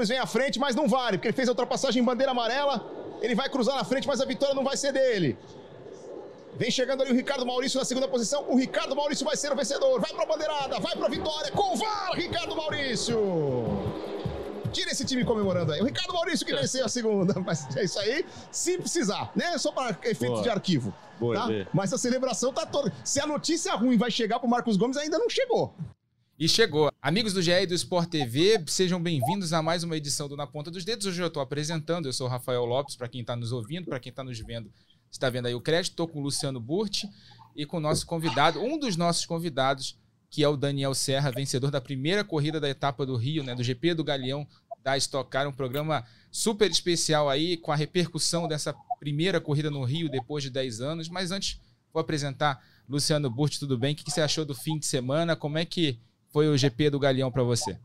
Gomes 0.00 0.08
vem 0.08 0.18
à 0.18 0.26
frente, 0.26 0.58
mas 0.58 0.74
não 0.74 0.88
vale, 0.88 1.18
porque 1.18 1.28
ele 1.28 1.36
fez 1.36 1.46
a 1.48 1.52
ultrapassagem 1.52 2.02
em 2.02 2.04
bandeira 2.04 2.32
amarela. 2.32 2.82
Ele 3.20 3.34
vai 3.34 3.50
cruzar 3.50 3.76
na 3.76 3.84
frente, 3.84 4.08
mas 4.08 4.20
a 4.20 4.24
vitória 4.24 4.54
não 4.54 4.64
vai 4.64 4.76
ser 4.76 4.92
dele. 4.92 5.36
Vem 6.56 6.70
chegando 6.70 7.02
ali 7.02 7.12
o 7.12 7.14
Ricardo 7.14 7.44
Maurício 7.44 7.78
na 7.78 7.84
segunda 7.84 8.08
posição. 8.08 8.46
O 8.48 8.56
Ricardo 8.56 8.96
Maurício 8.96 9.26
vai 9.26 9.36
ser 9.36 9.52
o 9.52 9.56
vencedor. 9.56 10.00
Vai 10.00 10.12
pra 10.12 10.24
bandeirada, 10.24 10.80
vai 10.80 10.96
pra 10.96 11.08
vitória. 11.08 11.50
Com 11.52 11.74
o 11.74 11.76
VAR, 11.76 12.12
Ricardo 12.14 12.56
Maurício. 12.56 13.18
Tira 14.72 14.90
esse 14.90 15.04
time 15.04 15.22
comemorando 15.22 15.72
aí. 15.72 15.82
O 15.82 15.84
Ricardo 15.84 16.14
Maurício 16.14 16.46
que 16.46 16.54
venceu 16.54 16.84
a 16.84 16.88
segunda. 16.88 17.38
Mas 17.44 17.76
é 17.76 17.84
isso 17.84 17.98
aí, 17.98 18.24
se 18.50 18.78
precisar, 18.78 19.30
né? 19.36 19.58
Só 19.58 19.70
para 19.70 19.90
efeito 20.04 20.32
Boa. 20.32 20.42
de 20.42 20.48
arquivo. 20.48 20.94
Boa 21.18 21.34
tá? 21.34 21.44
ideia. 21.44 21.68
Mas 21.74 21.92
a 21.92 21.98
celebração 21.98 22.52
tá 22.52 22.64
toda. 22.64 22.90
Se 23.04 23.20
a 23.20 23.26
notícia 23.26 23.74
ruim 23.74 23.98
vai 23.98 24.10
chegar 24.10 24.38
pro 24.38 24.48
Marcos 24.48 24.78
Gomes, 24.78 24.96
ainda 24.96 25.18
não 25.18 25.28
chegou. 25.28 25.74
E 26.40 26.48
chegou. 26.48 26.90
Amigos 27.02 27.34
do 27.34 27.42
GE 27.42 27.50
e 27.50 27.66
do 27.66 27.74
Sport 27.74 28.08
TV, 28.08 28.64
sejam 28.66 28.98
bem-vindos 28.98 29.52
a 29.52 29.60
mais 29.60 29.84
uma 29.84 29.94
edição 29.94 30.26
do 30.26 30.38
Na 30.38 30.46
Ponta 30.46 30.70
dos 30.70 30.86
Dedos. 30.86 31.04
Hoje 31.04 31.20
eu 31.20 31.26
estou 31.26 31.42
apresentando, 31.42 32.06
eu 32.06 32.14
sou 32.14 32.26
o 32.26 32.30
Rafael 32.30 32.64
Lopes, 32.64 32.96
para 32.96 33.08
quem 33.08 33.20
está 33.20 33.36
nos 33.36 33.52
ouvindo, 33.52 33.90
para 33.90 34.00
quem 34.00 34.08
está 34.08 34.24
nos 34.24 34.38
vendo, 34.38 34.72
está 35.10 35.28
vendo 35.28 35.48
aí 35.48 35.54
o 35.54 35.60
crédito. 35.60 35.92
Estou 35.92 36.08
com 36.08 36.18
o 36.18 36.22
Luciano 36.22 36.58
Burti 36.58 37.06
e 37.54 37.66
com 37.66 37.76
o 37.76 37.80
nosso 37.80 38.06
convidado, 38.06 38.58
um 38.58 38.78
dos 38.78 38.96
nossos 38.96 39.26
convidados, 39.26 39.98
que 40.30 40.42
é 40.42 40.48
o 40.48 40.56
Daniel 40.56 40.94
Serra, 40.94 41.30
vencedor 41.30 41.70
da 41.70 41.78
primeira 41.78 42.24
corrida 42.24 42.58
da 42.58 42.70
etapa 42.70 43.04
do 43.04 43.16
Rio, 43.16 43.44
né, 43.44 43.54
do 43.54 43.62
GP 43.62 43.92
do 43.92 44.02
Galeão 44.02 44.48
da 44.82 44.96
Stock 44.96 45.28
Car, 45.28 45.46
um 45.46 45.52
programa 45.52 46.06
super 46.32 46.70
especial 46.70 47.28
aí, 47.28 47.58
com 47.58 47.70
a 47.70 47.76
repercussão 47.76 48.48
dessa 48.48 48.74
primeira 48.98 49.42
corrida 49.42 49.70
no 49.70 49.84
Rio 49.84 50.08
depois 50.08 50.42
de 50.42 50.48
10 50.48 50.80
anos. 50.80 51.10
Mas 51.10 51.32
antes, 51.32 51.60
vou 51.92 52.00
apresentar 52.00 52.64
Luciano 52.88 53.28
Burti, 53.28 53.60
tudo 53.60 53.76
bem? 53.76 53.92
O 53.92 53.96
que 53.96 54.10
você 54.10 54.22
achou 54.22 54.46
do 54.46 54.54
fim 54.54 54.78
de 54.78 54.86
semana? 54.86 55.36
Como 55.36 55.58
é 55.58 55.66
que 55.66 56.00
foi 56.32 56.48
o 56.48 56.56
GP 56.56 56.90
do 56.90 56.98
Galeão 56.98 57.30
para 57.30 57.42
você? 57.42 57.78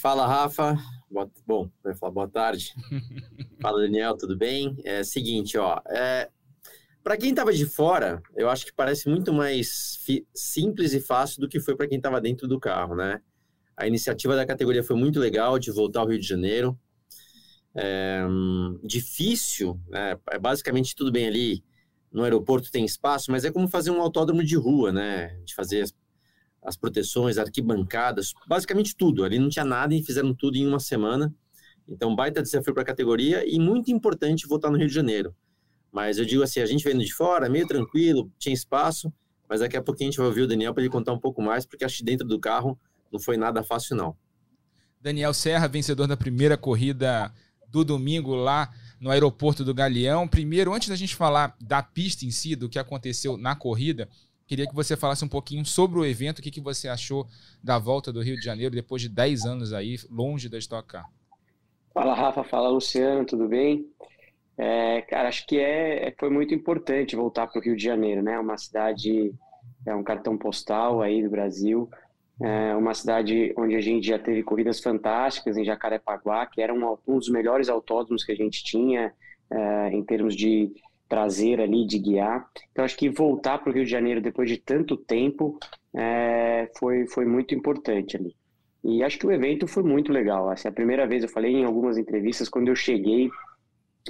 Fala, 0.00 0.26
Rafa. 0.26 0.76
Boa- 1.10 1.30
Bom, 1.46 1.70
ia 1.86 1.94
falar 1.94 2.12
boa 2.12 2.28
tarde. 2.28 2.74
Fala, 3.60 3.80
Daniel, 3.82 4.16
tudo 4.16 4.36
bem? 4.36 4.76
É 4.84 5.04
seguinte, 5.04 5.56
ó. 5.56 5.80
É, 5.88 6.28
para 7.02 7.16
quem 7.16 7.30
estava 7.30 7.52
de 7.52 7.66
fora, 7.66 8.22
eu 8.36 8.48
acho 8.50 8.66
que 8.66 8.72
parece 8.72 9.08
muito 9.08 9.32
mais 9.32 9.98
simples 10.34 10.92
e 10.92 11.00
fácil 11.00 11.40
do 11.40 11.48
que 11.48 11.60
foi 11.60 11.76
para 11.76 11.86
quem 11.86 11.98
estava 11.98 12.20
dentro 12.20 12.48
do 12.48 12.58
carro, 12.58 12.96
né? 12.96 13.20
A 13.76 13.86
iniciativa 13.86 14.34
da 14.36 14.46
categoria 14.46 14.82
foi 14.82 14.96
muito 14.96 15.18
legal 15.20 15.58
de 15.58 15.70
voltar 15.70 16.00
ao 16.00 16.08
Rio 16.08 16.18
de 16.18 16.26
Janeiro. 16.26 16.78
É, 17.74 18.22
difícil, 18.82 19.80
né? 19.88 20.16
É 20.30 20.38
basicamente 20.38 20.94
tudo 20.94 21.12
bem 21.12 21.26
ali. 21.26 21.64
No 22.12 22.22
aeroporto 22.22 22.70
tem 22.70 22.84
espaço, 22.84 23.30
mas 23.32 23.44
é 23.44 23.50
como 23.50 23.68
fazer 23.68 23.90
um 23.90 24.00
autódromo 24.00 24.42
de 24.44 24.56
rua, 24.56 24.92
né? 24.92 25.28
De 25.44 25.54
fazer 25.54 25.84
as 26.64 26.76
proteções, 26.76 27.36
arquibancadas, 27.36 28.32
basicamente 28.48 28.96
tudo. 28.96 29.22
Ali 29.22 29.38
não 29.38 29.48
tinha 29.48 29.64
nada 29.64 29.94
e 29.94 30.02
fizeram 30.02 30.34
tudo 30.34 30.56
em 30.56 30.66
uma 30.66 30.80
semana. 30.80 31.32
Então, 31.86 32.16
baita 32.16 32.42
desafio 32.42 32.72
para 32.72 32.82
a 32.82 32.86
categoria 32.86 33.44
e 33.46 33.58
muito 33.60 33.90
importante 33.90 34.48
voltar 34.48 34.70
no 34.70 34.78
Rio 34.78 34.88
de 34.88 34.94
Janeiro. 34.94 35.34
Mas 35.92 36.18
eu 36.18 36.24
digo 36.24 36.42
assim, 36.42 36.60
a 36.60 36.66
gente 36.66 36.82
vendo 36.82 37.04
de 37.04 37.12
fora, 37.12 37.48
meio 37.48 37.66
tranquilo, 37.66 38.32
tinha 38.38 38.54
espaço, 38.54 39.12
mas 39.48 39.60
daqui 39.60 39.76
a 39.76 39.82
pouquinho 39.82 40.08
a 40.08 40.10
gente 40.10 40.18
vai 40.18 40.26
ouvir 40.26 40.42
o 40.42 40.48
Daniel 40.48 40.72
para 40.72 40.82
ele 40.82 40.90
contar 40.90 41.12
um 41.12 41.20
pouco 41.20 41.42
mais, 41.42 41.66
porque 41.66 41.84
acho 41.84 41.98
que 41.98 42.04
dentro 42.04 42.26
do 42.26 42.40
carro 42.40 42.78
não 43.12 43.20
foi 43.20 43.36
nada 43.36 43.62
fácil, 43.62 43.94
não. 43.94 44.16
Daniel 45.00 45.34
Serra, 45.34 45.68
vencedor 45.68 46.06
da 46.06 46.16
primeira 46.16 46.56
corrida 46.56 47.30
do 47.68 47.84
domingo 47.84 48.34
lá 48.34 48.72
no 48.98 49.10
aeroporto 49.10 49.62
do 49.62 49.74
Galeão. 49.74 50.26
Primeiro, 50.26 50.72
antes 50.72 50.88
da 50.88 50.96
gente 50.96 51.14
falar 51.14 51.54
da 51.60 51.82
pista 51.82 52.24
em 52.24 52.30
si, 52.30 52.56
do 52.56 52.68
que 52.68 52.78
aconteceu 52.78 53.36
na 53.36 53.54
corrida, 53.54 54.08
queria 54.46 54.66
que 54.66 54.74
você 54.74 54.96
falasse 54.96 55.24
um 55.24 55.28
pouquinho 55.28 55.64
sobre 55.64 55.98
o 55.98 56.04
evento, 56.04 56.38
o 56.38 56.42
que, 56.42 56.50
que 56.50 56.60
você 56.60 56.88
achou 56.88 57.26
da 57.62 57.78
volta 57.78 58.12
do 58.12 58.22
Rio 58.22 58.36
de 58.36 58.44
Janeiro 58.44 58.74
depois 58.74 59.02
de 59.02 59.08
10 59.08 59.44
anos 59.44 59.72
aí, 59.72 59.96
longe 60.10 60.48
da 60.48 60.58
Stock 60.58 60.86
Car. 60.86 61.08
Fala 61.92 62.14
Rafa, 62.14 62.42
fala 62.44 62.68
Luciano, 62.68 63.24
tudo 63.24 63.48
bem? 63.48 63.86
É, 64.56 65.02
cara, 65.02 65.28
acho 65.28 65.46
que 65.46 65.58
é, 65.58 66.14
foi 66.18 66.30
muito 66.30 66.54
importante 66.54 67.16
voltar 67.16 67.46
para 67.46 67.58
o 67.58 67.62
Rio 67.62 67.76
de 67.76 67.82
Janeiro, 67.82 68.22
né? 68.22 68.38
Uma 68.38 68.56
cidade, 68.56 69.32
é 69.86 69.94
um 69.94 70.02
cartão 70.02 70.36
postal 70.36 71.00
aí 71.02 71.22
do 71.22 71.30
Brasil, 71.30 71.88
é 72.40 72.74
uma 72.74 72.94
cidade 72.94 73.54
onde 73.56 73.76
a 73.76 73.80
gente 73.80 74.06
já 74.06 74.18
teve 74.18 74.42
corridas 74.42 74.80
fantásticas 74.80 75.56
em 75.56 75.64
Jacarepaguá, 75.64 76.46
que 76.46 76.60
era 76.60 76.74
um, 76.74 76.96
um 77.06 77.18
dos 77.18 77.28
melhores 77.28 77.68
autódromos 77.68 78.24
que 78.24 78.32
a 78.32 78.36
gente 78.36 78.62
tinha 78.64 79.12
é, 79.50 79.90
em 79.90 80.02
termos 80.02 80.34
de 80.34 80.72
prazer 81.08 81.60
ali, 81.60 81.86
de 81.86 81.98
guiar. 81.98 82.48
Então 82.72 82.84
acho 82.84 82.96
que 82.96 83.08
voltar 83.08 83.58
para 83.58 83.70
o 83.70 83.72
Rio 83.72 83.84
de 83.84 83.90
Janeiro 83.90 84.20
depois 84.20 84.48
de 84.48 84.58
tanto 84.58 84.96
tempo 84.96 85.58
é, 85.94 86.70
foi, 86.78 87.06
foi 87.06 87.24
muito 87.24 87.54
importante 87.54 88.16
ali. 88.16 88.34
E 88.82 89.02
acho 89.02 89.18
que 89.18 89.26
o 89.26 89.32
evento 89.32 89.66
foi 89.66 89.82
muito 89.82 90.12
legal. 90.12 90.50
Assim, 90.50 90.68
a 90.68 90.72
primeira 90.72 91.06
vez 91.06 91.22
eu 91.22 91.28
falei 91.28 91.52
em 91.52 91.64
algumas 91.64 91.96
entrevistas 91.96 92.48
quando 92.48 92.68
eu 92.68 92.76
cheguei 92.76 93.30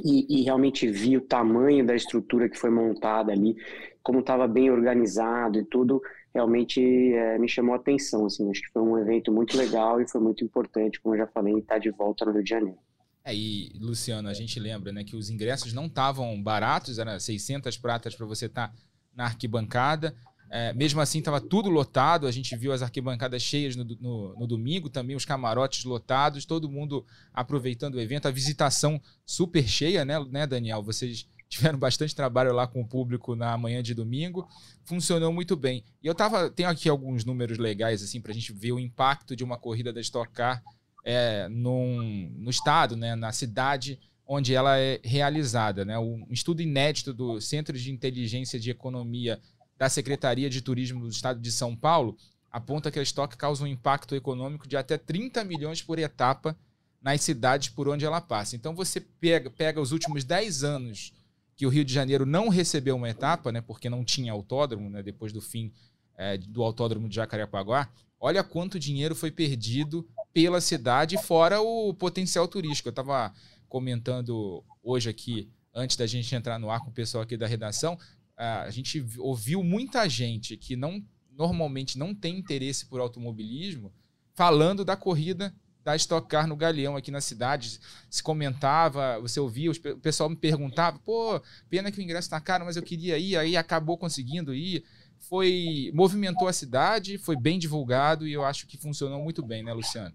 e, 0.03 0.41
e 0.41 0.43
realmente 0.43 0.89
vi 0.89 1.17
o 1.17 1.21
tamanho 1.21 1.87
da 1.87 1.95
estrutura 1.95 2.49
que 2.49 2.59
foi 2.59 2.71
montada 2.71 3.31
ali, 3.33 3.57
como 4.03 4.21
estava 4.21 4.49
bem 4.49 4.71
organizado 4.71 5.59
e 5.59 5.65
tudo, 5.65 6.03
realmente 6.35 6.81
é, 7.15 7.39
me 7.39 7.49
chamou 7.49 7.75
a 7.75 7.77
atenção. 7.77 8.27
Assim, 8.27 8.51
acho 8.51 8.63
que 8.63 8.73
foi 8.73 8.83
um 8.83 8.99
evento 8.99 9.31
muito 9.33 9.57
legal 9.57 10.01
e 10.01 10.11
foi 10.11 10.21
muito 10.21 10.45
importante, 10.45 11.01
como 11.01 11.15
eu 11.15 11.21
já 11.21 11.27
falei, 11.29 11.57
estar 11.59 11.79
de 11.79 11.91
volta 11.91 12.25
no 12.25 12.33
Rio 12.33 12.43
de 12.43 12.51
Janeiro. 12.51 12.79
É, 13.25 13.35
e, 13.35 13.73
Luciano, 13.81 14.29
a 14.29 14.35
gente 14.35 14.61
lembra 14.61 14.93
né, 14.93 15.03
que 15.03 15.17
os 15.17 15.31
ingressos 15.31 15.73
não 15.73 15.87
estavam 15.87 16.41
baratos, 16.43 16.99
era 16.99 17.19
600 17.19 17.79
pratas 17.79 18.15
para 18.15 18.27
você 18.27 18.47
estar 18.47 18.75
na 19.15 19.25
arquibancada. 19.25 20.15
É, 20.51 20.73
mesmo 20.75 21.01
assim, 21.01 21.21
estava 21.21 21.41
tudo 21.41 21.71
lotado. 21.71 22.27
A 22.27 22.31
gente 22.31 22.55
viu 22.55 22.73
as 22.73 22.83
arquibancadas 22.83 23.43
cheias 23.43 23.75
no, 23.75 23.85
no, 23.85 24.39
no, 24.39 24.47
domingo, 24.47 24.91
também 24.91 25.17
os 25.17 25.25
camarotes 25.25 25.85
lotados, 25.85 26.45
todo 26.45 26.69
mundo 26.69 27.05
aproveitando 27.33 27.95
o 27.95 28.01
evento. 28.01 28.29
A 28.29 28.31
visitação 28.31 29.01
super 29.25 29.67
cheia, 29.67 30.05
né, 30.05 30.23
né, 30.31 30.47
Daniel? 30.47 30.83
Vocês 30.83 31.27
tiveram 31.49 31.79
bastante 31.79 32.15
trabalho 32.15 32.53
lá 32.53 32.67
com 32.67 32.83
o 32.83 32.87
público 32.87 33.35
na 33.35 33.57
manhã 33.57 33.83
de 33.83 33.95
domingo. 33.95 34.47
Funcionou 34.85 35.33
muito 35.33 35.57
bem. 35.57 35.83
E 36.03 36.07
eu 36.07 36.15
tava, 36.15 36.51
tenho 36.51 36.69
aqui 36.69 36.91
alguns 36.91 37.25
números 37.25 37.57
legais 37.57 38.03
assim 38.03 38.21
para 38.21 38.33
a 38.33 38.35
gente 38.35 38.53
ver 38.53 38.73
o 38.73 38.79
impacto 38.79 39.35
de 39.35 39.43
uma 39.43 39.57
corrida 39.57 39.93
da 39.93 40.01
Stock 40.01 40.31
Car 40.31 40.63
é, 41.05 41.49
num, 41.49 42.33
no 42.39 42.51
estado, 42.51 42.97
né, 42.97 43.15
na 43.15 43.31
cidade 43.31 44.01
onde 44.27 44.55
ela 44.55 44.79
é 44.79 45.01
realizada. 45.05 45.85
Né? 45.85 45.99
Um 45.99 46.27
estudo 46.31 46.63
inédito 46.63 47.13
do 47.13 47.41
Centro 47.41 47.79
de 47.79 47.93
Inteligência 47.93 48.59
de 48.59 48.71
Economia 48.71 49.39
da 49.77 49.89
Secretaria 49.89 50.49
de 50.49 50.63
Turismo 50.63 51.01
do 51.01 51.09
Estado 51.09 51.41
de 51.41 51.53
São 51.53 51.77
Paulo 51.77 52.17
aponta 52.51 52.91
que 52.91 52.99
a 53.01 53.03
Stock 53.03 53.37
causa 53.37 53.65
um 53.65 53.67
impacto 53.67 54.15
econômico 54.15 54.69
de 54.69 54.77
até 54.77 54.97
30 54.97 55.43
milhões 55.45 55.83
por 55.83 55.99
etapa 55.99 56.57
nas 57.03 57.21
cidades 57.21 57.69
por 57.69 57.89
onde 57.89 58.07
ela 58.07 58.21
passa. 58.21 58.55
Então 58.57 58.75
você 58.75 59.01
pega, 59.01 59.51
pega 59.51 59.81
os 59.81 59.93
últimos 59.93 60.25
10 60.25 60.65
anos 60.65 61.13
que 61.57 61.67
o 61.67 61.69
Rio 61.69 61.85
de 61.85 61.93
Janeiro 61.93 62.25
não 62.25 62.49
recebeu 62.49 62.97
uma 62.97 63.11
etapa, 63.11 63.53
né, 63.53 63.61
porque 63.61 63.91
não 63.91 64.05
tinha 64.05 64.33
autódromo, 64.33 64.89
né, 64.89 65.03
depois 65.03 65.33
do 65.33 65.41
fim 65.41 65.73
é, 66.17 66.39
do 66.39 66.63
autódromo 66.63 67.09
de 67.09 67.17
Jacarepaguá, 67.17 67.89
olha 68.21 68.43
quanto 68.43 68.79
dinheiro 68.79 69.15
foi 69.15 69.31
perdido 69.31 70.09
pela 70.35 70.61
cidade, 70.61 71.17
fora 71.17 71.63
o 71.63 71.95
potencial 71.95 72.47
turístico. 72.49 72.89
Eu 72.89 72.91
estava 72.91 73.33
comentando 73.69 74.63
hoje 74.83 75.09
aqui, 75.09 75.49
antes 75.73 75.97
da 75.97 76.07
gente 76.07 76.35
entrar 76.35 76.59
no 76.59 76.71
ar 76.71 76.81
com 76.81 76.91
o 76.91 76.95
pessoal 76.95 77.23
aqui 77.23 77.37
da 77.37 77.47
redação, 77.47 77.97
a 78.37 78.69
gente 78.71 79.05
ouviu 79.19 79.63
muita 79.63 80.09
gente 80.09 80.57
que 80.57 80.75
não 80.75 81.03
normalmente 81.31 81.99
não 81.99 82.15
tem 82.15 82.39
interesse 82.39 82.87
por 82.87 83.01
automobilismo 83.01 83.93
falando 84.35 84.85
da 84.85 84.97
corrida 84.97 85.55
da 85.85 85.95
Stock 85.97 86.27
Car 86.29 86.47
no 86.47 86.57
Galeão 86.57 86.97
aqui 86.97 87.11
na 87.11 87.21
cidade. 87.21 87.79
Se 88.09 88.23
comentava, 88.23 89.21
você 89.21 89.39
ouvia, 89.39 89.71
o 89.71 89.99
pessoal 90.01 90.31
me 90.31 90.37
perguntava, 90.37 90.99
pô, 90.99 91.41
pena 91.69 91.93
que 91.93 91.99
o 91.99 92.03
ingresso 92.03 92.31
tá 92.31 92.41
caro, 92.41 92.65
mas 92.65 92.77
eu 92.77 92.83
queria 92.83 93.19
ir, 93.19 93.37
aí 93.37 93.57
acabou 93.57 93.99
conseguindo 93.99 94.55
ir. 94.55 94.85
Foi. 95.19 95.91
movimentou 95.95 96.49
a 96.49 96.53
cidade, 96.53 97.19
foi 97.19 97.37
bem 97.37 97.59
divulgado 97.59 98.27
e 98.27 98.33
eu 98.33 98.45
acho 98.45 98.67
que 98.67 98.77
funcionou 98.77 99.23
muito 99.23 99.43
bem, 99.43 99.63
né, 99.63 99.73
Luciano? 99.73 100.15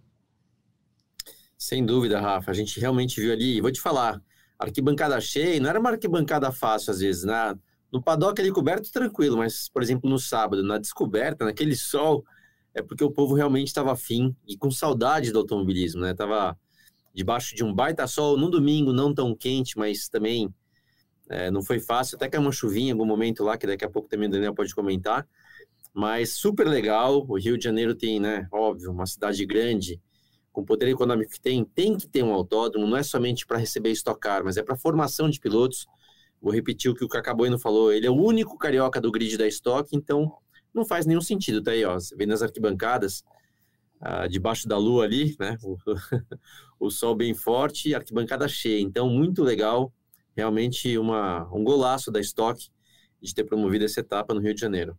Sem 1.60 1.86
dúvida, 1.86 2.22
Rafa. 2.22 2.52
A 2.52 2.54
gente 2.54 2.80
realmente 2.80 3.20
viu 3.20 3.34
ali, 3.34 3.60
vou 3.60 3.70
te 3.70 3.82
falar, 3.82 4.22
arquibancada 4.58 5.20
cheia, 5.20 5.60
não 5.60 5.70
era 5.70 5.78
uma 5.80 5.90
arquibancada 5.90 6.50
fácil 6.54 6.92
às 6.92 7.00
vezes, 7.00 7.26
né? 7.26 7.54
No 7.92 8.02
paddock 8.02 8.40
ali 8.40 8.50
coberto, 8.50 8.90
tranquilo, 8.90 9.38
mas, 9.38 9.68
por 9.68 9.84
exemplo, 9.84 10.10
no 10.10 10.18
sábado, 10.18 10.64
na 10.64 10.78
descoberta, 10.78 11.44
naquele 11.44 11.76
sol, 11.76 12.24
é 12.74 12.82
porque 12.82 13.04
o 13.04 13.12
povo 13.12 13.36
realmente 13.36 13.68
estava 13.68 13.92
afim 13.92 14.34
e 14.48 14.56
com 14.56 14.72
saudade 14.72 15.34
do 15.34 15.40
automobilismo, 15.40 16.02
né? 16.02 16.14
Tava 16.14 16.58
debaixo 17.14 17.54
de 17.54 17.64
um 17.64 17.74
baita 17.74 18.08
sol, 18.08 18.38
no 18.38 18.50
domingo 18.50 18.94
não 18.94 19.14
tão 19.14 19.36
quente, 19.36 19.78
mas 19.78 20.08
também 20.08 20.54
é, 21.30 21.52
não 21.52 21.62
foi 21.62 21.80
fácil, 21.82 22.16
até 22.16 22.30
que 22.30 22.38
é 22.38 22.40
uma 22.40 22.54
chuvinha 22.54 22.90
em 22.90 22.92
algum 22.94 23.06
momento 23.06 23.44
lá, 23.44 23.58
que 23.58 23.68
daqui 23.68 23.84
a 23.84 23.90
pouco 23.90 24.08
também 24.08 24.30
o 24.30 24.32
Daniel 24.32 24.56
pode 24.56 24.74
comentar, 24.74 25.28
mas 25.94 26.38
super 26.38 26.68
legal, 26.68 27.26
o 27.28 27.38
Rio 27.38 27.58
de 27.58 27.66
Janeiro 27.66 27.94
tem, 27.96 28.18
né, 28.18 28.48
óbvio, 28.50 28.92
uma 28.92 29.06
cidade 29.06 29.46
grande, 29.46 30.00
com 30.60 30.64
o 30.64 30.66
poder 30.66 30.90
econômico 30.90 31.32
que 31.32 31.40
tem, 31.40 31.64
tem 31.64 31.96
que 31.96 32.08
ter 32.08 32.22
um 32.22 32.34
autódromo, 32.34 32.86
não 32.86 32.98
é 32.98 33.04
somente 33.04 33.46
para 33.48 33.58
receber 33.58 33.92
estocar, 33.92 34.44
mas 34.44 34.58
é 34.58 34.64
para 34.64 34.76
formação 34.76 35.30
de 35.30 35.40
pilotos, 35.40 35.88
vou 36.42 36.54
repetir 36.54 36.92
o 36.92 36.96
que 36.96 37.04
o 37.04 37.08
Cacaboino 37.08 37.58
falou, 37.58 37.94
ele 37.94 38.06
é 38.06 38.10
o 38.10 38.16
único 38.16 38.58
carioca 38.58 39.00
do 39.00 39.10
grid 39.10 39.38
da 39.38 39.48
Stock, 39.48 39.96
então 39.96 40.32
não 40.74 40.86
faz 40.86 41.06
nenhum 41.06 41.22
sentido, 41.22 41.64
tá 41.64 41.72
aí, 41.72 41.86
ó, 41.86 41.94
você 41.96 42.14
vê 42.16 42.26
nas 42.26 42.42
arquibancadas, 42.42 43.24
ah, 44.02 44.28
debaixo 44.28 44.68
da 44.68 44.78
lua 44.78 45.06
ali, 45.06 45.36
né, 45.40 45.58
o, 45.64 45.78
o 46.88 46.90
sol 46.92 47.16
bem 47.16 47.34
forte, 47.34 47.96
arquibancada 47.96 48.48
cheia, 48.48 48.82
então 48.82 49.10
muito 49.10 49.44
legal, 49.44 49.94
realmente 50.36 50.98
uma, 50.98 51.50
um 51.54 51.64
golaço 51.64 52.12
da 52.12 52.20
Stock 52.20 52.70
de 53.22 53.34
ter 53.34 53.46
promovido 53.46 53.86
essa 53.86 54.02
etapa 54.02 54.34
no 54.34 54.42
Rio 54.42 54.54
de 54.54 54.60
Janeiro. 54.60 54.98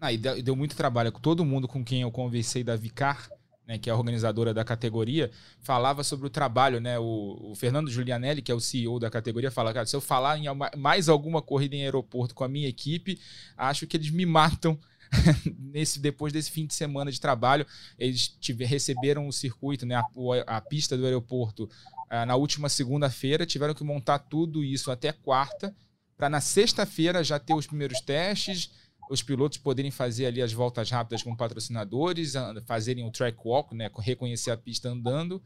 Ah, 0.00 0.12
e 0.12 0.18
deu, 0.18 0.54
muito 0.54 0.76
trabalho. 0.76 1.10
Todo 1.12 1.46
mundo 1.46 1.66
com 1.66 1.82
quem 1.82 2.02
eu 2.02 2.10
conversei 2.10 2.62
da 2.62 2.76
Vicar, 2.76 3.26
né, 3.66 3.78
que 3.78 3.88
é 3.88 3.92
a 3.92 3.96
organizadora 3.96 4.52
da 4.52 4.64
categoria, 4.64 5.30
falava 5.60 6.04
sobre 6.04 6.26
o 6.26 6.30
trabalho, 6.30 6.80
né? 6.80 6.98
O, 6.98 7.50
o, 7.50 7.54
Fernando 7.54 7.90
Giulianelli, 7.90 8.42
que 8.42 8.52
é 8.52 8.54
o 8.54 8.60
CEO 8.60 8.98
da 8.98 9.10
categoria, 9.10 9.50
fala, 9.50 9.72
cara, 9.72 9.86
se 9.86 9.96
eu 9.96 10.00
falar 10.00 10.38
em 10.38 10.44
mais 10.76 11.08
alguma 11.08 11.40
corrida 11.40 11.74
em 11.74 11.82
aeroporto 11.82 12.34
com 12.34 12.44
a 12.44 12.48
minha 12.48 12.68
equipe, 12.68 13.18
acho 13.56 13.86
que 13.86 13.96
eles 13.96 14.10
me 14.10 14.26
matam 14.26 14.78
nesse 15.58 15.98
depois 15.98 16.32
desse 16.32 16.50
fim 16.50 16.66
de 16.66 16.74
semana 16.74 17.10
de 17.10 17.20
trabalho. 17.20 17.66
Eles 17.98 18.28
tiver, 18.28 18.66
receberam 18.66 19.26
o 19.26 19.32
circuito, 19.32 19.86
né, 19.86 19.94
a, 19.94 20.04
a 20.46 20.60
pista 20.60 20.96
do 20.96 21.06
aeroporto 21.06 21.68
ah, 22.10 22.26
na 22.26 22.36
última 22.36 22.68
segunda-feira, 22.68 23.46
tiveram 23.46 23.74
que 23.74 23.84
montar 23.84 24.18
tudo 24.18 24.62
isso 24.62 24.90
até 24.90 25.10
quarta, 25.10 25.74
para 26.16 26.28
na 26.28 26.40
sexta-feira 26.40 27.24
já 27.24 27.38
ter 27.38 27.54
os 27.54 27.66
primeiros 27.66 28.00
testes, 28.00 28.70
os 29.10 29.22
pilotos 29.22 29.58
poderem 29.58 29.90
fazer 29.90 30.26
ali 30.26 30.42
as 30.42 30.52
voltas 30.52 30.90
rápidas 30.90 31.22
com 31.22 31.34
patrocinadores, 31.34 32.34
fazerem 32.66 33.06
o 33.06 33.10
track 33.10 33.38
walk, 33.44 33.74
né, 33.74 33.90
reconhecer 33.98 34.50
a 34.50 34.56
pista 34.56 34.88
andando, 34.88 35.42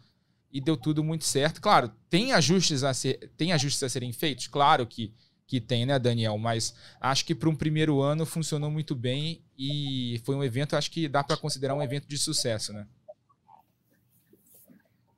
e 0.53 0.61
deu 0.61 0.77
tudo 0.77 1.05
muito 1.05 1.25
certo. 1.25 1.61
Claro, 1.61 1.93
tem 2.09 2.33
ajustes 2.33 2.83
a, 2.83 2.95
ser, 2.95 3.31
tem 3.37 3.53
ajustes 3.53 3.83
a 3.83 3.89
serem 3.89 4.13
feitos? 4.13 4.47
Claro 4.47 4.87
que, 4.87 5.13
que 5.47 5.61
tem, 5.61 5.85
né, 5.85 5.99
Daniel? 5.99 6.39
Mas 6.39 6.75
acho 7.01 7.25
que 7.25 7.35
para 7.35 7.49
um 7.49 7.55
primeiro 7.55 8.01
ano 8.01 8.25
funcionou 8.25 8.71
muito 8.71 8.95
bem 8.95 9.43
e 9.59 10.21
foi 10.25 10.35
um 10.35 10.45
evento, 10.45 10.75
acho 10.77 10.91
que 10.91 11.09
dá 11.09 11.23
para 11.23 11.37
considerar 11.37 11.75
um 11.75 11.83
evento 11.83 12.09
de 12.09 12.17
sucesso, 12.17 12.73
né? 12.73 12.87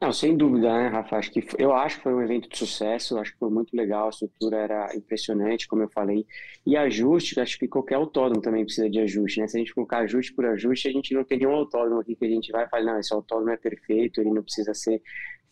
Não, 0.00 0.14
sem 0.14 0.35
dúvida, 0.35 0.73
né, 0.73 0.88
Rafa? 0.88 1.17
Acho 1.17 1.31
que, 1.31 1.47
eu 1.58 1.75
acho 1.75 1.99
que 1.99 2.05
foi 2.05 2.14
um 2.14 2.23
evento 2.23 2.49
de 2.49 2.56
sucesso, 2.56 3.19
acho 3.19 3.32
que 3.32 3.38
foi 3.38 3.50
muito 3.50 3.76
legal, 3.76 4.06
a 4.06 4.08
estrutura 4.08 4.56
era 4.56 4.97
impressionante, 4.97 5.69
como 5.69 5.82
eu 5.82 5.91
falei. 5.91 6.26
E 6.64 6.75
ajuste, 6.75 7.38
acho 7.38 7.58
que 7.58 7.69
qualquer 7.69 7.97
autódromo 7.97 8.41
também 8.41 8.64
precisa 8.64 8.88
de 8.88 8.99
ajuste, 8.99 9.41
né? 9.41 9.47
Se 9.47 9.58
a 9.58 9.61
gente 9.61 9.75
colocar 9.75 9.99
ajuste 9.99 10.32
por 10.32 10.47
ajuste, 10.47 10.88
a 10.88 10.93
gente 10.93 11.12
não 11.12 11.23
tem 11.23 11.38
nenhum 11.38 11.55
autódromo 11.55 12.00
aqui 12.00 12.17
que 12.17 12.25
a 12.25 12.29
gente 12.29 12.50
vai 12.50 12.67
falar, 12.67 12.85
não, 12.85 12.99
esse 12.99 13.12
autódromo 13.12 13.50
é 13.50 13.58
perfeito, 13.58 14.23
ele 14.23 14.31
não 14.31 14.43
precisa 14.43 14.73
ser 14.73 15.02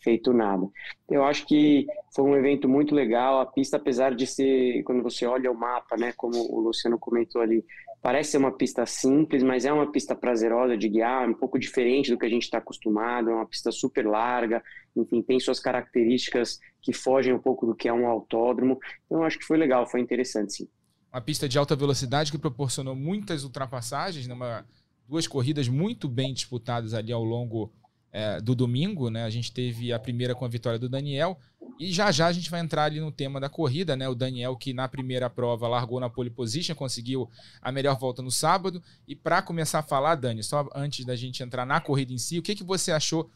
feito 0.01 0.33
nada. 0.33 0.65
Eu 1.07 1.23
acho 1.23 1.45
que 1.45 1.85
foi 2.15 2.23
um 2.25 2.35
evento 2.35 2.67
muito 2.67 2.95
legal, 2.95 3.41
a 3.41 3.45
pista, 3.45 3.77
apesar 3.77 4.15
de 4.15 4.25
ser, 4.25 4.81
quando 4.83 5.03
você 5.03 5.27
olha 5.27 5.51
o 5.51 5.55
mapa, 5.55 5.95
né, 5.95 6.11
como 6.17 6.35
o 6.35 6.59
Luciano 6.59 6.97
comentou 6.97 7.41
ali, 7.41 7.63
Parece 8.01 8.31
ser 8.31 8.37
uma 8.37 8.51
pista 8.51 8.85
simples, 8.85 9.43
mas 9.43 9.65
é 9.65 9.73
uma 9.73 9.91
pista 9.91 10.15
prazerosa 10.15 10.77
de 10.77 10.87
guiar, 10.87 11.29
um 11.29 11.33
pouco 11.33 11.59
diferente 11.59 12.09
do 12.09 12.17
que 12.17 12.25
a 12.25 12.29
gente 12.29 12.43
está 12.43 12.59
acostumado, 12.59 13.29
é 13.29 13.33
uma 13.33 13.45
pista 13.45 13.71
super 13.71 14.07
larga, 14.07 14.63
enfim, 14.95 15.21
tem 15.21 15.39
suas 15.39 15.59
características 15.59 16.59
que 16.81 16.93
fogem 16.93 17.33
um 17.33 17.39
pouco 17.39 17.65
do 17.65 17.75
que 17.75 17.89
é 17.89 17.93
um 17.93 18.07
autódromo. 18.07 18.79
Então, 19.05 19.23
acho 19.23 19.37
que 19.37 19.45
foi 19.45 19.57
legal, 19.57 19.85
foi 19.85 19.99
interessante, 19.99 20.53
sim. 20.53 20.69
Uma 21.11 21.21
pista 21.21 21.49
de 21.49 21.57
alta 21.57 21.75
velocidade 21.75 22.31
que 22.31 22.37
proporcionou 22.37 22.95
muitas 22.95 23.43
ultrapassagens, 23.43 24.27
numa, 24.27 24.65
duas 25.07 25.27
corridas 25.27 25.67
muito 25.67 26.07
bem 26.07 26.33
disputadas 26.33 26.93
ali 26.93 27.11
ao 27.11 27.23
longo 27.23 27.73
é, 28.11 28.41
do 28.41 28.55
domingo, 28.55 29.09
né? 29.09 29.23
A 29.23 29.29
gente 29.29 29.51
teve 29.51 29.93
a 29.93 29.99
primeira 29.99 30.33
com 30.33 30.45
a 30.45 30.47
vitória 30.47 30.79
do 30.79 30.89
Daniel. 30.89 31.39
E 31.79 31.93
já 31.93 32.11
já 32.11 32.27
a 32.27 32.33
gente 32.33 32.49
vai 32.49 32.59
entrar 32.59 32.83
ali 32.83 32.99
no 32.99 33.11
tema 33.11 33.39
da 33.39 33.47
corrida, 33.47 33.95
né? 33.95 34.09
O 34.09 34.15
Daniel, 34.15 34.55
que 34.57 34.73
na 34.73 34.87
primeira 34.87 35.29
prova 35.29 35.67
largou 35.67 35.99
na 35.99 36.09
pole 36.09 36.29
position, 36.29 36.75
conseguiu 36.75 37.29
a 37.61 37.71
melhor 37.71 37.97
volta 37.97 38.21
no 38.21 38.31
sábado. 38.31 38.83
E 39.07 39.15
para 39.15 39.41
começar 39.41 39.79
a 39.79 39.83
falar, 39.83 40.15
Dani, 40.15 40.43
só 40.43 40.67
antes 40.75 41.05
da 41.05 41.15
gente 41.15 41.41
entrar 41.41 41.65
na 41.65 41.79
corrida 41.79 42.11
em 42.11 42.17
si, 42.17 42.37
o 42.37 42.41
que, 42.41 42.55
que 42.55 42.63
você 42.63 42.91
achou 42.91 43.29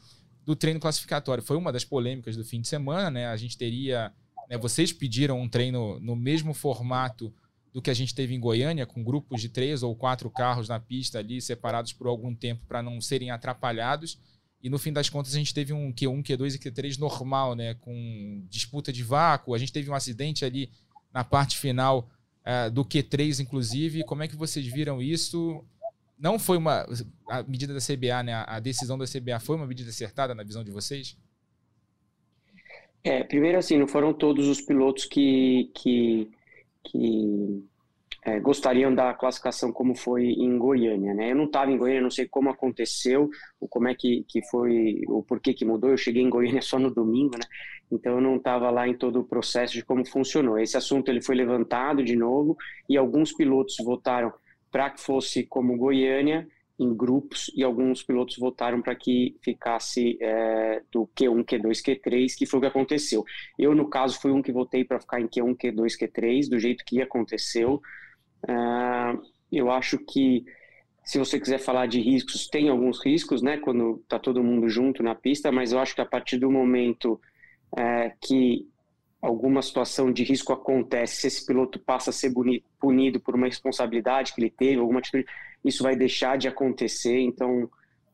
do 0.46 0.56
treino 0.56 0.80
classificatório? 0.80 1.44
Foi 1.44 1.56
uma 1.56 1.72
das 1.72 1.86
polêmicas 1.86 2.36
do 2.36 2.44
fim 2.44 2.60
de 2.60 2.68
semana, 2.68 3.10
né? 3.10 3.28
A 3.28 3.38
gente 3.38 3.58
teria. 3.58 4.12
Né, 4.50 4.58
vocês 4.58 4.92
pediram 4.92 5.40
um 5.40 5.48
treino 5.48 6.00
no 6.02 6.16
mesmo 6.16 6.54
formato 6.54 7.34
do 7.74 7.82
que 7.82 7.90
a 7.90 7.94
gente 7.94 8.14
teve 8.14 8.36
em 8.36 8.40
Goiânia, 8.40 8.86
com 8.86 9.04
grupos 9.04 9.42
de 9.42 9.50
três 9.50 9.82
ou 9.82 9.96
quatro 9.96 10.30
carros 10.30 10.70
na 10.70 10.80
pista 10.80 11.18
ali, 11.18 11.42
separados 11.42 11.92
por 11.92 12.08
algum 12.08 12.36
tempo 12.36 12.64
para 12.68 12.84
não 12.84 13.02
serem 13.02 13.32
atrapalhados. 13.32 14.20
E 14.64 14.70
no 14.70 14.80
fim 14.80 14.94
das 14.94 15.10
contas 15.10 15.36
a 15.36 15.38
gente 15.38 15.54
teve 15.54 15.74
um 15.74 15.92
Q1, 15.92 16.24
Q2 16.24 16.56
e 16.56 16.58
Q3 16.58 16.98
normal, 16.98 17.54
né? 17.54 17.74
Com 17.74 18.46
disputa 18.50 18.94
de 18.94 19.04
vácuo. 19.04 19.54
A 19.54 19.58
gente 19.58 19.74
teve 19.74 19.92
um 19.92 19.94
acidente 19.94 20.46
ali 20.46 20.72
na 21.14 21.22
parte 21.22 21.58
final 21.58 22.10
uh, 22.46 22.72
do 22.72 22.86
Q3, 22.86 23.42
inclusive. 23.42 24.06
Como 24.06 24.24
é 24.24 24.28
que 24.28 24.38
vocês 24.38 24.66
viram 24.66 25.02
isso? 25.02 25.66
Não 26.18 26.40
foi 26.40 26.58
uma. 26.58 26.88
A 27.30 27.44
medida 27.44 27.74
da 27.74 27.82
CBA, 27.82 28.24
né? 28.24 28.46
A 28.48 28.62
decisão 28.62 28.98
da 28.98 29.04
CBA 29.06 29.38
foi 29.42 29.58
uma 29.58 29.68
medida 29.68 29.90
acertada 29.90 30.34
na 30.34 30.44
visão 30.44 30.64
de 30.64 30.72
vocês? 30.72 31.18
É, 33.04 33.22
primeiro 33.22 33.58
assim, 33.58 33.78
não 33.78 33.88
foram 33.88 34.14
todos 34.14 34.48
os 34.48 34.62
pilotos 34.62 35.04
que, 35.04 35.70
que, 35.76 36.32
que 36.86 37.66
é, 38.26 38.40
gostariam 38.40 38.94
da 38.94 39.14
classificação 39.14 39.72
como 39.72 39.96
foi 39.96 40.28
em 40.32 40.58
Goiânia, 40.58 41.14
né? 41.14 41.32
Eu 41.32 41.36
não 41.36 41.46
estava 41.46 41.72
em 41.72 41.78
Goiânia, 41.78 42.02
não 42.02 42.12
sei 42.12 42.28
como 42.28 42.50
aconteceu, 42.50 43.30
ou 43.60 43.68
como 43.68 43.88
é 43.88 43.96
que, 43.96 44.26
que 44.28 44.42
foi, 44.50 45.02
o 45.08 45.22
porquê 45.24 45.54
que 45.54 45.66
mudou. 45.66 45.90
Eu 45.90 45.98
cheguei 45.98 46.24
em 46.24 46.30
Goiânia 46.30 46.62
só 46.64 46.80
no 46.80 46.90
domingo, 46.90 47.38
né? 47.38 47.46
Então 47.92 48.16
eu 48.16 48.22
não 48.22 48.38
estava 48.38 48.70
lá 48.72 48.88
em 48.88 48.96
todo 48.96 49.20
o 49.20 49.24
processo 49.24 49.74
de 49.74 49.84
como 49.84 50.06
funcionou. 50.06 50.58
Esse 50.58 50.78
assunto 50.78 51.10
ele 51.10 51.22
foi 51.22 51.36
levantado 51.36 52.04
de 52.04 52.16
novo 52.16 52.58
e 52.90 52.98
alguns 52.98 53.34
pilotos 53.34 53.76
votaram 53.84 54.34
para 54.72 54.90
que 54.90 55.02
fosse 55.02 55.44
como 55.44 55.78
Goiânia 55.78 56.48
em 56.80 56.96
grupos 56.96 57.52
e 57.56 57.64
alguns 57.64 58.02
pilotos 58.02 58.38
votaram 58.38 58.82
para 58.82 58.96
que 58.96 59.38
ficasse 59.44 60.18
é, 60.20 60.82
do 60.92 61.08
Q1, 61.16 61.46
Q2, 61.46 61.82
Q3, 61.84 62.36
que 62.36 62.46
foi 62.46 62.58
o 62.58 62.62
que 62.62 62.68
aconteceu. 62.68 63.24
Eu, 63.60 63.76
no 63.76 63.88
caso, 63.88 64.20
fui 64.20 64.32
um 64.32 64.42
que 64.42 64.52
votei 64.52 64.84
para 64.84 65.00
ficar 65.00 65.22
em 65.22 65.28
Q1, 65.28 65.56
Q2, 65.56 65.98
Q3, 66.00 66.50
do 66.50 66.60
jeito 66.60 66.84
que 66.84 67.02
aconteceu. 67.02 67.82
Uh, 68.44 69.22
eu 69.52 69.72
acho 69.72 69.98
que 69.98 70.46
se 71.04 71.20
você 71.20 71.40
quiser 71.40 71.60
falar 71.60 71.86
de 71.86 72.00
riscos, 72.00 72.48
tem 72.48 72.70
alguns 72.70 73.04
riscos, 73.04 73.42
né, 73.42 73.58
quando 73.58 74.00
está 74.04 74.18
todo 74.18 74.44
mundo 74.44 74.70
junto 74.70 75.04
na 75.04 75.14
pista, 75.14 75.52
mas 75.52 75.72
eu 75.72 75.80
acho 75.80 75.94
que 75.94 76.02
a 76.02 76.06
partir 76.06 76.38
do 76.38 76.50
momento 76.50 77.20
é, 77.78 78.14
que 78.22 78.68
alguma 79.22 79.62
situação 79.62 80.12
de 80.12 80.24
risco 80.24 80.54
acontece, 80.54 81.22
se 81.22 81.28
esse 81.28 81.46
piloto 81.46 81.80
passa 81.80 82.10
a 82.10 82.14
ser 82.14 82.34
punido 82.80 83.20
por 83.20 83.36
uma 83.36 83.48
responsabilidade 83.48 84.34
que 84.34 84.42
ele 84.42 84.50
teve, 84.50 84.80
alguma 84.80 85.00
atitude, 85.00 85.26
isso 85.64 85.84
vai 85.84 85.96
deixar 85.96 86.38
de 86.38 86.48
acontecer. 86.48 87.20
Então, 87.20 87.70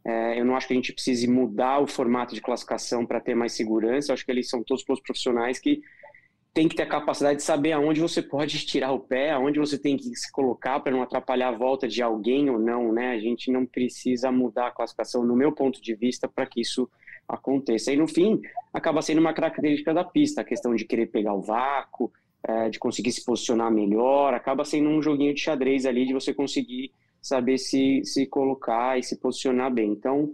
é, 0.05 0.39
eu 0.39 0.45
não 0.45 0.55
acho 0.55 0.67
que 0.67 0.73
a 0.73 0.75
gente 0.75 0.93
precise 0.93 1.27
mudar 1.27 1.79
o 1.79 1.87
formato 1.87 2.33
de 2.33 2.41
classificação 2.41 3.05
para 3.05 3.19
ter 3.19 3.35
mais 3.35 3.53
segurança. 3.53 4.11
Eu 4.11 4.13
acho 4.13 4.25
que 4.25 4.31
eles 4.31 4.49
são 4.49 4.63
todos 4.63 4.83
profissionais 4.83 5.59
que 5.59 5.81
tem 6.53 6.67
que 6.67 6.75
ter 6.75 6.83
a 6.83 6.87
capacidade 6.89 7.37
de 7.37 7.43
saber 7.43 7.71
aonde 7.71 8.01
você 8.01 8.21
pode 8.21 8.57
estirar 8.57 8.93
o 8.93 8.99
pé, 8.99 9.31
aonde 9.31 9.59
você 9.59 9.77
tem 9.77 9.95
que 9.95 10.15
se 10.15 10.31
colocar 10.31 10.79
para 10.79 10.91
não 10.91 11.01
atrapalhar 11.01 11.49
a 11.49 11.57
volta 11.57 11.87
de 11.87 12.01
alguém 12.01 12.49
ou 12.49 12.59
não, 12.59 12.91
né? 12.91 13.11
A 13.11 13.19
gente 13.19 13.51
não 13.51 13.65
precisa 13.65 14.31
mudar 14.31 14.67
a 14.67 14.71
classificação, 14.71 15.23
no 15.23 15.35
meu 15.35 15.51
ponto 15.53 15.81
de 15.81 15.95
vista, 15.95 16.27
para 16.27 16.45
que 16.45 16.61
isso 16.61 16.89
aconteça. 17.27 17.91
E 17.93 17.97
no 17.97 18.07
fim, 18.07 18.41
acaba 18.73 19.01
sendo 19.01 19.19
uma 19.19 19.33
característica 19.33 19.93
da 19.93 20.03
pista, 20.03 20.41
a 20.41 20.43
questão 20.43 20.75
de 20.75 20.85
querer 20.85 21.07
pegar 21.07 21.33
o 21.33 21.41
vácuo, 21.41 22.11
é, 22.43 22.69
de 22.69 22.79
conseguir 22.79 23.11
se 23.11 23.23
posicionar 23.23 23.71
melhor, 23.71 24.33
acaba 24.33 24.65
sendo 24.65 24.89
um 24.89 25.01
joguinho 25.01 25.33
de 25.33 25.41
xadrez 25.41 25.85
ali, 25.85 26.05
de 26.05 26.13
você 26.13 26.33
conseguir 26.33 26.91
saber 27.21 27.57
se, 27.57 28.01
se 28.03 28.25
colocar 28.25 28.97
e 28.97 29.03
se 29.03 29.17
posicionar 29.17 29.71
bem. 29.73 29.91
Então, 29.91 30.31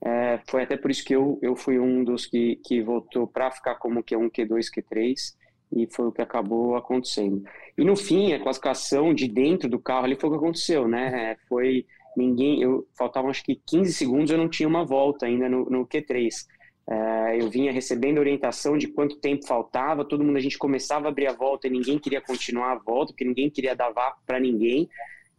É, 0.00 0.40
foi 0.48 0.62
até 0.62 0.76
por 0.76 0.90
isso 0.90 1.04
que 1.04 1.14
eu, 1.14 1.38
eu 1.42 1.56
fui 1.56 1.78
um 1.78 2.04
dos 2.04 2.24
que, 2.26 2.56
que 2.64 2.80
votou 2.82 3.26
para 3.26 3.50
ficar 3.50 3.74
como 3.76 4.02
Q1, 4.02 4.30
Q2, 4.30 4.66
Q3, 4.72 5.34
e 5.72 5.86
foi 5.92 6.06
o 6.06 6.12
que 6.12 6.22
acabou 6.22 6.76
acontecendo. 6.76 7.42
E 7.76 7.84
no 7.84 7.96
fim, 7.96 8.32
a 8.32 8.40
classificação 8.40 9.12
de 9.12 9.28
dentro 9.28 9.68
do 9.68 9.78
carro 9.78 10.04
ali 10.04 10.16
foi 10.16 10.28
o 10.28 10.32
que 10.32 10.38
aconteceu, 10.38 10.88
né? 10.88 11.36
Foi 11.48 11.86
ninguém, 12.16 12.62
eu 12.62 12.86
faltavam 12.96 13.30
acho 13.30 13.44
que 13.44 13.60
15 13.66 13.92
segundos, 13.92 14.30
eu 14.30 14.38
não 14.38 14.48
tinha 14.48 14.68
uma 14.68 14.84
volta 14.84 15.26
ainda 15.26 15.48
no, 15.48 15.64
no 15.66 15.86
Q3. 15.86 16.46
É, 16.90 17.38
eu 17.40 17.50
vinha 17.50 17.70
recebendo 17.70 18.18
orientação 18.18 18.78
de 18.78 18.88
quanto 18.88 19.16
tempo 19.16 19.46
faltava, 19.46 20.04
todo 20.04 20.24
mundo 20.24 20.38
a 20.38 20.40
gente 20.40 20.56
começava 20.56 21.06
a 21.06 21.10
abrir 21.10 21.26
a 21.26 21.34
volta 21.34 21.66
e 21.66 21.70
ninguém 21.70 21.98
queria 21.98 22.20
continuar 22.20 22.72
a 22.72 22.78
volta, 22.78 23.12
porque 23.12 23.24
ninguém 23.24 23.50
queria 23.50 23.76
dar 23.76 23.90
vácuo 23.90 24.22
para 24.26 24.40
ninguém 24.40 24.88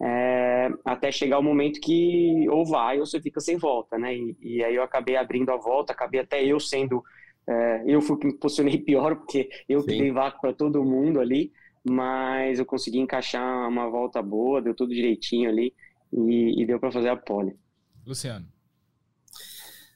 é, 0.01 0.69
até 0.85 1.11
chegar 1.11 1.39
o 1.39 1.43
momento 1.43 1.81
que 1.81 2.47
ou 2.49 2.65
vai 2.65 2.99
ou 2.99 3.05
você 3.05 3.19
fica 3.19 3.41
sem 3.41 3.57
volta, 3.57 3.97
né? 3.97 4.15
E, 4.15 4.37
e 4.41 4.63
aí 4.63 4.75
eu 4.75 4.83
acabei 4.83 5.17
abrindo 5.17 5.51
a 5.51 5.57
volta, 5.57 5.91
acabei 5.91 6.21
até 6.21 6.43
eu 6.43 6.59
sendo. 6.59 7.03
É, 7.49 7.83
eu 7.87 7.99
fui 7.99 8.15
que 8.19 8.27
me 8.27 8.33
posicionei 8.33 8.77
pior, 8.83 9.15
porque 9.15 9.49
eu 9.67 9.81
Sim. 9.81 9.87
que 9.87 9.97
dei 9.97 10.11
vácuo 10.11 10.39
para 10.39 10.53
todo 10.53 10.85
mundo 10.85 11.19
ali, 11.19 11.51
mas 11.83 12.59
eu 12.59 12.65
consegui 12.65 12.99
encaixar 12.99 13.67
uma 13.67 13.89
volta 13.89 14.21
boa, 14.21 14.61
deu 14.61 14.75
tudo 14.75 14.93
direitinho 14.93 15.49
ali 15.49 15.73
e, 16.13 16.61
e 16.61 16.65
deu 16.65 16.79
para 16.79 16.91
fazer 16.91 17.09
a 17.09 17.15
pole. 17.15 17.57
Luciano. 18.05 18.45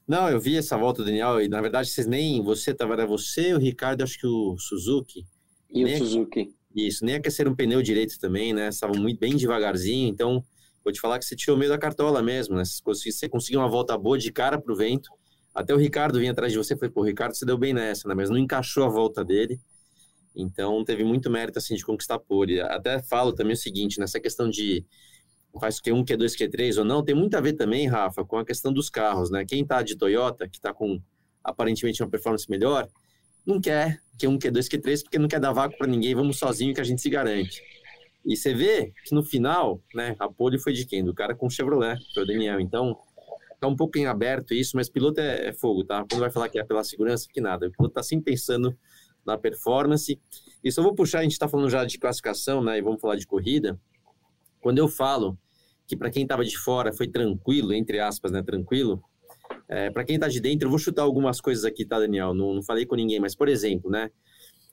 Não, 0.08 0.30
eu 0.30 0.40
vi 0.40 0.58
essa 0.58 0.78
volta, 0.78 1.04
Daniel, 1.04 1.40
e 1.42 1.48
na 1.48 1.62
verdade 1.62 1.90
vocês 1.90 2.08
nem. 2.08 2.44
Você 2.44 2.74
tava, 2.74 2.94
era 2.94 3.06
você, 3.06 3.54
o 3.54 3.60
Ricardo, 3.60 4.04
acho 4.04 4.20
que 4.20 4.28
o 4.28 4.58
Suzuki. 4.58 5.26
E 5.70 5.86
o 5.86 5.98
Suzuki. 5.98 6.54
Isso, 6.76 7.06
nem 7.06 7.16
aqueceram 7.16 7.52
o 7.52 7.56
pneu 7.56 7.82
direito 7.82 8.20
também, 8.20 8.52
né? 8.52 8.68
Estavam 8.68 9.00
muito 9.00 9.20
bem 9.20 9.36
devagarzinho, 9.36 10.10
então 10.10 10.44
vou 10.84 10.92
te 10.92 11.00
falar 11.00 11.20
que 11.20 11.26
você 11.26 11.36
tirou 11.36 11.58
meio 11.58 11.72
da 11.72 11.78
cartola 11.78 12.22
mesmo, 12.22 12.56
né? 12.56 12.64
Você 12.66 13.30
conseguiu 13.30 13.60
uma 13.60 13.70
volta 13.70 13.98
boa 13.98 14.18
de 14.18 14.32
cara 14.32 14.60
pro 14.60 14.76
vento. 14.76 15.10
Até 15.54 15.74
o 15.74 15.78
Ricardo 15.78 16.20
vinha 16.20 16.32
atrás 16.32 16.52
de 16.52 16.58
você, 16.58 16.76
foi, 16.76 16.90
pô, 16.90 17.04
Ricardo, 17.04 17.36
você 17.36 17.46
deu 17.46 17.58
bem 17.58 17.74
nessa, 17.74 18.08
né? 18.08 18.16
Mas 18.16 18.30
não 18.30 18.38
encaixou 18.38 18.84
a 18.84 18.90
volta 18.90 19.24
dele. 19.24 19.60
Então 20.36 20.84
teve 20.84 21.04
muito 21.04 21.30
mérito 21.30 21.60
assim 21.60 21.76
de 21.76 21.86
conquistar 21.86 22.18
pole. 22.20 22.60
Até 22.60 23.02
falo 23.04 23.34
também 23.34 23.54
o 23.54 23.58
seguinte, 23.58 24.00
nessa 24.00 24.20
questão 24.20 24.50
de 24.50 24.86
faz 25.60 25.80
Q1, 25.80 26.04
Q2, 26.04 26.36
Q3 26.36 26.80
ou 26.80 26.86
não, 26.86 27.04
tem 27.04 27.14
muito 27.14 27.36
a 27.38 27.42
ver 27.42 27.54
também, 27.54 27.88
Rafa, 27.88 28.26
com 28.26 28.38
a 28.38 28.46
questão 28.46 28.74
dos 28.74 28.90
carros, 28.90 29.30
né? 29.30 29.46
Quem 29.46 29.64
tá 29.64 29.84
de 29.84 29.96
Toyota, 29.96 30.50
que 30.50 30.60
tá 30.60 30.74
com 30.74 31.00
aparentemente 31.44 32.02
uma 32.02 32.10
performance 32.10 32.50
melhor, 32.50 32.88
não 33.46 33.62
quer 33.62 34.00
Q1, 34.18 34.40
Q2, 34.40 34.68
Q3, 34.68 35.04
porque 35.04 35.20
não 35.20 35.28
quer 35.28 35.40
dar 35.40 35.52
vácuo 35.52 35.78
para 35.78 35.88
ninguém, 35.88 36.16
vamos 36.16 36.40
sozinho 36.40 36.74
que 36.74 36.82
a 36.82 36.84
gente 36.84 37.02
se 37.02 37.10
garante. 37.10 37.62
E 38.26 38.36
você 38.38 38.54
vê 38.54 38.94
que 39.06 39.14
no 39.14 39.22
final, 39.22 39.82
né, 39.94 40.16
a 40.18 40.30
pole 40.30 40.58
foi 40.58 40.74
de 40.74 40.86
quem? 40.86 41.04
Do 41.04 41.14
cara 41.14 41.36
com 41.36 41.46
o 41.46 41.50
Chevrolet, 41.50 42.00
foi 42.14 42.24
o 42.24 42.26
Daniel. 42.26 42.60
Então, 42.60 42.98
tá 43.68 43.74
um 43.74 43.76
pouco 43.76 43.98
em 43.98 44.06
aberto 44.06 44.54
isso, 44.54 44.76
mas 44.76 44.90
piloto 44.90 45.20
é, 45.20 45.48
é 45.48 45.54
fogo, 45.54 45.84
tá? 45.84 46.06
Quando 46.10 46.22
vai 46.22 46.30
falar 46.30 46.50
que 46.50 46.60
é 46.60 46.64
pela 46.64 46.84
segurança, 46.84 47.28
que 47.32 47.42
nada. 47.42 47.68
O 47.68 47.72
piloto 47.72 47.94
tá 47.94 48.04
sempre 48.04 48.34
pensando 48.34 48.78
na 49.26 49.38
performance. 49.38 50.20
E 50.64 50.72
só 50.72 50.82
vou 50.82 50.94
puxar, 50.94 51.20
a 51.20 51.24
gente 51.24 51.32
está 51.32 51.48
falando 51.48 51.70
já 51.70 51.86
de 51.86 51.98
classificação, 51.98 52.64
né, 52.64 52.78
e 52.78 52.82
vamos 52.82 53.02
falar 53.02 53.16
de 53.16 53.26
corrida. 53.26 53.80
Quando 54.60 54.78
eu 54.78 54.88
falo 54.88 55.38
que 55.88 55.96
para 55.96 56.10
quem 56.10 56.24
estava 56.24 56.44
de 56.44 56.58
fora 56.58 56.94
foi 56.94 57.08
tranquilo, 57.08 57.74
entre 57.74 58.00
aspas, 58.00 58.32
né, 58.32 58.42
tranquilo, 58.42 59.02
é, 59.68 59.90
para 59.90 60.04
quem 60.04 60.16
está 60.16 60.28
de 60.28 60.40
dentro, 60.40 60.68
eu 60.68 60.70
vou 60.70 60.80
chutar 60.80 61.04
algumas 61.04 61.40
coisas 61.42 61.66
aqui, 61.66 61.86
tá, 61.86 62.00
Daniel? 62.00 62.34
Não, 62.34 62.56
não 62.56 62.64
falei 62.64 62.86
com 62.86 62.96
ninguém, 62.96 63.20
mas, 63.20 63.36
por 63.36 63.48
exemplo, 63.48 63.90
né? 63.90 64.10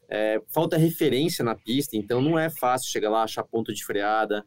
É, 0.08 0.40
falta 0.52 0.76
referência 0.76 1.44
na 1.44 1.54
pista, 1.54 1.96
então 1.96 2.20
não 2.20 2.36
é 2.36 2.50
fácil 2.50 2.90
chegar 2.90 3.10
lá, 3.10 3.22
achar 3.22 3.44
ponto 3.44 3.72
de 3.72 3.84
freada, 3.84 4.44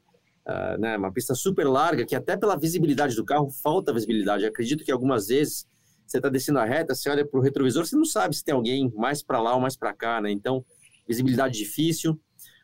uh, 0.48 0.80
né? 0.80 0.98
Uma 0.98 1.12
pista 1.12 1.36
super 1.36 1.68
larga, 1.68 2.06
que 2.06 2.16
até 2.16 2.38
pela 2.38 2.58
visibilidade 2.58 3.16
do 3.16 3.26
carro, 3.26 3.50
falta 3.50 3.94
visibilidade. 3.94 4.44
Eu 4.44 4.50
acredito 4.50 4.84
que 4.84 4.92
algumas 4.92 5.28
vezes 5.28 5.68
você 6.06 6.18
está 6.18 6.30
descendo 6.30 6.60
a 6.60 6.66
reta, 6.66 6.94
você 6.94 7.10
olha 7.10 7.26
para 7.26 7.40
o 7.40 7.44
retrovisor, 7.44 7.86
você 7.86 7.96
não 7.96 8.06
sabe 8.06 8.36
se 8.36 8.44
tem 8.44 8.54
alguém 8.54 8.92
mais 8.96 9.24
para 9.24 9.42
lá 9.42 9.56
ou 9.56 9.62
mais 9.62 9.76
para 9.76 9.94
cá, 9.94 10.22
né? 10.22 10.32
Então, 10.32 10.66
visibilidade 11.08 11.58
difícil. 11.58 12.20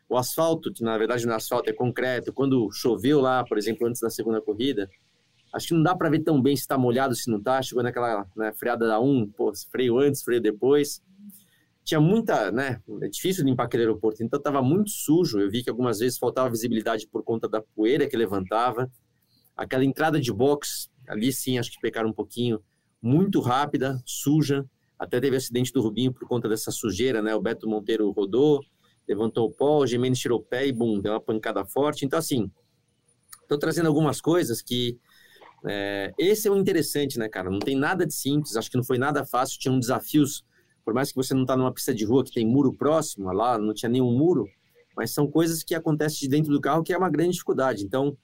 O 0.08 0.16
asfalto, 0.16 0.72
que 0.72 0.82
na 0.82 0.98
verdade 0.98 1.24
no 1.24 1.32
asfalto 1.32 1.70
é 1.70 1.72
concreto, 1.72 2.32
quando 2.32 2.68
choveu 2.72 3.20
lá, 3.20 3.44
por 3.44 3.56
exemplo, 3.56 3.86
antes 3.86 4.00
da 4.00 4.10
segunda 4.10 4.40
corrida, 4.40 4.88
Acho 5.52 5.68
que 5.68 5.74
não 5.74 5.82
dá 5.82 5.96
para 5.96 6.08
ver 6.08 6.20
tão 6.20 6.40
bem 6.40 6.54
se 6.54 6.62
está 6.62 6.78
molhado, 6.78 7.14
se 7.14 7.30
não 7.30 7.38
está. 7.38 7.60
Chegou 7.60 7.82
naquela 7.82 8.26
né, 8.36 8.52
freada 8.52 8.86
da 8.86 9.00
1, 9.00 9.32
pô, 9.36 9.52
freio 9.70 9.98
antes, 9.98 10.22
freio 10.22 10.40
depois. 10.40 11.02
Tinha 11.84 12.00
muita, 12.00 12.52
né? 12.52 12.80
É 13.02 13.08
difícil 13.08 13.44
limpar 13.44 13.64
aquele 13.64 13.84
aeroporto, 13.84 14.22
então 14.22 14.38
estava 14.38 14.62
muito 14.62 14.90
sujo. 14.90 15.40
Eu 15.40 15.50
vi 15.50 15.62
que 15.62 15.70
algumas 15.70 15.98
vezes 15.98 16.18
faltava 16.18 16.50
visibilidade 16.50 17.08
por 17.08 17.24
conta 17.24 17.48
da 17.48 17.62
poeira 17.62 18.08
que 18.08 18.16
levantava. 18.16 18.90
Aquela 19.56 19.84
entrada 19.84 20.20
de 20.20 20.32
box, 20.32 20.90
ali 21.08 21.32
sim, 21.32 21.58
acho 21.58 21.70
que 21.70 21.80
pecaram 21.80 22.10
um 22.10 22.12
pouquinho. 22.12 22.62
Muito 23.02 23.40
rápida, 23.40 24.00
suja. 24.04 24.64
Até 24.98 25.18
teve 25.20 25.36
acidente 25.36 25.72
do 25.72 25.80
Rubinho 25.80 26.12
por 26.12 26.28
conta 26.28 26.48
dessa 26.48 26.70
sujeira, 26.70 27.22
né? 27.22 27.34
O 27.34 27.40
Beto 27.40 27.68
Monteiro 27.68 28.10
rodou, 28.10 28.60
levantou 29.08 29.48
o 29.48 29.50
pó, 29.52 29.78
o 29.78 29.86
Gemenes 29.86 30.18
tirou 30.18 30.38
o 30.38 30.42
pé 30.42 30.66
e, 30.66 30.72
bum, 30.72 31.00
deu 31.00 31.12
uma 31.12 31.20
pancada 31.20 31.64
forte. 31.64 32.04
Então, 32.04 32.18
assim, 32.18 32.50
estou 33.42 33.58
trazendo 33.58 33.86
algumas 33.86 34.20
coisas 34.20 34.60
que 34.60 34.98
é, 35.66 36.12
esse 36.18 36.48
é 36.48 36.50
o 36.50 36.56
interessante, 36.56 37.18
né, 37.18 37.28
cara? 37.28 37.50
Não 37.50 37.58
tem 37.58 37.76
nada 37.76 38.06
de 38.06 38.14
simples, 38.14 38.56
acho 38.56 38.70
que 38.70 38.76
não 38.76 38.84
foi 38.84 38.98
nada 38.98 39.24
fácil, 39.24 39.58
tinham 39.58 39.78
desafios, 39.78 40.44
por 40.84 40.94
mais 40.94 41.10
que 41.10 41.16
você 41.16 41.34
não 41.34 41.42
está 41.42 41.56
numa 41.56 41.72
pista 41.72 41.94
de 41.94 42.04
rua 42.04 42.24
que 42.24 42.32
tem 42.32 42.46
muro 42.46 42.72
próximo, 42.72 43.32
lá 43.32 43.58
não 43.58 43.74
tinha 43.74 43.88
nenhum 43.88 44.16
muro, 44.16 44.48
mas 44.96 45.12
são 45.12 45.26
coisas 45.26 45.62
que 45.62 45.74
acontecem 45.74 46.20
de 46.20 46.28
dentro 46.28 46.52
do 46.52 46.60
carro 46.60 46.82
que 46.82 46.92
é 46.92 46.98
uma 46.98 47.10
grande 47.10 47.32
dificuldade. 47.32 47.84
Então, 47.84 48.16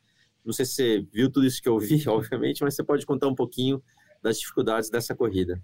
não 0.45 0.53
sei 0.53 0.65
se 0.65 0.73
você 0.73 1.07
viu 1.13 1.31
tudo 1.31 1.47
isso 1.47 1.61
que 1.61 1.69
eu 1.69 1.79
vi, 1.79 2.03
obviamente, 2.09 2.63
mas 2.63 2.75
você 2.75 2.85
pode 2.85 3.05
contar 3.05 3.29
um 3.29 3.35
pouquinho 3.35 3.83
das 4.23 4.39
dificuldades 4.39 4.91
dessa 4.91 5.15
corrida. 5.15 5.61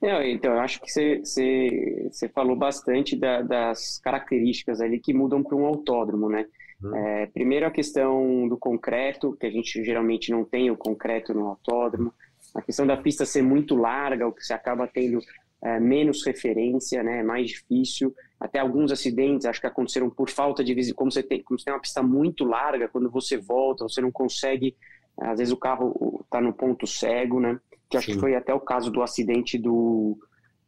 É, 0.00 0.30
então, 0.30 0.52
eu 0.52 0.60
acho 0.60 0.80
que 0.80 0.90
você, 0.90 1.18
você, 1.18 2.08
você 2.10 2.28
falou 2.28 2.54
bastante 2.54 3.16
da, 3.16 3.42
das 3.42 3.98
características 3.98 4.80
ali 4.80 5.00
que 5.00 5.12
mudam 5.12 5.42
para 5.42 5.56
um 5.56 5.66
autódromo, 5.66 6.28
né? 6.28 6.46
Uhum. 6.80 6.94
É, 6.94 7.26
primeiro 7.26 7.66
a 7.66 7.70
questão 7.70 8.46
do 8.46 8.56
concreto, 8.56 9.36
que 9.36 9.46
a 9.46 9.50
gente 9.50 9.82
geralmente 9.82 10.30
não 10.30 10.44
tem 10.44 10.70
o 10.70 10.76
concreto 10.76 11.34
no 11.34 11.48
autódromo. 11.48 12.14
A 12.54 12.62
questão 12.62 12.86
da 12.86 12.96
pista 12.96 13.26
ser 13.26 13.42
muito 13.42 13.74
larga, 13.74 14.28
o 14.28 14.32
que 14.32 14.44
você 14.44 14.52
acaba 14.52 14.86
tendo 14.86 15.18
é, 15.62 15.80
menos 15.80 16.24
referência, 16.24 17.02
né, 17.02 17.20
é 17.20 17.22
mais 17.22 17.50
difícil. 17.50 18.14
Até 18.38 18.60
alguns 18.60 18.92
acidentes, 18.92 19.46
acho 19.46 19.60
que 19.60 19.66
aconteceram 19.66 20.08
por 20.08 20.30
falta 20.30 20.62
de 20.62 20.72
visão. 20.72 20.94
Como 20.94 21.10
você 21.10 21.22
tem, 21.22 21.42
como 21.42 21.58
você 21.58 21.64
tem 21.64 21.74
uma 21.74 21.80
pista 21.80 22.02
muito 22.02 22.44
larga, 22.44 22.88
quando 22.88 23.10
você 23.10 23.36
volta, 23.36 23.84
você 23.84 24.00
não 24.00 24.12
consegue. 24.12 24.76
Às 25.20 25.38
vezes 25.38 25.52
o 25.52 25.56
carro 25.56 26.20
está 26.24 26.40
no 26.40 26.52
ponto 26.52 26.86
cego, 26.86 27.40
né? 27.40 27.58
Que 27.90 27.96
acho 27.96 28.06
Sim. 28.06 28.12
que 28.12 28.20
foi 28.20 28.36
até 28.36 28.54
o 28.54 28.60
caso 28.60 28.92
do 28.92 29.02
acidente 29.02 29.58
do, 29.58 30.16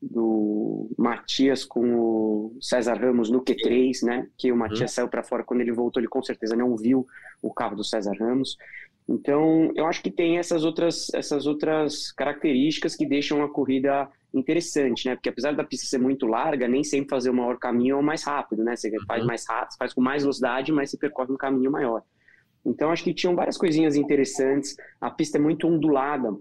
do 0.02 0.90
Matias 0.98 1.64
com 1.64 1.94
o 1.94 2.56
César 2.60 2.94
Ramos 2.94 3.30
no 3.30 3.44
Q3, 3.44 4.04
né? 4.04 4.26
Que 4.36 4.50
o 4.50 4.56
Matias 4.56 4.80
uhum. 4.80 4.88
saiu 4.88 5.08
para 5.08 5.22
fora 5.22 5.44
quando 5.44 5.60
ele 5.60 5.72
voltou, 5.72 6.00
ele 6.00 6.08
com 6.08 6.22
certeza 6.22 6.56
não 6.56 6.76
viu 6.76 7.06
o 7.40 7.52
carro 7.52 7.76
do 7.76 7.84
César 7.84 8.16
Ramos. 8.18 8.56
Então, 9.08 9.72
eu 9.74 9.86
acho 9.86 10.02
que 10.02 10.10
tem 10.10 10.38
essas 10.38 10.64
outras 10.64 11.12
essas 11.12 11.46
outras 11.46 12.12
características 12.12 12.94
que 12.94 13.06
deixam 13.06 13.42
a 13.42 13.48
corrida 13.48 14.08
interessante, 14.32 15.08
né? 15.08 15.16
Porque 15.16 15.28
apesar 15.28 15.52
da 15.52 15.64
pista 15.64 15.86
ser 15.86 15.98
muito 15.98 16.26
larga, 16.26 16.68
nem 16.68 16.84
sempre 16.84 17.10
fazer 17.10 17.30
o 17.30 17.34
maior 17.34 17.58
caminho 17.58 17.96
é 17.96 17.98
o 17.98 18.02
mais 18.02 18.22
rápido, 18.22 18.62
né? 18.62 18.76
Você 18.76 18.88
uhum. 18.88 19.04
faz 19.06 19.24
mais 19.24 19.48
rápido, 19.48 19.76
faz 19.76 19.92
com 19.92 20.00
mais 20.00 20.22
velocidade, 20.22 20.72
mas 20.72 20.90
você 20.90 20.96
percorre 20.96 21.32
um 21.32 21.36
caminho 21.36 21.70
maior. 21.70 22.02
Então, 22.64 22.90
acho 22.90 23.02
que 23.02 23.14
tinham 23.14 23.34
várias 23.34 23.56
coisinhas 23.56 23.96
interessantes. 23.96 24.76
A 25.00 25.10
pista 25.10 25.38
é 25.38 25.40
muito 25.40 25.66
ondulada, 25.66 26.32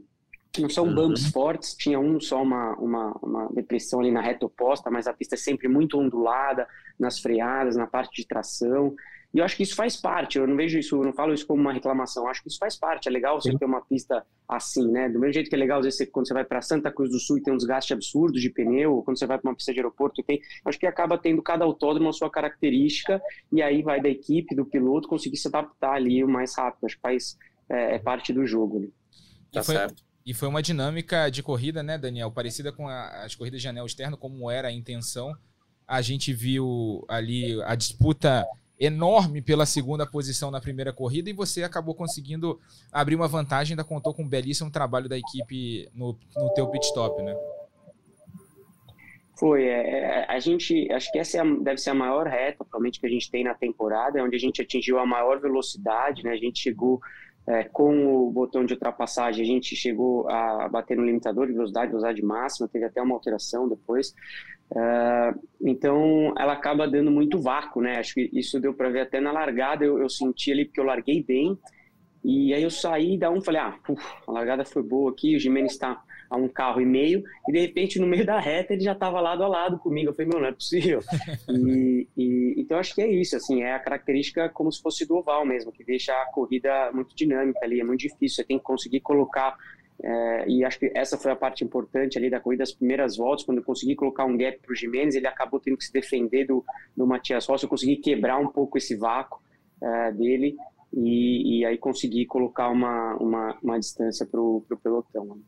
não 0.57 0.69
são 0.69 0.85
uhum. 0.85 0.95
bumps 0.95 1.31
fortes, 1.31 1.75
tinha 1.75 1.99
um 1.99 2.19
só 2.19 2.41
uma, 2.41 2.75
uma, 2.75 3.11
uma, 3.21 3.49
depressão 3.53 3.99
ali 3.99 4.11
na 4.11 4.21
reta 4.21 4.45
oposta, 4.45 4.89
mas 4.89 5.07
a 5.07 5.13
pista 5.13 5.35
é 5.35 5.37
sempre 5.37 5.67
muito 5.67 5.97
ondulada 5.97 6.67
nas 6.99 7.19
freadas, 7.19 7.75
na 7.75 7.87
parte 7.87 8.21
de 8.21 8.27
tração. 8.27 8.95
E 9.31 9.37
eu 9.37 9.45
acho 9.45 9.55
que 9.55 9.61
isso 9.61 9.75
faz 9.75 9.95
parte, 9.95 10.39
eu 10.39 10.47
não 10.47 10.55
vejo 10.55 10.79
isso, 10.79 10.95
eu 10.95 11.03
não 11.03 11.13
falo 11.13 11.33
isso 11.33 11.45
como 11.45 11.61
uma 11.61 11.71
reclamação, 11.71 12.23
eu 12.23 12.29
acho 12.29 12.41
que 12.41 12.49
isso 12.49 12.57
faz 12.57 12.75
parte, 12.75 13.07
é 13.07 13.11
legal 13.11 13.39
você 13.39 13.51
Sim. 13.51 13.59
ter 13.59 13.65
uma 13.65 13.81
pista 13.81 14.25
assim, 14.47 14.91
né? 14.91 15.07
Do 15.07 15.19
mesmo 15.19 15.33
jeito 15.33 15.49
que 15.49 15.55
é 15.55 15.59
legal, 15.59 15.79
às 15.79 15.85
vezes, 15.85 15.99
você, 15.99 16.05
quando 16.07 16.27
você 16.27 16.33
vai 16.33 16.43
para 16.43 16.61
Santa 16.63 16.91
Cruz 16.91 17.11
do 17.11 17.19
Sul 17.19 17.37
e 17.37 17.43
tem 17.43 17.53
um 17.53 17.57
desgaste 17.57 17.93
absurdo 17.93 18.39
de 18.39 18.49
pneu, 18.49 18.95
ou 18.95 19.03
quando 19.03 19.19
você 19.19 19.27
vai 19.27 19.37
para 19.37 19.47
uma 19.47 19.55
pista 19.55 19.71
de 19.71 19.79
aeroporto, 19.79 20.23
tem, 20.23 20.41
acho 20.65 20.79
que 20.79 20.87
acaba 20.87 21.15
tendo 21.15 21.43
cada 21.43 21.63
autódromo 21.63 22.09
a 22.09 22.13
sua 22.13 22.29
característica, 22.29 23.21
e 23.51 23.61
aí 23.61 23.83
vai 23.83 24.01
da 24.01 24.09
equipe, 24.09 24.55
do 24.55 24.65
piloto, 24.65 25.07
conseguir 25.07 25.37
se 25.37 25.47
adaptar 25.47 25.93
ali 25.93 26.23
o 26.23 26.27
mais 26.27 26.57
rápido, 26.57 26.85
acho 26.85 26.95
que 26.95 27.01
faz, 27.01 27.37
é, 27.69 27.95
é 27.95 27.99
parte 27.99 28.33
do 28.33 28.47
jogo. 28.47 28.79
Né? 28.79 28.87
Tá 29.51 29.63
foi, 29.63 29.75
certo. 29.75 30.03
E 30.25 30.33
foi 30.33 30.47
uma 30.47 30.61
dinâmica 30.61 31.29
de 31.29 31.43
corrida, 31.43 31.83
né, 31.83 31.99
Daniel? 31.99 32.31
Parecida 32.31 32.71
com 32.71 32.87
a, 32.87 33.23
as 33.23 33.35
corridas 33.35 33.61
de 33.61 33.67
anel 33.67 33.85
externo, 33.85 34.17
como 34.17 34.49
era 34.49 34.69
a 34.69 34.71
intenção. 34.71 35.35
A 35.87 36.01
gente 36.01 36.33
viu 36.33 37.05
ali 37.07 37.61
a 37.63 37.75
disputa 37.75 38.45
enorme 38.79 39.41
pela 39.41 39.65
segunda 39.65 40.05
posição 40.05 40.49
na 40.49 40.61
primeira 40.61 40.93
corrida 40.93 41.29
e 41.29 41.33
você 41.33 41.63
acabou 41.63 41.93
conseguindo 41.93 42.59
abrir 42.91 43.15
uma 43.15 43.27
vantagem, 43.27 43.73
ainda 43.73 43.83
contou 43.83 44.13
com 44.13 44.23
um 44.23 44.27
belíssimo 44.27 44.71
trabalho 44.71 45.09
da 45.09 45.17
equipe 45.17 45.89
no, 45.93 46.17
no 46.35 46.53
teu 46.53 46.67
pit 46.67 46.85
stop, 46.85 47.21
né? 47.21 47.35
Foi, 49.37 49.63
é, 49.63 50.25
a 50.27 50.37
gente, 50.39 50.91
acho 50.91 51.11
que 51.11 51.17
essa 51.17 51.37
é 51.37 51.39
a, 51.39 51.45
deve 51.45 51.77
ser 51.77 51.91
a 51.91 51.93
maior 51.93 52.27
reta, 52.27 52.57
provavelmente, 52.57 52.99
que 52.99 53.07
a 53.07 53.09
gente 53.09 53.31
tem 53.31 53.43
na 53.43 53.53
temporada, 53.53 54.21
onde 54.21 54.35
a 54.35 54.39
gente 54.39 54.61
atingiu 54.61 54.99
a 54.99 55.05
maior 55.05 55.39
velocidade, 55.39 56.23
né? 56.23 56.31
A 56.31 56.37
gente 56.37 56.59
chegou 56.59 56.99
é, 57.47 57.63
com 57.63 58.27
o 58.27 58.31
botão 58.31 58.65
de 58.65 58.73
ultrapassagem, 58.73 59.41
a 59.41 59.47
gente 59.47 59.75
chegou 59.77 60.29
a 60.29 60.67
bater 60.67 60.97
no 60.97 61.05
limitador 61.05 61.47
de 61.47 61.53
velocidade, 61.53 61.87
velocidade 61.87 62.21
máxima, 62.21 62.67
teve 62.67 62.85
até 62.85 63.01
uma 63.01 63.15
alteração 63.15 63.67
depois. 63.67 64.13
Uh, 64.71 65.47
então, 65.61 66.33
ela 66.37 66.53
acaba 66.53 66.87
dando 66.87 67.09
muito 67.09 67.41
vácuo, 67.41 67.81
né? 67.81 67.97
Acho 67.97 68.13
que 68.13 68.29
isso 68.33 68.59
deu 68.59 68.73
para 68.73 68.89
ver 68.89 69.01
até 69.01 69.19
na 69.19 69.31
largada, 69.31 69.83
eu, 69.83 69.99
eu, 69.99 70.09
senti 70.09 70.51
ali, 70.51 70.65
porque 70.65 70.79
eu 70.79 70.85
larguei 70.85 71.23
bem, 71.23 71.57
e 72.23 72.53
aí 72.53 72.61
eu 72.61 72.69
saí 72.69 73.17
da 73.17 73.31
um, 73.31 73.41
falei, 73.41 73.61
ah, 73.61 73.79
uf, 73.87 74.03
a 74.27 74.31
largada 74.31 74.65
foi 74.65 74.83
boa 74.83 75.11
aqui, 75.11 75.35
o 75.35 75.39
Jimenez 75.39 75.71
está 75.71 76.01
a 76.29 76.37
um 76.37 76.47
carro 76.47 76.79
e 76.79 76.85
meio, 76.85 77.23
e 77.47 77.51
de 77.51 77.59
repente 77.59 77.97
no 77.99 78.05
meio 78.05 78.23
da 78.25 78.39
reta 78.39 78.73
ele 78.73 78.83
já 78.83 78.91
estava 78.91 79.19
lado 79.19 79.43
a 79.43 79.47
lado 79.47 79.79
comigo. 79.79 80.09
Eu 80.09 80.13
falei, 80.13 80.29
meu, 80.29 80.39
não 80.39 80.47
é 80.47 80.51
possível. 80.51 80.99
e, 81.49 82.07
e, 82.15 82.55
então 82.57 82.77
acho 82.77 82.93
que 82.93 83.01
é 83.01 83.07
isso, 83.07 83.35
assim, 83.35 83.63
é 83.63 83.73
a 83.73 83.79
característica 83.79 84.47
como 84.49 84.71
se 84.71 84.81
fosse 84.81 85.05
do 85.05 85.15
oval 85.15 85.45
mesmo, 85.45 85.71
que 85.71 85.83
deixa 85.83 86.13
a 86.13 86.25
corrida 86.25 86.91
muito 86.93 87.15
dinâmica 87.15 87.59
ali, 87.63 87.79
é 87.79 87.83
muito 87.83 88.01
difícil, 88.01 88.35
você 88.35 88.43
tem 88.43 88.57
que 88.57 88.63
conseguir 88.63 88.99
colocar. 88.99 89.55
É, 90.01 90.47
e 90.47 90.63
acho 90.63 90.79
que 90.79 90.91
essa 90.95 91.17
foi 91.17 91.31
a 91.31 91.35
parte 91.35 91.63
importante 91.63 92.17
ali 92.17 92.29
da 92.29 92.39
corrida, 92.39 92.63
as 92.63 92.71
primeiras 92.71 93.17
voltas, 93.17 93.45
quando 93.45 93.57
eu 93.57 93.63
consegui 93.63 93.95
colocar 93.95 94.25
um 94.25 94.37
gap 94.37 94.57
para 94.59 94.71
o 94.71 94.75
Jimenez, 94.75 95.15
ele 95.15 95.27
acabou 95.27 95.59
tendo 95.59 95.77
que 95.77 95.83
se 95.83 95.91
defender 95.91 96.45
do, 96.45 96.63
do 96.95 97.05
Matias 97.05 97.45
Rossi, 97.45 97.65
eu 97.65 97.69
consegui 97.69 97.97
quebrar 97.97 98.37
um 98.39 98.47
pouco 98.47 98.77
esse 98.77 98.95
vácuo 98.95 99.41
é, 99.81 100.11
dele 100.13 100.55
e, 100.93 101.59
e, 101.59 101.65
aí 101.65 101.77
consegui 101.77 102.25
colocar 102.25 102.69
uma, 102.69 103.15
uma, 103.17 103.57
uma 103.61 103.79
distância 103.79 104.25
para 104.25 104.39
o 104.39 104.63
pelotão. 104.81 105.39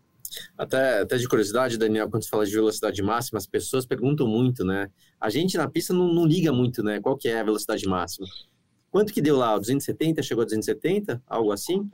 Até, 0.58 1.00
até 1.00 1.18
de 1.18 1.28
curiosidade, 1.28 1.78
Daniel, 1.78 2.10
quando 2.10 2.24
você 2.24 2.30
fala 2.30 2.46
de 2.46 2.54
velocidade 2.54 3.02
máxima, 3.02 3.38
as 3.38 3.48
pessoas 3.48 3.86
perguntam 3.86 4.28
muito, 4.28 4.64
né? 4.64 4.90
A 5.20 5.30
gente 5.30 5.58
na 5.58 5.70
pista 5.70 5.94
não, 5.94 6.14
não 6.14 6.26
liga 6.26 6.54
muito, 6.54 6.84
né? 6.84 7.02
Qual 7.02 7.18
que 7.18 7.28
é 7.28 7.40
a 7.40 7.44
velocidade 7.44 7.86
máxima? 7.88 8.28
Quanto 8.90 9.14
que 9.14 9.22
deu 9.22 9.38
lá? 9.38 9.58
270? 9.58 10.22
Chegou 10.22 10.44
a 10.44 10.46
270? 10.46 11.22
Algo 11.28 11.52
assim? 11.52 11.90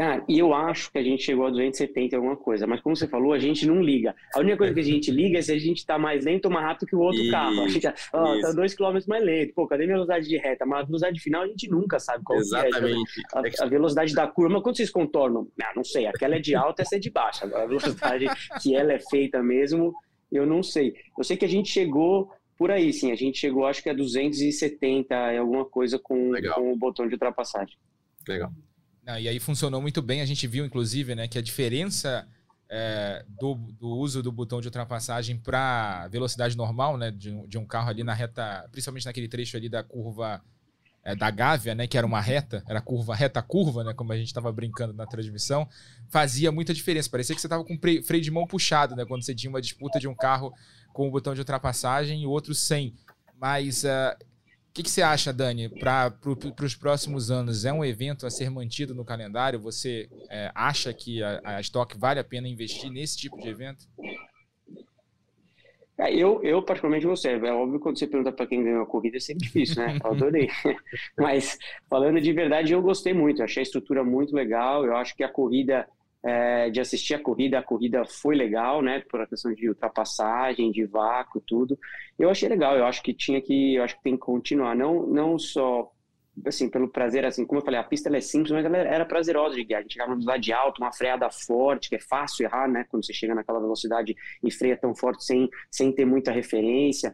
Cara, 0.00 0.24
e 0.26 0.38
eu 0.38 0.54
acho 0.54 0.90
que 0.90 0.96
a 0.96 1.02
gente 1.02 1.22
chegou 1.22 1.44
a 1.44 1.50
270 1.50 2.16
alguma 2.16 2.34
coisa, 2.34 2.66
mas 2.66 2.80
como 2.80 2.96
você 2.96 3.06
falou, 3.06 3.34
a 3.34 3.38
gente 3.38 3.66
não 3.66 3.82
liga. 3.82 4.16
A 4.34 4.40
única 4.40 4.56
coisa 4.56 4.72
que 4.72 4.80
a 4.80 4.82
gente 4.82 5.10
liga 5.10 5.38
é 5.38 5.42
se 5.42 5.52
a 5.52 5.58
gente 5.58 5.84
tá 5.84 5.98
mais 5.98 6.24
lento 6.24 6.46
ou 6.46 6.50
mais 6.50 6.64
rápido 6.64 6.88
que 6.88 6.96
o 6.96 7.00
outro 7.00 7.20
isso, 7.20 7.30
carro. 7.30 7.62
A 7.62 7.68
gente 7.68 7.86
oh, 7.86 8.40
tá 8.40 8.52
dois 8.52 8.72
quilômetros 8.72 9.06
mais 9.06 9.22
lento. 9.22 9.52
Pô, 9.52 9.66
cadê 9.66 9.84
a 9.84 9.88
velocidade 9.88 10.26
de 10.26 10.38
reta? 10.38 10.64
Mas 10.64 10.80
a 10.80 10.84
velocidade 10.84 11.20
final 11.20 11.42
a 11.42 11.46
gente 11.48 11.68
nunca 11.68 12.00
sabe 12.00 12.24
qual 12.24 12.38
Exatamente. 12.38 13.20
é. 13.20 13.38
A, 13.38 13.64
a, 13.64 13.68
velocidade 13.68 14.14
da 14.14 14.26
curva, 14.26 14.62
quando 14.62 14.78
vocês 14.78 14.88
contornam? 14.88 15.46
Ah, 15.62 15.72
não 15.76 15.84
sei, 15.84 16.06
aquela 16.06 16.36
é 16.36 16.38
de 16.38 16.54
alta, 16.54 16.80
essa 16.80 16.96
é 16.96 16.98
de 16.98 17.10
baixa. 17.10 17.44
Agora 17.44 17.64
a 17.64 17.66
velocidade 17.66 18.24
que 18.62 18.74
ela 18.74 18.94
é 18.94 19.00
feita 19.00 19.42
mesmo, 19.42 19.92
eu 20.32 20.46
não 20.46 20.62
sei. 20.62 20.94
Eu 21.18 21.24
sei 21.24 21.36
que 21.36 21.44
a 21.44 21.48
gente 21.48 21.68
chegou 21.68 22.32
por 22.56 22.70
aí, 22.70 22.90
sim. 22.90 23.12
A 23.12 23.16
gente 23.16 23.36
chegou, 23.36 23.66
acho 23.66 23.82
que 23.82 23.90
a 23.90 23.92
270 23.92 25.14
e 25.34 25.36
alguma 25.36 25.66
coisa 25.66 25.98
com, 25.98 26.32
com 26.54 26.72
o 26.72 26.76
botão 26.76 27.06
de 27.06 27.12
ultrapassagem. 27.12 27.76
Legal. 28.26 28.50
Ah, 29.10 29.20
e 29.20 29.28
aí 29.28 29.40
funcionou 29.40 29.80
muito 29.80 30.00
bem. 30.00 30.20
A 30.20 30.26
gente 30.26 30.46
viu, 30.46 30.64
inclusive, 30.64 31.16
né, 31.16 31.26
que 31.26 31.36
a 31.36 31.42
diferença 31.42 32.28
é, 32.68 33.24
do, 33.28 33.56
do, 33.56 33.88
uso 33.88 34.22
do 34.22 34.30
botão 34.30 34.60
de 34.60 34.68
ultrapassagem 34.68 35.36
para 35.36 36.06
velocidade 36.08 36.56
normal, 36.56 36.96
né, 36.96 37.10
de, 37.10 37.44
de, 37.48 37.58
um 37.58 37.66
carro 37.66 37.90
ali 37.90 38.04
na 38.04 38.14
reta, 38.14 38.68
principalmente 38.70 39.06
naquele 39.06 39.26
trecho 39.26 39.56
ali 39.56 39.68
da 39.68 39.82
curva 39.82 40.40
é, 41.02 41.16
da 41.16 41.28
Gávea, 41.28 41.74
né, 41.74 41.88
que 41.88 41.98
era 41.98 42.06
uma 42.06 42.20
reta, 42.20 42.62
era 42.68 42.80
curva 42.80 43.12
reta 43.16 43.42
curva, 43.42 43.82
né, 43.82 43.92
como 43.94 44.12
a 44.12 44.16
gente 44.16 44.28
estava 44.28 44.52
brincando 44.52 44.92
na 44.92 45.06
transmissão, 45.06 45.68
fazia 46.08 46.52
muita 46.52 46.72
diferença. 46.72 47.10
Parecia 47.10 47.34
que 47.34 47.40
você 47.40 47.48
estava 47.48 47.64
com 47.64 47.76
freio 48.04 48.22
de 48.22 48.30
mão 48.30 48.46
puxado, 48.46 48.94
né, 48.94 49.04
quando 49.04 49.24
você 49.24 49.34
tinha 49.34 49.50
uma 49.50 49.60
disputa 49.60 49.98
de 49.98 50.06
um 50.06 50.14
carro 50.14 50.54
com 50.92 51.08
o 51.08 51.10
botão 51.10 51.34
de 51.34 51.40
ultrapassagem 51.40 52.22
e 52.22 52.26
o 52.26 52.30
outro 52.30 52.54
sem. 52.54 52.94
Mas 53.40 53.82
uh, 53.82 54.16
o 54.70 54.72
que, 54.72 54.84
que, 54.84 54.90
você 54.90 55.02
acha, 55.02 55.32
Dani, 55.32 55.68
para 55.68 56.12
pro, 56.12 56.38
os 56.62 56.76
próximos 56.76 57.28
anos? 57.28 57.64
É 57.64 57.72
um 57.72 57.84
evento 57.84 58.24
a 58.24 58.30
ser 58.30 58.48
mantido 58.48 58.94
no 58.94 59.04
calendário? 59.04 59.58
Você 59.58 60.08
é, 60.30 60.52
acha 60.54 60.94
que 60.94 61.20
a, 61.24 61.40
a 61.42 61.60
Stock 61.60 61.98
vale 61.98 62.20
a 62.20 62.24
pena 62.24 62.46
investir 62.46 62.88
nesse 62.88 63.18
tipo 63.18 63.36
de 63.40 63.48
evento? 63.48 63.84
É, 65.98 66.14
eu, 66.14 66.40
eu, 66.44 66.62
particularmente, 66.62 67.04
você. 67.04 67.30
É 67.30 67.52
óbvio 67.52 67.80
quando 67.80 67.98
você 67.98 68.06
pergunta 68.06 68.30
para 68.30 68.46
quem 68.46 68.62
ganhou 68.62 68.82
a 68.82 68.86
corrida 68.86 69.16
é 69.16 69.20
sempre 69.20 69.44
difícil, 69.44 69.84
né? 69.84 69.98
Eu 70.02 70.12
adorei. 70.12 70.48
Mas, 71.18 71.58
falando 71.90 72.20
de 72.20 72.32
verdade, 72.32 72.72
eu 72.72 72.80
gostei 72.80 73.12
muito. 73.12 73.40
Eu 73.40 73.46
achei 73.46 73.62
a 73.62 73.64
estrutura 73.64 74.04
muito 74.04 74.34
legal. 74.36 74.86
Eu 74.86 74.96
acho 74.96 75.16
que 75.16 75.24
a 75.24 75.28
corrida 75.28 75.84
é, 76.22 76.70
de 76.70 76.80
assistir 76.80 77.14
a 77.14 77.22
corrida. 77.22 77.58
A 77.58 77.62
corrida 77.62 78.04
foi 78.04 78.34
legal, 78.36 78.82
né? 78.82 79.00
Por 79.08 79.20
a 79.20 79.26
questão 79.26 79.52
de 79.52 79.68
ultrapassagem, 79.68 80.70
de 80.70 80.84
vácuo, 80.84 81.42
tudo. 81.46 81.78
Eu 82.18 82.30
achei 82.30 82.48
legal. 82.48 82.76
Eu 82.76 82.84
acho 82.84 83.02
que 83.02 83.14
tinha 83.14 83.40
que, 83.40 83.74
eu 83.76 83.82
acho 83.82 83.96
que 83.96 84.02
tem 84.02 84.14
que 84.14 84.20
continuar. 84.20 84.74
Não, 84.74 85.06
não 85.06 85.38
só 85.38 85.90
assim 86.46 86.70
pelo 86.70 86.88
prazer, 86.88 87.24
assim 87.24 87.44
como 87.44 87.60
eu 87.60 87.64
falei, 87.64 87.78
a 87.78 87.84
pista 87.84 88.14
é 88.16 88.20
simples, 88.20 88.52
mas 88.52 88.64
ela 88.64 88.78
era 88.78 89.04
prazerosa 89.04 89.54
de 89.54 89.64
guiar. 89.64 89.80
A 89.80 89.82
gente 89.82 89.92
chegava 89.92 90.10
numa 90.10 90.20
velocidade 90.20 90.52
alta, 90.52 90.82
uma 90.82 90.92
freada 90.92 91.30
forte, 91.30 91.88
que 91.88 91.96
é 91.96 92.00
fácil 92.00 92.44
errar, 92.44 92.68
né? 92.68 92.84
Quando 92.88 93.04
você 93.04 93.12
chega 93.12 93.34
naquela 93.34 93.60
velocidade 93.60 94.14
e 94.42 94.50
freia 94.50 94.76
tão 94.76 94.94
forte 94.94 95.24
sem, 95.24 95.48
sem 95.70 95.92
ter 95.92 96.04
muita 96.04 96.30
referência. 96.30 97.12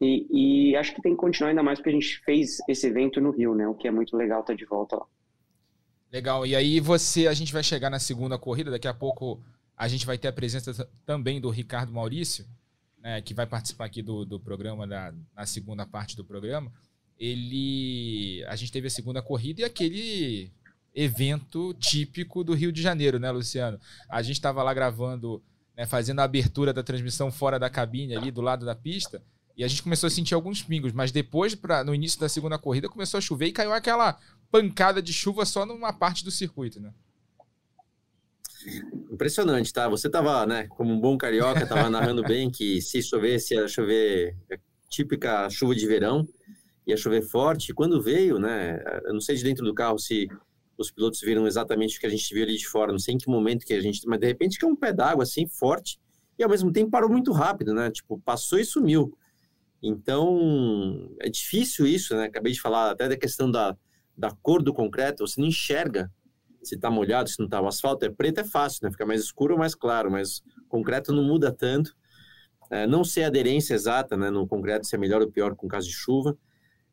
E, 0.00 0.70
e 0.70 0.76
acho 0.76 0.94
que 0.94 1.02
tem 1.02 1.12
que 1.12 1.20
continuar 1.20 1.50
ainda 1.50 1.62
mais 1.62 1.78
porque 1.78 1.90
a 1.90 1.92
gente 1.92 2.20
fez 2.24 2.58
esse 2.68 2.86
evento 2.86 3.20
no 3.20 3.30
Rio, 3.30 3.54
né? 3.54 3.66
O 3.68 3.74
que 3.74 3.86
é 3.88 3.90
muito 3.90 4.16
legal 4.16 4.40
estar 4.40 4.52
tá 4.52 4.56
de 4.56 4.64
volta 4.64 4.96
lá. 4.96 5.06
Legal. 6.14 6.46
E 6.46 6.54
aí 6.54 6.78
você, 6.78 7.26
a 7.26 7.34
gente 7.34 7.52
vai 7.52 7.64
chegar 7.64 7.90
na 7.90 7.98
segunda 7.98 8.38
corrida, 8.38 8.70
daqui 8.70 8.86
a 8.86 8.94
pouco 8.94 9.42
a 9.76 9.88
gente 9.88 10.06
vai 10.06 10.16
ter 10.16 10.28
a 10.28 10.32
presença 10.32 10.88
também 11.04 11.40
do 11.40 11.50
Ricardo 11.50 11.92
Maurício, 11.92 12.46
né, 13.02 13.20
que 13.20 13.34
vai 13.34 13.48
participar 13.48 13.86
aqui 13.86 14.00
do, 14.00 14.24
do 14.24 14.38
programa, 14.38 14.86
da, 14.86 15.12
na 15.34 15.44
segunda 15.44 15.84
parte 15.84 16.16
do 16.16 16.24
programa. 16.24 16.72
Ele. 17.18 18.44
A 18.46 18.54
gente 18.54 18.70
teve 18.70 18.86
a 18.86 18.90
segunda 18.90 19.20
corrida 19.20 19.62
e 19.62 19.64
aquele 19.64 20.52
evento 20.94 21.74
típico 21.74 22.44
do 22.44 22.54
Rio 22.54 22.70
de 22.70 22.80
Janeiro, 22.80 23.18
né, 23.18 23.32
Luciano? 23.32 23.80
A 24.08 24.22
gente 24.22 24.36
estava 24.36 24.62
lá 24.62 24.72
gravando, 24.72 25.42
né, 25.76 25.84
fazendo 25.84 26.20
a 26.20 26.22
abertura 26.22 26.72
da 26.72 26.84
transmissão 26.84 27.32
fora 27.32 27.58
da 27.58 27.68
cabine, 27.68 28.14
ali 28.14 28.30
do 28.30 28.40
lado 28.40 28.64
da 28.64 28.76
pista. 28.76 29.20
E 29.56 29.64
a 29.64 29.68
gente 29.68 29.82
começou 29.82 30.06
a 30.06 30.10
sentir 30.10 30.34
alguns 30.34 30.62
pingos, 30.62 30.92
mas 30.92 31.10
depois, 31.10 31.56
pra, 31.56 31.82
no 31.82 31.94
início 31.94 32.20
da 32.20 32.28
segunda 32.28 32.58
corrida, 32.58 32.88
começou 32.88 33.18
a 33.18 33.20
chover 33.20 33.46
e 33.46 33.52
caiu 33.52 33.72
aquela 33.72 34.16
pancada 34.54 35.02
de 35.02 35.12
chuva 35.12 35.44
só 35.44 35.66
numa 35.66 35.92
parte 35.92 36.24
do 36.24 36.30
circuito, 36.30 36.78
né? 36.78 36.94
Impressionante, 39.10 39.72
tá? 39.72 39.88
Você 39.88 40.08
tava, 40.08 40.46
né, 40.46 40.68
como 40.68 40.92
um 40.92 41.00
bom 41.00 41.18
carioca, 41.18 41.66
tava 41.66 41.90
narrando 41.90 42.22
bem 42.22 42.48
que 42.48 42.80
se 42.80 43.02
chovesse, 43.02 43.54
ia 43.54 43.66
chover 43.66 44.36
é 44.48 44.56
típica 44.88 45.50
chuva 45.50 45.74
de 45.74 45.84
verão, 45.88 46.24
ia 46.86 46.96
chover 46.96 47.22
forte. 47.22 47.74
Quando 47.74 48.00
veio, 48.00 48.38
né, 48.38 48.80
eu 49.04 49.12
não 49.12 49.20
sei 49.20 49.34
de 49.34 49.42
dentro 49.42 49.64
do 49.64 49.74
carro 49.74 49.98
se 49.98 50.28
os 50.78 50.88
pilotos 50.88 51.20
viram 51.20 51.48
exatamente 51.48 51.96
o 51.96 52.00
que 52.00 52.06
a 52.06 52.10
gente 52.10 52.32
viu 52.32 52.44
ali 52.44 52.56
de 52.56 52.68
fora, 52.68 52.92
não 52.92 52.98
sei 53.00 53.14
em 53.14 53.18
que 53.18 53.28
momento 53.28 53.66
que 53.66 53.74
a 53.74 53.80
gente, 53.80 54.06
mas 54.06 54.20
de 54.20 54.26
repente 54.28 54.56
que 54.56 54.64
é 54.64 54.68
um 54.68 54.76
pé 54.76 54.92
d'água 54.92 55.24
assim 55.24 55.48
forte 55.48 55.98
e 56.38 56.44
ao 56.44 56.48
mesmo 56.48 56.70
tempo 56.70 56.92
parou 56.92 57.10
muito 57.10 57.32
rápido, 57.32 57.74
né? 57.74 57.90
Tipo, 57.90 58.20
passou 58.20 58.60
e 58.60 58.64
sumiu. 58.64 59.18
Então, 59.82 61.10
é 61.20 61.28
difícil 61.28 61.88
isso, 61.88 62.14
né? 62.14 62.26
Acabei 62.26 62.52
de 62.52 62.60
falar 62.60 62.92
até 62.92 63.08
da 63.08 63.16
questão 63.16 63.50
da 63.50 63.76
da 64.16 64.30
cor 64.30 64.62
do 64.62 64.72
concreto, 64.72 65.26
você 65.26 65.40
não 65.40 65.48
enxerga 65.48 66.10
se 66.62 66.76
está 66.76 66.90
molhado, 66.90 67.28
se 67.28 67.38
não 67.38 67.46
está. 67.46 67.60
O 67.60 67.66
asfalto 67.66 68.04
é 68.04 68.10
preto, 68.10 68.40
é 68.40 68.44
fácil, 68.44 68.80
né? 68.82 68.90
Fica 68.90 69.04
mais 69.04 69.20
escuro 69.20 69.54
ou 69.54 69.58
mais 69.58 69.74
claro, 69.74 70.10
mas 70.10 70.42
concreto 70.68 71.12
não 71.12 71.22
muda 71.22 71.52
tanto. 71.52 71.94
É, 72.70 72.86
não 72.86 73.04
sei 73.04 73.24
a 73.24 73.26
aderência 73.26 73.74
exata, 73.74 74.16
né? 74.16 74.30
No 74.30 74.46
concreto, 74.46 74.86
se 74.86 74.94
é 74.94 74.98
melhor 74.98 75.20
ou 75.20 75.30
pior 75.30 75.54
com 75.54 75.68
caso 75.68 75.86
de 75.86 75.94
chuva, 75.94 76.36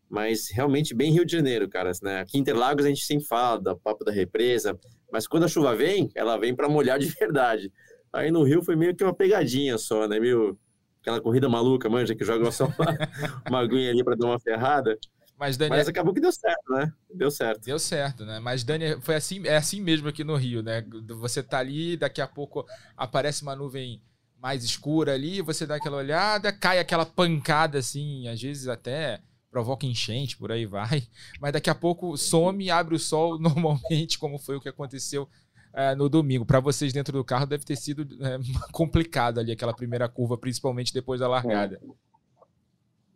mas 0.10 0.50
realmente 0.52 0.94
bem 0.94 1.14
Rio 1.14 1.26
de 1.26 1.32
Janeiro, 1.32 1.70
cara. 1.70 1.92
Né? 2.04 2.20
Aqui 2.20 2.38
em 2.38 2.42
Interlagos 2.42 2.86
a 2.86 2.90
gente 2.90 3.04
sempre 3.04 3.26
fala 3.26 3.62
da 3.62 3.76
papo 3.76 4.04
da 4.04 4.12
represa, 4.12 4.78
mas 5.12 5.26
quando 5.26 5.46
a 5.46 5.48
chuva 5.48 5.74
vem, 5.74 6.10
ela 6.14 6.38
vem 6.38 6.54
para 6.54 6.68
molhar 6.68 7.00
de 7.00 7.08
verdade. 7.18 7.72
Aí 8.12 8.30
no 8.30 8.44
Rio 8.44 8.62
foi 8.62 8.76
meio 8.76 8.94
que 8.94 9.04
uma 9.04 9.14
pegadinha 9.14 9.78
só, 9.78 10.08
né? 10.08 10.20
Meio 10.20 10.60
aquela 11.02 11.22
corrida 11.22 11.50
maluca, 11.50 11.90
manja, 11.90 12.14
que 12.14 12.24
joga 12.24 12.52
só 12.52 12.66
uma, 12.66 12.76
uma 13.50 13.60
aguinha 13.60 13.90
ali 13.90 14.04
para 14.04 14.16
dar 14.16 14.28
uma 14.28 14.40
ferrada. 14.40 14.98
Mas, 15.42 15.58
Dani, 15.58 15.72
Mas 15.72 15.88
acabou 15.88 16.14
que 16.14 16.22
deu 16.22 16.32
certo, 16.32 16.72
né? 16.72 16.94
Deu 17.12 17.32
certo. 17.32 17.66
Deu 17.66 17.80
certo, 17.80 18.24
né? 18.24 18.40
Mas, 18.40 18.64
Dani, 18.64 19.02
foi 19.02 19.16
assim, 19.16 19.42
é 19.48 19.58
assim 19.58 19.82
mesmo 19.82 20.08
aqui 20.08 20.24
no 20.24 20.36
Rio, 20.36 20.62
né? 20.62 20.86
Você 21.20 21.42
tá 21.42 21.58
ali, 21.58 21.98
daqui 21.98 22.22
a 22.22 22.28
pouco 22.28 22.64
aparece 22.96 23.42
uma 23.42 23.56
nuvem 23.56 24.04
mais 24.40 24.64
escura 24.64 25.16
ali, 25.16 25.42
você 25.42 25.66
dá 25.66 25.78
aquela 25.78 25.98
olhada, 25.98 26.54
cai 26.54 26.78
aquela 26.78 27.08
pancada 27.08 27.80
assim, 27.80 28.28
às 28.28 28.40
vezes 28.40 28.68
até 28.68 29.20
provoca 29.50 29.88
enchente, 29.88 30.38
por 30.38 30.52
aí 30.52 30.68
vai. 30.68 31.08
Mas 31.40 31.54
daqui 31.54 31.72
a 31.72 31.76
pouco 31.76 32.16
some 32.16 32.64
e 32.64 32.70
abre 32.70 32.94
o 32.94 33.00
sol 33.00 33.40
normalmente, 33.42 34.20
como 34.20 34.38
foi 34.38 34.58
o 34.58 34.62
que 34.62 34.70
aconteceu 34.70 35.28
é, 35.74 35.96
no 35.96 36.08
domingo. 36.08 36.46
Para 36.46 36.60
vocês 36.60 36.94
dentro 36.94 37.18
do 37.18 37.26
carro 37.26 37.48
deve 37.48 37.66
ter 37.66 37.78
sido 37.78 38.08
é, 38.24 38.38
complicado 38.72 39.40
ali 39.40 39.52
aquela 39.52 39.74
primeira 39.74 40.08
curva, 40.08 40.38
principalmente 40.38 40.94
depois 40.94 41.20
da 41.20 41.28
largada. 41.28 41.82
É. 41.84 42.11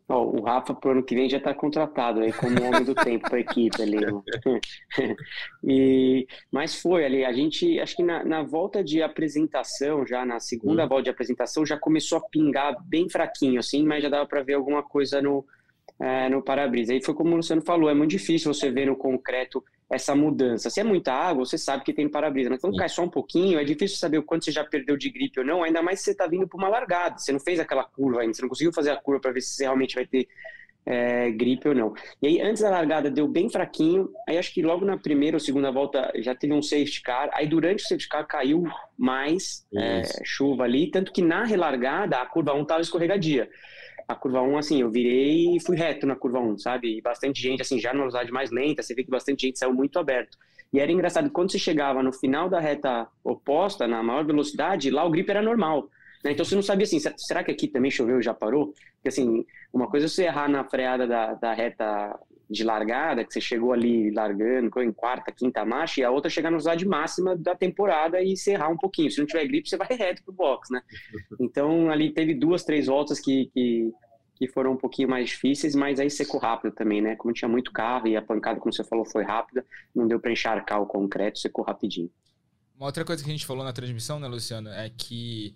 Oh, 0.08 0.40
o 0.40 0.44
Rafa, 0.44 0.72
pro 0.74 0.92
ano 0.92 1.04
que 1.04 1.16
vem, 1.16 1.28
já 1.28 1.38
está 1.38 1.52
contratado 1.52 2.20
aí 2.20 2.32
como 2.32 2.64
homem 2.64 2.84
do 2.84 2.94
tempo 2.94 3.28
para 3.28 3.38
a 3.38 3.42
equipe 3.42 3.82
ali. 3.82 3.98
e, 5.64 6.28
mas 6.52 6.80
foi 6.80 7.04
ali, 7.04 7.26
a 7.26 7.34
gente, 7.34 7.80
acho 7.80 7.96
que 7.96 8.04
na, 8.04 8.24
na 8.24 8.44
volta 8.44 8.84
de 8.84 9.02
apresentação, 9.02 10.06
já 10.06 10.24
na 10.24 10.40
segunda 10.40 10.86
hum. 10.86 10.88
volta 10.88 11.06
de 11.06 11.10
apresentação, 11.10 11.66
já 11.66 11.76
começou 11.76 12.20
a 12.20 12.22
pingar 12.22 12.76
bem 12.86 13.10
fraquinho, 13.10 13.60
assim, 13.60 13.84
mas 13.84 14.04
já 14.04 14.10
dava 14.10 14.28
para 14.28 14.44
ver 14.44 14.54
alguma 14.54 14.84
coisa 14.84 15.20
no, 15.24 15.44
é, 16.00 16.30
no 16.30 16.40
para-brisa. 16.40 16.94
Aí 16.94 17.04
foi 17.04 17.16
como 17.16 17.34
o 17.34 17.38
Luciano 17.38 17.64
falou, 17.64 17.90
é 17.90 17.96
muito 17.96 18.12
difícil 18.12 18.54
você 18.54 18.70
ver 18.70 18.86
no 18.86 18.96
concreto 18.96 19.64
essa 19.90 20.16
mudança. 20.16 20.70
Se 20.70 20.80
é 20.80 20.84
muita 20.84 21.14
água, 21.14 21.46
você 21.46 21.58
sabe 21.58 21.84
que 21.84 21.94
tem 21.94 22.10
para-brisa, 22.10 22.50
mas 22.50 22.60
quando 22.60 22.74
Sim. 22.74 22.80
cai 22.80 22.90
só 22.90 23.04
um 23.04 23.10
pouquinho, 23.10 23.60
é 23.60 23.64
difícil 23.64 23.98
saber 23.98 24.18
o 24.18 24.24
quanto 24.24 24.46
você 24.46 24.52
já 24.52 24.64
perdeu 24.64 24.98
de 24.98 25.10
gripe 25.10 25.40
ou 25.40 25.46
não, 25.46 25.64
ainda 25.64 25.82
mais 25.82 26.00
se 26.00 26.06
você 26.06 26.12
está 26.12 26.28
vindo 26.28 26.48
para 26.48 26.58
uma 26.58 26.70
largada. 26.70 27.18
Você 27.18 27.32
não 27.32 27.40
fez 27.40 27.60
aquela 27.60 27.84
curva 27.84 28.22
ainda, 28.22 28.34
você 28.34 28.42
não 28.42 28.50
conseguiu 28.50 28.74
fazer 28.74 28.92
a 28.92 28.98
curva 28.98 29.22
para 29.22 29.32
ver 29.32 29.42
se 29.42 29.50
você 29.50 29.64
realmente 29.64 29.96
vai 29.96 30.06
ter 30.06 30.28
é, 30.86 31.32
gripe 31.32 31.68
ou 31.68 31.76
não. 31.76 31.94
E 32.22 32.28
aí, 32.28 32.42
antes 32.42 32.62
da 32.62 32.70
largada, 32.70 33.10
deu 33.10 33.28
bem 33.28 33.50
fraquinho. 33.50 34.10
Aí, 34.28 34.38
acho 34.38 34.54
que 34.54 34.62
logo 34.62 34.86
na 34.86 34.98
primeira 34.98 35.36
ou 35.36 35.40
segunda 35.40 35.72
volta 35.72 36.12
já 36.18 36.36
teve 36.36 36.54
um 36.54 36.62
safety 36.62 37.02
car. 37.02 37.30
Aí, 37.34 37.48
durante 37.48 37.84
o 37.84 37.88
safety 37.88 38.08
car, 38.08 38.26
caiu 38.28 38.64
mais 38.98 39.66
é, 39.76 40.04
chuva 40.24 40.64
ali. 40.64 40.92
Tanto 40.92 41.12
que 41.12 41.22
na 41.22 41.44
relargada, 41.44 42.18
a 42.18 42.26
curva 42.26 42.54
1 42.54 42.62
estava 42.62 42.82
escorregadia. 42.82 43.50
A 44.08 44.16
curva 44.16 44.42
1, 44.42 44.58
assim, 44.58 44.82
eu 44.82 44.90
virei 44.90 45.56
e 45.56 45.60
fui 45.60 45.76
reto 45.76 46.06
na 46.06 46.16
curva 46.16 46.40
1, 46.40 46.60
sabe? 46.60 46.98
E 46.98 47.02
bastante 47.02 47.42
gente, 47.42 47.62
assim, 47.62 47.80
já 47.80 47.92
na 47.92 48.00
velocidade 48.00 48.32
mais 48.32 48.52
lenta, 48.52 48.84
você 48.84 48.94
vê 48.94 49.04
que 49.04 49.10
bastante 49.10 49.48
gente 49.48 49.58
saiu 49.58 49.74
muito 49.74 49.98
aberto. 49.98 50.38
E 50.72 50.80
era 50.80 50.92
engraçado, 50.92 51.30
quando 51.30 51.52
você 51.52 51.60
chegava 51.60 52.04
no 52.04 52.12
final 52.12 52.50
da 52.50 52.60
reta 52.60 53.08
oposta, 53.24 53.88
na 53.88 54.04
maior 54.04 54.26
velocidade, 54.26 54.92
lá 54.92 55.06
o 55.06 55.10
grip 55.10 55.30
era 55.30 55.42
normal. 55.42 55.90
Né? 56.24 56.32
Então 56.32 56.44
você 56.44 56.56
não 56.56 56.62
sabia 56.62 56.84
assim, 56.84 57.00
será 57.18 57.44
que 57.44 57.52
aqui 57.52 57.68
também 57.68 57.90
choveu 57.90 58.20
e 58.20 58.24
já 58.24 58.34
parou? 58.34 58.74
Porque 58.96 59.10
assim, 59.10 59.46
uma 59.72 59.88
coisa 59.88 60.08
é 60.08 60.10
você 60.10 60.24
errar 60.26 60.50
na 60.50 60.64
freada 60.64 61.08
da, 61.08 61.34
da 61.34 61.54
reta 61.54 62.20
de 62.50 62.64
largada, 62.64 63.24
que 63.24 63.34
você 63.34 63.42
chegou 63.42 63.74
ali 63.74 64.12
largando 64.12 64.82
em 64.82 64.92
quarta, 64.92 65.32
quinta 65.32 65.66
marcha, 65.66 66.02
e 66.02 66.04
a 66.04 66.12
outra 66.12 66.30
chegar 66.30 66.50
na 66.50 66.58
velocidade 66.58 66.86
máxima 66.88 67.36
da 67.36 67.56
temporada 67.56 68.22
e 68.22 68.38
se 68.38 68.52
errar 68.52 68.70
um 68.70 68.78
pouquinho. 68.78 69.10
Se 69.12 69.20
não 69.20 69.26
tiver 69.26 69.46
gripe, 69.48 69.70
você 69.70 69.78
vai 69.78 69.88
reto 69.96 70.24
pro 70.24 70.34
box, 70.34 70.72
né? 70.72 70.82
Então 71.40 71.90
ali 71.90 72.14
teve 72.14 72.34
duas, 72.34 72.64
três 72.64 72.88
voltas 72.88 73.20
que, 73.20 73.50
que, 73.54 73.92
que 74.36 74.48
foram 74.48 74.74
um 74.74 74.78
pouquinho 74.78 75.10
mais 75.10 75.30
difíceis, 75.30 75.76
mas 75.76 76.00
aí 76.00 76.10
secou 76.10 76.40
rápido 76.40 76.74
também, 76.74 77.02
né? 77.02 77.16
Como 77.16 77.34
tinha 77.34 77.50
muito 77.50 77.72
carro 77.72 78.08
e 78.08 78.16
a 78.16 78.22
pancada, 78.22 78.60
como 78.60 78.74
você 78.74 78.84
falou, 78.84 79.06
foi 79.06 79.24
rápida, 79.24 79.66
não 79.94 80.08
deu 80.08 80.20
para 80.20 80.32
encharcar 80.32 80.82
o 80.82 80.86
concreto, 80.86 81.40
secou 81.40 81.64
rapidinho. 81.64 82.10
Uma 82.78 82.88
outra 82.88 83.06
coisa 83.06 83.24
que 83.24 83.30
a 83.30 83.34
gente 83.34 83.46
falou 83.46 83.64
na 83.64 83.72
transmissão, 83.72 84.20
né, 84.20 84.28
Luciano, 84.28 84.70
é 84.70 84.90
que 84.90 85.56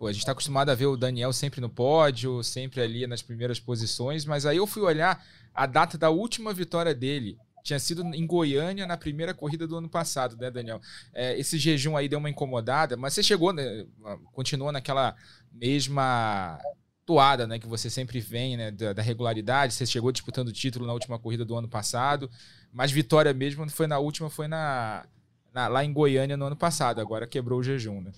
Pô, 0.00 0.06
a 0.06 0.12
gente 0.12 0.22
está 0.22 0.32
acostumado 0.32 0.70
a 0.70 0.74
ver 0.74 0.86
o 0.86 0.96
Daniel 0.96 1.30
sempre 1.30 1.60
no 1.60 1.68
pódio, 1.68 2.42
sempre 2.42 2.80
ali 2.80 3.06
nas 3.06 3.20
primeiras 3.20 3.60
posições, 3.60 4.24
mas 4.24 4.46
aí 4.46 4.56
eu 4.56 4.66
fui 4.66 4.80
olhar 4.80 5.22
a 5.54 5.66
data 5.66 5.98
da 5.98 6.10
última 6.10 6.52
vitória 6.52 6.94
dele. 6.94 7.38
Tinha 7.62 7.78
sido 7.78 8.02
em 8.14 8.26
Goiânia 8.26 8.86
na 8.86 8.96
primeira 8.96 9.34
corrida 9.34 9.66
do 9.66 9.76
ano 9.76 9.88
passado, 9.88 10.36
né, 10.36 10.50
Daniel? 10.50 10.80
É, 11.12 11.38
esse 11.38 11.58
jejum 11.58 11.96
aí 11.96 12.08
deu 12.08 12.18
uma 12.18 12.30
incomodada, 12.30 12.96
mas 12.96 13.12
você 13.12 13.22
chegou, 13.22 13.52
né, 13.52 13.86
continuou 14.32 14.72
naquela 14.72 15.14
mesma 15.52 16.58
toada, 17.04 17.46
né, 17.46 17.58
que 17.58 17.66
você 17.66 17.90
sempre 17.90 18.20
vem, 18.20 18.56
né, 18.56 18.70
da, 18.70 18.92
da, 18.92 19.02
regularidade. 19.02 19.74
Você 19.74 19.84
chegou 19.84 20.12
disputando 20.12 20.48
o 20.48 20.52
título 20.52 20.86
na 20.86 20.92
última 20.92 21.18
corrida 21.18 21.44
do 21.44 21.56
ano 21.56 21.68
passado, 21.68 22.30
mas 22.72 22.90
vitória 22.90 23.34
mesmo 23.34 23.68
foi 23.68 23.86
na 23.86 23.98
última, 23.98 24.30
foi 24.30 24.48
na, 24.48 25.04
na 25.52 25.68
lá 25.68 25.84
em 25.84 25.92
Goiânia 25.92 26.36
no 26.36 26.46
ano 26.46 26.56
passado. 26.56 27.00
Agora 27.00 27.26
quebrou 27.26 27.58
o 27.58 27.62
jejum, 27.62 28.00
né? 28.00 28.12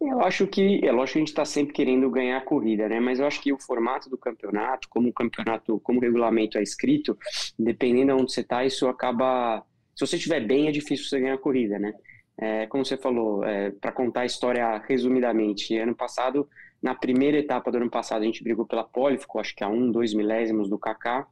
Eu 0.00 0.20
acho 0.22 0.46
que, 0.46 0.80
é 0.84 0.92
lógico 0.92 1.14
que 1.14 1.18
a 1.18 1.20
gente 1.20 1.28
está 1.28 1.44
sempre 1.44 1.72
querendo 1.72 2.10
ganhar 2.10 2.38
a 2.38 2.44
corrida, 2.44 2.88
né? 2.88 3.00
Mas 3.00 3.18
eu 3.18 3.26
acho 3.26 3.40
que 3.40 3.52
o 3.52 3.58
formato 3.58 4.08
do 4.08 4.18
campeonato, 4.18 4.88
como 4.88 5.08
o 5.08 5.12
campeonato, 5.12 5.78
como 5.80 5.98
o 5.98 6.02
regulamento 6.02 6.58
é 6.58 6.62
escrito, 6.62 7.16
dependendo 7.58 8.14
de 8.14 8.22
onde 8.22 8.32
você 8.32 8.40
está, 8.40 8.64
isso 8.64 8.88
acaba. 8.88 9.64
Se 9.94 10.06
você 10.06 10.16
estiver 10.16 10.40
bem, 10.40 10.68
é 10.68 10.70
difícil 10.70 11.06
você 11.06 11.20
ganhar 11.20 11.34
a 11.34 11.38
corrida, 11.38 11.78
né? 11.78 11.92
É, 12.38 12.66
como 12.66 12.84
você 12.84 12.96
falou, 12.96 13.44
é, 13.44 13.70
para 13.70 13.92
contar 13.92 14.20
a 14.22 14.26
história 14.26 14.76
resumidamente, 14.86 15.76
ano 15.78 15.94
passado, 15.94 16.48
na 16.82 16.94
primeira 16.94 17.38
etapa 17.38 17.70
do 17.70 17.78
ano 17.78 17.90
passado, 17.90 18.22
a 18.22 18.26
gente 18.26 18.42
brigou 18.42 18.66
pela 18.66 18.84
pole, 18.84 19.18
ficou 19.18 19.40
acho 19.40 19.54
que 19.54 19.64
a 19.64 19.68
um, 19.68 19.90
dois 19.90 20.12
milésimos 20.12 20.68
do 20.68 20.78
Kaká 20.78 21.26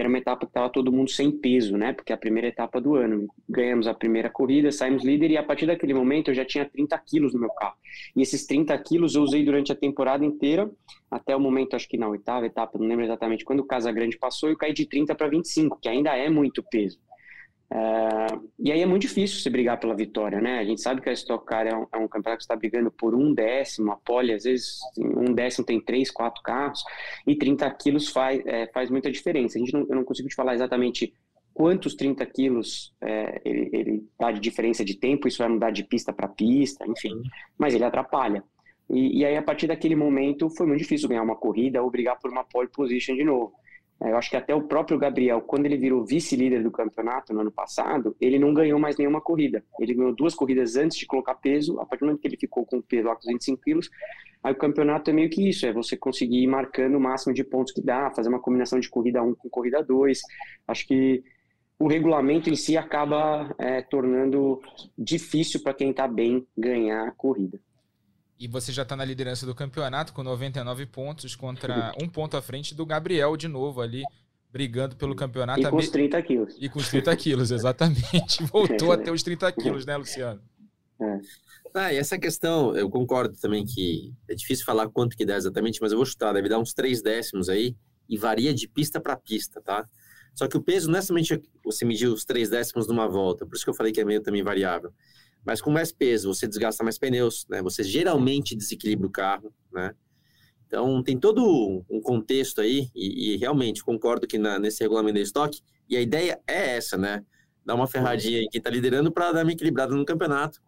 era 0.00 0.08
uma 0.08 0.18
etapa 0.18 0.46
que 0.46 0.50
estava 0.50 0.68
todo 0.70 0.92
mundo 0.92 1.10
sem 1.10 1.30
peso, 1.30 1.76
né? 1.76 1.92
Porque 1.92 2.12
é 2.12 2.14
a 2.14 2.18
primeira 2.18 2.48
etapa 2.48 2.80
do 2.80 2.94
ano. 2.94 3.28
Ganhamos 3.48 3.86
a 3.86 3.94
primeira 3.94 4.30
corrida, 4.30 4.70
saímos 4.70 5.04
líder 5.04 5.30
e 5.30 5.36
a 5.36 5.42
partir 5.42 5.66
daquele 5.66 5.94
momento 5.94 6.30
eu 6.30 6.34
já 6.34 6.44
tinha 6.44 6.64
30 6.64 6.98
quilos 6.98 7.34
no 7.34 7.40
meu 7.40 7.50
carro. 7.50 7.74
E 8.14 8.22
esses 8.22 8.46
30 8.46 8.76
quilos 8.78 9.14
eu 9.14 9.22
usei 9.22 9.44
durante 9.44 9.72
a 9.72 9.76
temporada 9.76 10.24
inteira, 10.24 10.70
até 11.10 11.34
o 11.34 11.40
momento, 11.40 11.74
acho 11.74 11.88
que 11.88 11.96
na 11.96 12.08
oitava 12.08 12.46
etapa, 12.46 12.78
não 12.78 12.86
lembro 12.86 13.04
exatamente 13.04 13.44
quando 13.44 13.60
o 13.60 13.64
Casa 13.64 13.90
Grande 13.90 14.18
passou, 14.18 14.48
eu 14.48 14.56
caí 14.56 14.72
de 14.72 14.86
30 14.86 15.14
para 15.14 15.28
25, 15.28 15.78
que 15.80 15.88
ainda 15.88 16.16
é 16.16 16.28
muito 16.28 16.62
peso. 16.62 16.98
É, 17.70 18.26
e 18.58 18.72
aí 18.72 18.80
é 18.80 18.86
muito 18.86 19.02
difícil 19.02 19.40
você 19.40 19.50
brigar 19.50 19.78
pela 19.78 19.94
vitória, 19.94 20.40
né? 20.40 20.58
A 20.58 20.64
gente 20.64 20.80
sabe 20.80 21.00
que 21.00 21.08
a 21.08 21.12
Stock 21.12 21.44
Car 21.44 21.66
é 21.66 21.76
um, 21.76 21.86
é 21.92 21.98
um 21.98 22.08
campeonato 22.08 22.38
que 22.38 22.44
está 22.44 22.56
brigando 22.56 22.90
por 22.90 23.14
um 23.14 23.32
décimo, 23.34 23.92
a 23.92 23.96
pole, 23.96 24.32
às 24.32 24.44
vezes, 24.44 24.78
um 24.98 25.34
décimo 25.34 25.66
tem 25.66 25.80
três, 25.80 26.10
quatro 26.10 26.42
carros, 26.42 26.82
e 27.26 27.36
30 27.36 27.70
quilos 27.72 28.08
faz, 28.08 28.42
é, 28.46 28.66
faz 28.68 28.90
muita 28.90 29.10
diferença. 29.10 29.58
A 29.58 29.60
gente 29.60 29.72
não, 29.72 29.86
eu 29.88 29.96
não 29.96 30.04
consigo 30.04 30.28
te 30.28 30.34
falar 30.34 30.54
exatamente 30.54 31.12
quantos 31.52 31.94
30 31.94 32.24
quilos 32.26 32.94
é, 33.00 33.40
ele, 33.44 33.68
ele 33.72 34.08
dá 34.18 34.30
de 34.30 34.40
diferença 34.40 34.84
de 34.84 34.94
tempo, 34.94 35.28
isso 35.28 35.38
vai 35.38 35.48
mudar 35.48 35.70
de 35.70 35.84
pista 35.84 36.12
para 36.12 36.28
pista, 36.28 36.86
enfim, 36.86 37.20
mas 37.58 37.74
ele 37.74 37.84
atrapalha. 37.84 38.42
E, 38.88 39.18
e 39.18 39.24
aí, 39.24 39.36
a 39.36 39.42
partir 39.42 39.66
daquele 39.66 39.94
momento, 39.94 40.48
foi 40.48 40.66
muito 40.66 40.80
difícil 40.80 41.08
ganhar 41.08 41.22
uma 41.22 41.36
corrida 41.36 41.82
ou 41.82 41.90
brigar 41.90 42.18
por 42.18 42.30
uma 42.30 42.44
pole 42.44 42.68
position 42.68 43.14
de 43.14 43.24
novo. 43.24 43.52
Eu 44.00 44.16
acho 44.16 44.30
que 44.30 44.36
até 44.36 44.54
o 44.54 44.62
próprio 44.62 44.96
Gabriel, 44.96 45.40
quando 45.40 45.66
ele 45.66 45.76
virou 45.76 46.04
vice-líder 46.04 46.62
do 46.62 46.70
campeonato 46.70 47.32
no 47.32 47.40
ano 47.40 47.50
passado, 47.50 48.14
ele 48.20 48.38
não 48.38 48.54
ganhou 48.54 48.78
mais 48.78 48.96
nenhuma 48.96 49.20
corrida. 49.20 49.64
Ele 49.80 49.92
ganhou 49.92 50.14
duas 50.14 50.34
corridas 50.34 50.76
antes 50.76 50.96
de 50.96 51.06
colocar 51.06 51.34
peso, 51.34 51.80
a 51.80 51.84
partir 51.84 52.00
do 52.00 52.06
momento 52.06 52.20
que 52.20 52.28
ele 52.28 52.36
ficou 52.36 52.64
com 52.64 52.80
peso 52.80 53.08
lá 53.08 53.16
com 53.16 53.28
25 53.28 53.60
quilos, 53.60 53.90
aí 54.42 54.52
o 54.52 54.56
campeonato 54.56 55.10
é 55.10 55.12
meio 55.12 55.28
que 55.28 55.48
isso, 55.48 55.66
é 55.66 55.72
você 55.72 55.96
conseguir 55.96 56.44
ir 56.44 56.46
marcando 56.46 56.94
o 56.94 57.00
máximo 57.00 57.34
de 57.34 57.42
pontos 57.42 57.72
que 57.72 57.82
dá, 57.82 58.10
fazer 58.12 58.28
uma 58.28 58.40
combinação 58.40 58.78
de 58.78 58.88
corrida 58.88 59.20
1 59.20 59.34
com 59.34 59.48
corrida 59.48 59.82
2. 59.82 60.20
Acho 60.68 60.86
que 60.86 61.24
o 61.76 61.88
regulamento 61.88 62.48
em 62.50 62.56
si 62.56 62.76
acaba 62.76 63.52
é, 63.58 63.82
tornando 63.82 64.60
difícil 64.96 65.60
para 65.62 65.74
quem 65.74 65.90
está 65.90 66.06
bem 66.06 66.46
ganhar 66.56 67.08
a 67.08 67.12
corrida. 67.12 67.60
E 68.38 68.46
você 68.46 68.72
já 68.72 68.82
está 68.82 68.94
na 68.94 69.04
liderança 69.04 69.44
do 69.44 69.54
campeonato 69.54 70.12
com 70.12 70.22
99 70.22 70.86
pontos 70.86 71.34
contra 71.34 71.92
um 72.00 72.08
ponto 72.08 72.36
à 72.36 72.42
frente 72.42 72.74
do 72.74 72.86
Gabriel 72.86 73.36
de 73.36 73.48
novo 73.48 73.80
ali, 73.80 74.04
brigando 74.52 74.94
pelo 74.96 75.14
campeonato. 75.16 75.60
E 75.60 75.70
com 75.70 75.76
os 75.76 75.88
30 75.88 76.22
quilos. 76.22 76.56
E 76.60 76.68
com 76.68 76.78
os 76.78 76.88
30 76.88 77.16
quilos, 77.16 77.50
exatamente. 77.50 78.42
Voltou 78.46 78.92
a 78.92 78.96
ter 78.96 79.10
os 79.10 79.22
30 79.22 79.50
quilos, 79.52 79.84
né, 79.84 79.96
Luciano? 79.96 80.40
É. 81.00 81.18
Ah, 81.74 81.92
e 81.92 81.96
essa 81.96 82.18
questão, 82.18 82.76
eu 82.76 82.88
concordo 82.88 83.36
também 83.38 83.64
que 83.64 84.12
é 84.28 84.34
difícil 84.34 84.64
falar 84.64 84.88
quanto 84.88 85.16
que 85.16 85.24
dá 85.24 85.36
exatamente, 85.36 85.80
mas 85.80 85.92
eu 85.92 85.98
vou 85.98 86.06
chutar, 86.06 86.32
deve 86.32 86.48
dar 86.48 86.58
uns 86.58 86.72
3 86.72 87.02
décimos 87.02 87.48
aí, 87.48 87.76
e 88.08 88.16
varia 88.16 88.54
de 88.54 88.66
pista 88.66 89.00
para 89.00 89.16
pista, 89.16 89.60
tá? 89.60 89.86
Só 90.34 90.48
que 90.48 90.56
o 90.56 90.62
peso 90.62 90.90
não 90.90 90.98
é 90.98 91.02
somente 91.02 91.40
você 91.64 91.84
medir 91.84 92.06
os 92.06 92.24
3 92.24 92.48
décimos 92.48 92.86
numa 92.88 93.06
volta, 93.06 93.44
por 93.44 93.54
isso 93.54 93.64
que 93.64 93.70
eu 93.70 93.74
falei 93.74 93.92
que 93.92 94.00
é 94.00 94.04
meio 94.04 94.22
também 94.22 94.42
variável. 94.42 94.92
Mas 95.44 95.60
com 95.60 95.70
mais 95.70 95.92
peso, 95.92 96.32
você 96.32 96.46
desgasta 96.46 96.84
mais 96.84 96.98
pneus, 96.98 97.46
né? 97.48 97.62
Você 97.62 97.82
geralmente 97.82 98.54
desequilibra 98.54 99.06
o 99.06 99.10
carro, 99.10 99.52
né? 99.72 99.94
Então, 100.66 101.02
tem 101.02 101.18
todo 101.18 101.82
um 101.88 102.00
contexto 102.02 102.60
aí, 102.60 102.90
e, 102.94 103.32
e 103.32 103.36
realmente 103.38 103.82
concordo 103.82 104.26
que 104.26 104.36
na, 104.36 104.58
nesse 104.58 104.82
regulamento 104.82 105.16
de 105.16 105.22
estoque, 105.22 105.62
e 105.88 105.96
a 105.96 106.00
ideia 106.00 106.38
é 106.46 106.76
essa, 106.76 106.98
né? 106.98 107.24
Dar 107.64 107.74
uma 107.74 107.86
ferradinha 107.86 108.42
em 108.42 108.48
quem 108.48 108.58
está 108.58 108.68
liderando 108.68 109.10
para 109.10 109.32
dar 109.32 109.44
uma 109.44 109.52
equilibrada 109.52 109.94
no 109.94 110.04
campeonato. 110.04 110.60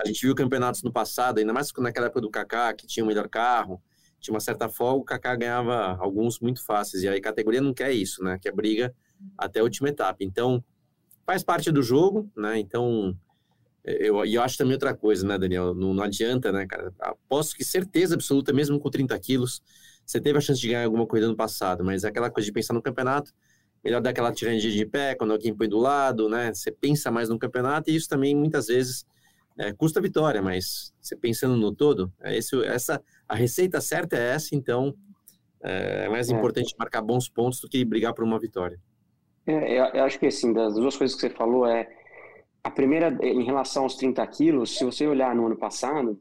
A 0.00 0.06
gente 0.06 0.24
viu 0.24 0.34
campeonatos 0.34 0.82
no 0.82 0.92
passado, 0.92 1.38
ainda 1.38 1.52
mais 1.52 1.72
naquela 1.78 2.06
época 2.06 2.20
do 2.20 2.30
Kaká, 2.30 2.74
que 2.74 2.86
tinha 2.86 3.02
o 3.02 3.06
melhor 3.06 3.28
carro, 3.28 3.82
tinha 4.20 4.34
uma 4.34 4.40
certa 4.40 4.68
folga, 4.68 5.00
o 5.00 5.04
Kaká 5.04 5.34
ganhava 5.36 5.96
alguns 5.98 6.40
muito 6.40 6.64
fáceis. 6.64 7.02
E 7.02 7.08
aí 7.08 7.18
a 7.18 7.22
categoria 7.22 7.60
não 7.60 7.72
quer 7.72 7.92
isso, 7.92 8.22
né? 8.22 8.38
Que 8.40 8.48
é 8.48 8.52
briga 8.52 8.94
até 9.36 9.60
a 9.60 9.62
última 9.62 9.88
etapa. 9.88 10.18
Então, 10.20 10.62
faz 11.26 11.42
parte 11.42 11.70
do 11.70 11.82
jogo, 11.82 12.30
né? 12.36 12.58
Então, 12.58 13.16
eu, 13.84 14.24
e 14.24 14.34
eu 14.34 14.42
acho 14.42 14.58
também 14.58 14.74
outra 14.74 14.94
coisa, 14.94 15.26
né, 15.26 15.38
Daniel? 15.38 15.74
Não, 15.74 15.94
não 15.94 16.02
adianta, 16.02 16.52
né, 16.52 16.66
cara? 16.66 16.92
Aposto 17.00 17.56
que 17.56 17.64
certeza 17.64 18.14
absoluta, 18.14 18.52
mesmo 18.52 18.78
com 18.78 18.90
30 18.90 19.18
quilos, 19.18 19.62
você 20.04 20.20
teve 20.20 20.38
a 20.38 20.40
chance 20.40 20.60
de 20.60 20.68
ganhar 20.68 20.84
alguma 20.84 21.06
corrida 21.06 21.28
no 21.28 21.36
passado, 21.36 21.84
mas 21.84 22.04
é 22.04 22.08
aquela 22.08 22.30
coisa 22.30 22.46
de 22.46 22.52
pensar 22.52 22.74
no 22.74 22.82
campeonato, 22.82 23.32
melhor 23.84 24.00
dar 24.00 24.10
aquela 24.10 24.32
tiradinha 24.32 24.72
de 24.72 24.86
pé 24.86 25.14
quando 25.14 25.32
alguém 25.32 25.54
põe 25.54 25.68
do 25.68 25.78
lado, 25.78 26.28
né? 26.28 26.52
Você 26.52 26.70
pensa 26.70 27.10
mais 27.10 27.28
no 27.28 27.38
campeonato 27.38 27.90
e 27.90 27.96
isso 27.96 28.08
também 28.08 28.34
muitas 28.34 28.66
vezes 28.66 29.04
é, 29.58 29.72
custa 29.72 30.00
vitória, 30.00 30.40
mas 30.40 30.92
você 31.00 31.16
pensando 31.16 31.56
no 31.56 31.74
todo, 31.74 32.12
é 32.22 32.36
esse, 32.36 32.56
essa 32.64 33.02
a 33.28 33.34
receita 33.34 33.80
certa 33.80 34.16
é 34.16 34.34
essa, 34.34 34.54
então 34.54 34.94
é, 35.62 36.04
é 36.06 36.08
mais 36.08 36.30
é. 36.30 36.34
importante 36.34 36.74
marcar 36.78 37.02
bons 37.02 37.28
pontos 37.28 37.60
do 37.60 37.68
que 37.68 37.84
brigar 37.84 38.14
por 38.14 38.24
uma 38.24 38.38
vitória. 38.38 38.80
É, 39.46 39.78
eu, 39.78 39.84
eu 39.94 40.04
acho 40.04 40.18
que 40.18 40.26
assim, 40.26 40.52
das 40.52 40.74
duas 40.74 40.96
coisas 40.96 41.14
que 41.14 41.22
você 41.22 41.30
falou 41.30 41.66
é 41.66 41.88
a 42.62 42.70
primeira, 42.70 43.16
em 43.22 43.44
relação 43.44 43.84
aos 43.84 43.96
30 43.96 44.26
quilos, 44.26 44.76
se 44.76 44.84
você 44.84 45.06
olhar 45.06 45.34
no 45.34 45.46
ano 45.46 45.56
passado, 45.56 46.20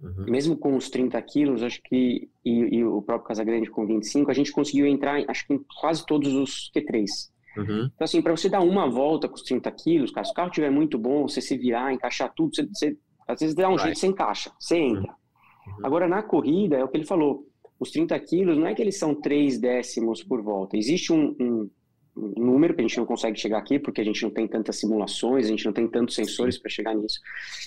uhum. 0.00 0.24
mesmo 0.26 0.56
com 0.56 0.76
os 0.76 0.88
30 0.90 1.20
quilos, 1.22 1.62
acho 1.62 1.80
que, 1.82 2.28
e, 2.44 2.76
e, 2.76 2.84
o 2.84 3.02
próprio 3.02 3.28
Casagrande 3.28 3.70
com 3.70 3.86
25, 3.86 4.30
a 4.30 4.34
gente 4.34 4.52
conseguiu 4.52 4.86
entrar, 4.86 5.22
acho 5.28 5.46
que 5.46 5.54
em 5.54 5.64
quase 5.80 6.04
todos 6.06 6.32
os 6.32 6.70
Q3. 6.74 7.04
Uhum. 7.56 7.90
Então, 7.94 8.04
assim, 8.04 8.20
para 8.20 8.36
você 8.36 8.48
dar 8.48 8.60
uma 8.60 8.88
volta 8.88 9.28
com 9.28 9.36
os 9.36 9.42
30 9.42 9.70
quilos, 9.72 10.10
cara, 10.10 10.24
se 10.24 10.32
o 10.32 10.34
carro 10.34 10.48
estiver 10.48 10.70
muito 10.70 10.98
bom, 10.98 11.28
você 11.28 11.40
se 11.40 11.56
virar, 11.56 11.92
encaixar 11.92 12.32
tudo, 12.34 12.54
você, 12.54 12.66
você 12.66 12.96
às 13.26 13.40
vezes 13.40 13.54
dá 13.54 13.68
um 13.68 13.78
jeito, 13.78 13.98
você 13.98 14.06
encaixa, 14.06 14.50
você 14.58 14.76
entra. 14.76 15.14
Uhum. 15.66 15.86
Agora, 15.86 16.08
na 16.08 16.22
corrida, 16.22 16.76
é 16.76 16.84
o 16.84 16.88
que 16.88 16.96
ele 16.96 17.06
falou, 17.06 17.46
os 17.78 17.90
30 17.90 18.18
quilos 18.20 18.56
não 18.56 18.66
é 18.66 18.74
que 18.74 18.82
eles 18.82 18.98
são 18.98 19.14
3 19.14 19.58
décimos 19.58 20.22
por 20.22 20.42
volta. 20.42 20.76
Existe 20.76 21.12
um, 21.12 21.36
um 21.40 21.70
número 22.16 22.74
que 22.74 22.80
a 22.80 22.86
gente 22.86 22.96
não 22.96 23.06
consegue 23.06 23.38
chegar 23.38 23.58
aqui, 23.58 23.78
porque 23.78 24.00
a 24.00 24.04
gente 24.04 24.22
não 24.22 24.30
tem 24.30 24.46
tantas 24.46 24.76
simulações, 24.76 25.46
a 25.46 25.50
gente 25.50 25.66
não 25.66 25.72
tem 25.72 25.88
tantos 25.88 26.14
sensores 26.14 26.56
para 26.56 26.70
chegar 26.70 26.94
nisso. 26.94 27.18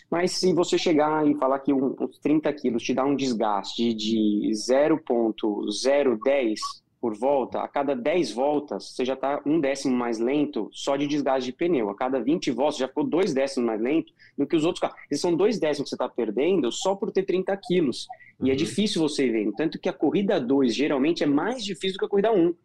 Mas 0.09 0.31
se 0.31 0.53
você 0.53 0.77
chegar 0.77 1.27
e 1.27 1.35
falar 1.35 1.59
que 1.59 1.73
uns 1.73 2.17
30 2.19 2.51
quilos 2.53 2.83
te 2.83 2.93
dá 2.93 3.05
um 3.05 3.15
desgaste 3.15 3.93
de 3.93 4.49
0,010 4.53 6.59
por 6.99 7.15
volta, 7.15 7.61
a 7.61 7.67
cada 7.67 7.95
10 7.95 8.31
voltas, 8.31 8.91
você 8.91 9.05
já 9.05 9.13
está 9.13 9.41
um 9.45 9.59
décimo 9.59 9.95
mais 9.95 10.17
lento 10.17 10.67
só 10.71 10.95
de 10.95 11.07
desgaste 11.07 11.51
de 11.51 11.55
pneu. 11.55 11.89
A 11.89 11.95
cada 11.95 12.19
20 12.19 12.51
voltas, 12.51 12.77
já 12.77 12.87
ficou 12.87 13.03
dois 13.03 13.33
décimos 13.33 13.67
mais 13.67 13.79
lento 13.79 14.11
do 14.37 14.47
que 14.47 14.55
os 14.55 14.65
outros 14.65 14.81
carros. 14.81 14.97
Esses 15.11 15.21
são 15.21 15.35
dois 15.35 15.59
décimos 15.59 15.89
que 15.89 15.89
você 15.89 15.95
está 15.95 16.09
perdendo 16.09 16.71
só 16.71 16.95
por 16.95 17.11
ter 17.11 17.23
30 17.23 17.55
quilos. 17.57 18.07
E 18.39 18.43
é 18.43 18.45
uhum. 18.45 18.51
é 18.51 18.55
difícil 18.55 19.01
você 19.01 19.29
ver. 19.29 19.51
Tanto 19.55 19.79
que 19.79 19.89
a 19.89 19.93
corrida 19.93 20.39
2 20.39 20.73
geralmente 20.73 21.23
é 21.23 21.27
mais 21.27 21.63
difícil 21.63 21.93
do 21.93 21.99
que 21.99 22.05
a 22.05 22.09
corrida 22.09 22.31
1. 22.31 22.35
Um, 22.35 22.55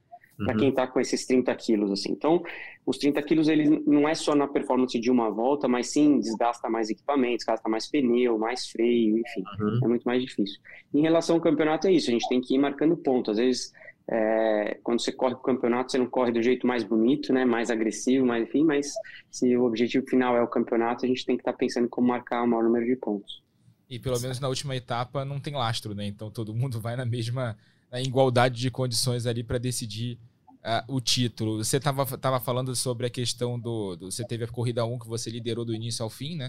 uhum. 0.42 0.46
Para 0.46 0.56
quem 0.56 0.68
está 0.68 0.86
com 0.86 1.00
esses 1.00 1.26
30 1.26 1.54
quilos, 1.54 1.90
assim. 1.90 2.12
Então, 2.12 2.42
os 2.84 2.98
30 2.98 3.22
quilos, 3.22 3.48
ele 3.48 3.82
não 3.86 4.08
é 4.08 4.14
só 4.14 4.34
na 4.34 4.46
performance 4.46 4.98
de 4.98 5.10
uma 5.10 5.30
volta, 5.30 5.68
mas 5.68 5.88
sim 5.88 6.18
desgasta 6.18 6.68
mais 6.68 6.90
equipamentos, 6.90 7.44
gasta 7.44 7.68
mais 7.68 7.90
pneu, 7.90 8.38
mais 8.38 8.66
freio, 8.66 9.18
enfim. 9.18 9.42
Uhum. 9.60 9.80
É 9.84 9.88
muito 9.88 10.04
mais 10.04 10.22
difícil. 10.22 10.60
Em 10.92 11.02
relação 11.02 11.36
ao 11.36 11.42
campeonato, 11.42 11.86
é 11.86 11.92
isso. 11.92 12.10
A 12.10 12.12
gente 12.12 12.28
tem 12.28 12.40
que 12.40 12.54
ir 12.54 12.58
marcando 12.58 12.96
ponto. 12.96 13.30
Às 13.30 13.38
vezes 13.38 13.72
é, 14.10 14.78
quando 14.82 15.00
você 15.00 15.12
corre 15.12 15.34
o 15.34 15.38
campeonato, 15.38 15.92
você 15.92 15.98
não 15.98 16.06
corre 16.06 16.32
do 16.32 16.42
jeito 16.42 16.66
mais 16.66 16.82
bonito, 16.82 17.32
né, 17.32 17.44
mais 17.44 17.70
agressivo, 17.70 18.26
mais 18.26 18.42
enfim, 18.42 18.64
mas 18.64 18.92
se 19.30 19.56
o 19.56 19.64
objetivo 19.64 20.06
final 20.06 20.36
é 20.36 20.42
o 20.42 20.48
campeonato, 20.48 21.04
a 21.04 21.08
gente 21.08 21.24
tem 21.24 21.36
que 21.36 21.42
estar 21.42 21.52
tá 21.52 21.58
pensando 21.58 21.86
em 21.86 21.88
como 21.88 22.08
marcar 22.08 22.42
o 22.42 22.46
maior 22.46 22.64
número 22.64 22.84
de 22.84 22.96
pontos. 22.96 23.42
E 23.88 23.98
pelo 23.98 24.18
menos 24.20 24.40
na 24.40 24.48
última 24.48 24.74
etapa 24.74 25.24
não 25.24 25.38
tem 25.38 25.54
lastro, 25.54 25.94
né? 25.94 26.06
Então 26.06 26.30
todo 26.30 26.54
mundo 26.54 26.80
vai 26.80 26.96
na 26.96 27.04
mesma 27.04 27.56
na 27.90 28.00
igualdade 28.00 28.58
de 28.58 28.70
condições 28.70 29.26
ali 29.26 29.44
para 29.44 29.58
decidir 29.58 30.18
uh, 30.62 30.94
o 30.94 31.00
título. 31.00 31.62
Você 31.62 31.76
estava 31.76 32.06
tava 32.18 32.40
falando 32.40 32.74
sobre 32.74 33.06
a 33.06 33.10
questão 33.10 33.58
do, 33.58 33.96
do, 33.96 34.10
Você 34.10 34.24
teve 34.24 34.44
a 34.44 34.48
corrida 34.48 34.84
1 34.84 34.98
que 34.98 35.08
você 35.08 35.30
liderou 35.30 35.64
do 35.64 35.74
início 35.74 36.02
ao 36.02 36.10
fim, 36.10 36.36
né? 36.36 36.48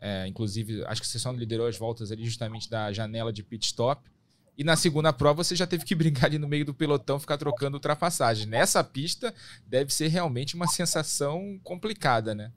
É, 0.00 0.26
inclusive, 0.26 0.84
acho 0.84 1.00
que 1.00 1.06
você 1.06 1.18
só 1.18 1.32
liderou 1.32 1.66
as 1.66 1.78
voltas 1.78 2.12
ali 2.12 2.24
justamente 2.24 2.68
da 2.68 2.92
janela 2.92 3.32
de 3.32 3.42
pit 3.42 3.66
stop. 3.66 4.02
E 4.56 4.62
na 4.62 4.76
segunda 4.76 5.12
prova 5.12 5.42
você 5.42 5.56
já 5.56 5.66
teve 5.66 5.84
que 5.84 5.94
brigar 5.96 6.26
ali 6.26 6.38
no 6.38 6.46
meio 6.46 6.64
do 6.64 6.74
pelotão, 6.74 7.18
ficar 7.18 7.38
trocando 7.38 7.76
ultrapassagem. 7.76 8.46
Nessa 8.46 8.84
pista 8.84 9.34
deve 9.66 9.92
ser 9.92 10.08
realmente 10.08 10.54
uma 10.54 10.66
sensação 10.66 11.58
complicada, 11.62 12.34
né? 12.34 12.52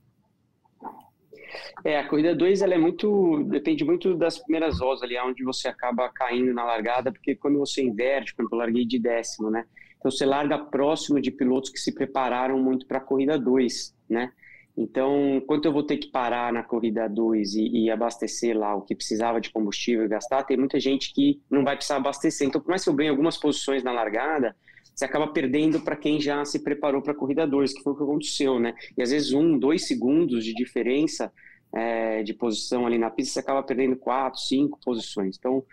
É, 1.84 2.00
a 2.00 2.08
corrida 2.08 2.36
2 2.36 2.62
ela 2.62 2.74
é 2.74 2.78
muito. 2.78 3.44
depende 3.46 3.84
muito 3.84 4.16
das 4.16 4.40
primeiras 4.40 4.80
voltas 4.80 5.04
ali, 5.04 5.18
onde 5.20 5.44
você 5.44 5.68
acaba 5.68 6.10
caindo 6.10 6.54
na 6.54 6.64
largada, 6.64 7.12
porque 7.12 7.36
quando 7.36 7.60
você 7.60 7.82
inverte, 7.82 8.36
quando 8.36 8.50
eu 8.52 8.58
larguei 8.58 8.86
de 8.86 9.00
décimo, 9.00 9.50
né? 9.50 9.66
Então 9.98 10.12
você 10.12 10.26
larga 10.26 10.58
próximo 10.58 11.20
de 11.20 11.32
pilotos 11.32 11.70
que 11.70 11.80
se 11.80 11.94
prepararam 11.94 12.60
muito 12.60 12.86
para 12.86 13.00
a 13.00 13.02
corrida 13.02 13.38
2, 13.38 13.96
né? 14.10 14.32
Então, 14.78 15.42
quanto 15.48 15.66
eu 15.66 15.74
vou 15.74 15.82
ter 15.82 15.98
que 15.98 16.12
parar 16.12 16.54
na 16.54 16.62
corrida 16.62 17.10
2 17.10 17.56
e, 17.56 17.68
e, 17.86 17.90
abastecer 17.90 18.56
lá 18.56 18.76
o 18.76 18.84
que 18.84 18.94
precisava 18.94 19.42
de 19.42 19.50
combustível 19.50 20.06
e 20.06 20.08
gastar, 20.08 20.44
tem 20.44 20.56
muita 20.56 20.80
gente 20.80 21.12
que 21.16 21.42
não 21.50 21.64
vai 21.64 21.76
precisar 21.76 21.96
abastecer. 21.96 22.48
Então, 22.48 22.62
por 22.62 22.70
mais 22.70 22.84
que 22.84 22.90
eu 22.92 22.94
ganhe 22.94 23.10
algumas 23.10 23.38
posições 23.38 23.84
na 23.84 23.92
largada, 23.92 24.56
você 24.98 25.06
acaba 25.06 25.28
perdendo 25.28 25.80
para 25.80 25.96
quem 25.96 26.20
já 26.20 26.44
se 26.44 26.58
preparou 26.58 27.04
para 27.04 27.12
a 27.12 27.16
corrida 27.16 27.46
2, 27.46 27.72
que 27.72 27.84
foi 27.84 27.94
o 27.94 27.96
que 27.96 28.02
aconteceu, 28.02 28.60
né? 28.60 28.74
E 28.98 29.04
às 29.04 29.12
vezes 29.12 29.32
um, 29.32 29.58
dois 29.58 29.88
segundos 29.88 30.44
de 30.44 30.56
diferença 30.56 31.32
é, 31.72 32.24
de 32.24 32.34
posição 32.34 32.88
ali 32.88 32.98
na 32.98 33.12
pista, 33.12 33.34
você 33.34 33.40
acaba 33.40 33.62
perdendo 33.62 33.96
quatro, 33.96 34.40
cinco 34.40 34.80
posições. 34.84 35.38
Então, 35.38 35.64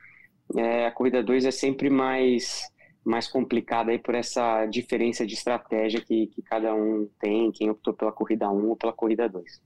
é, 0.54 0.86
a 0.86 0.90
corrida 0.90 1.22
2 1.22 1.46
é 1.46 1.50
sempre 1.50 1.88
mais 1.88 2.70
mais 3.02 3.28
complicada 3.28 3.90
aí 3.90 3.98
por 3.98 4.14
essa 4.14 4.64
diferença 4.64 5.26
de 5.26 5.34
estratégia 5.34 6.00
que, 6.00 6.26
que 6.28 6.40
cada 6.40 6.74
um 6.74 7.06
tem, 7.20 7.52
quem 7.52 7.68
optou 7.68 7.92
pela 7.92 8.10
corrida 8.10 8.50
1 8.50 8.68
ou 8.68 8.76
pela 8.76 8.94
corrida 8.94 9.28
2. 9.28 9.60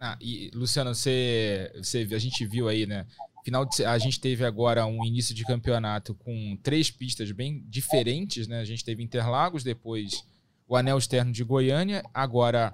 Ah, 0.00 0.16
e 0.20 0.50
Luciano, 0.54 0.94
você, 0.94 1.70
você, 1.76 2.06
a 2.12 2.18
gente 2.18 2.46
viu 2.46 2.68
aí, 2.68 2.86
né? 2.86 3.06
Final 3.44 3.64
de, 3.64 3.84
a 3.84 3.98
gente 3.98 4.20
teve 4.20 4.44
agora 4.44 4.84
um 4.86 5.04
início 5.04 5.34
de 5.34 5.44
campeonato 5.44 6.14
com 6.14 6.58
três 6.62 6.90
pistas 6.90 7.32
bem 7.32 7.64
diferentes, 7.68 8.46
né? 8.46 8.60
A 8.60 8.64
gente 8.64 8.84
teve 8.84 9.02
Interlagos, 9.02 9.64
depois 9.64 10.24
o 10.68 10.76
Anel 10.76 10.98
Externo 10.98 11.32
de 11.32 11.42
Goiânia, 11.42 12.02
agora 12.12 12.72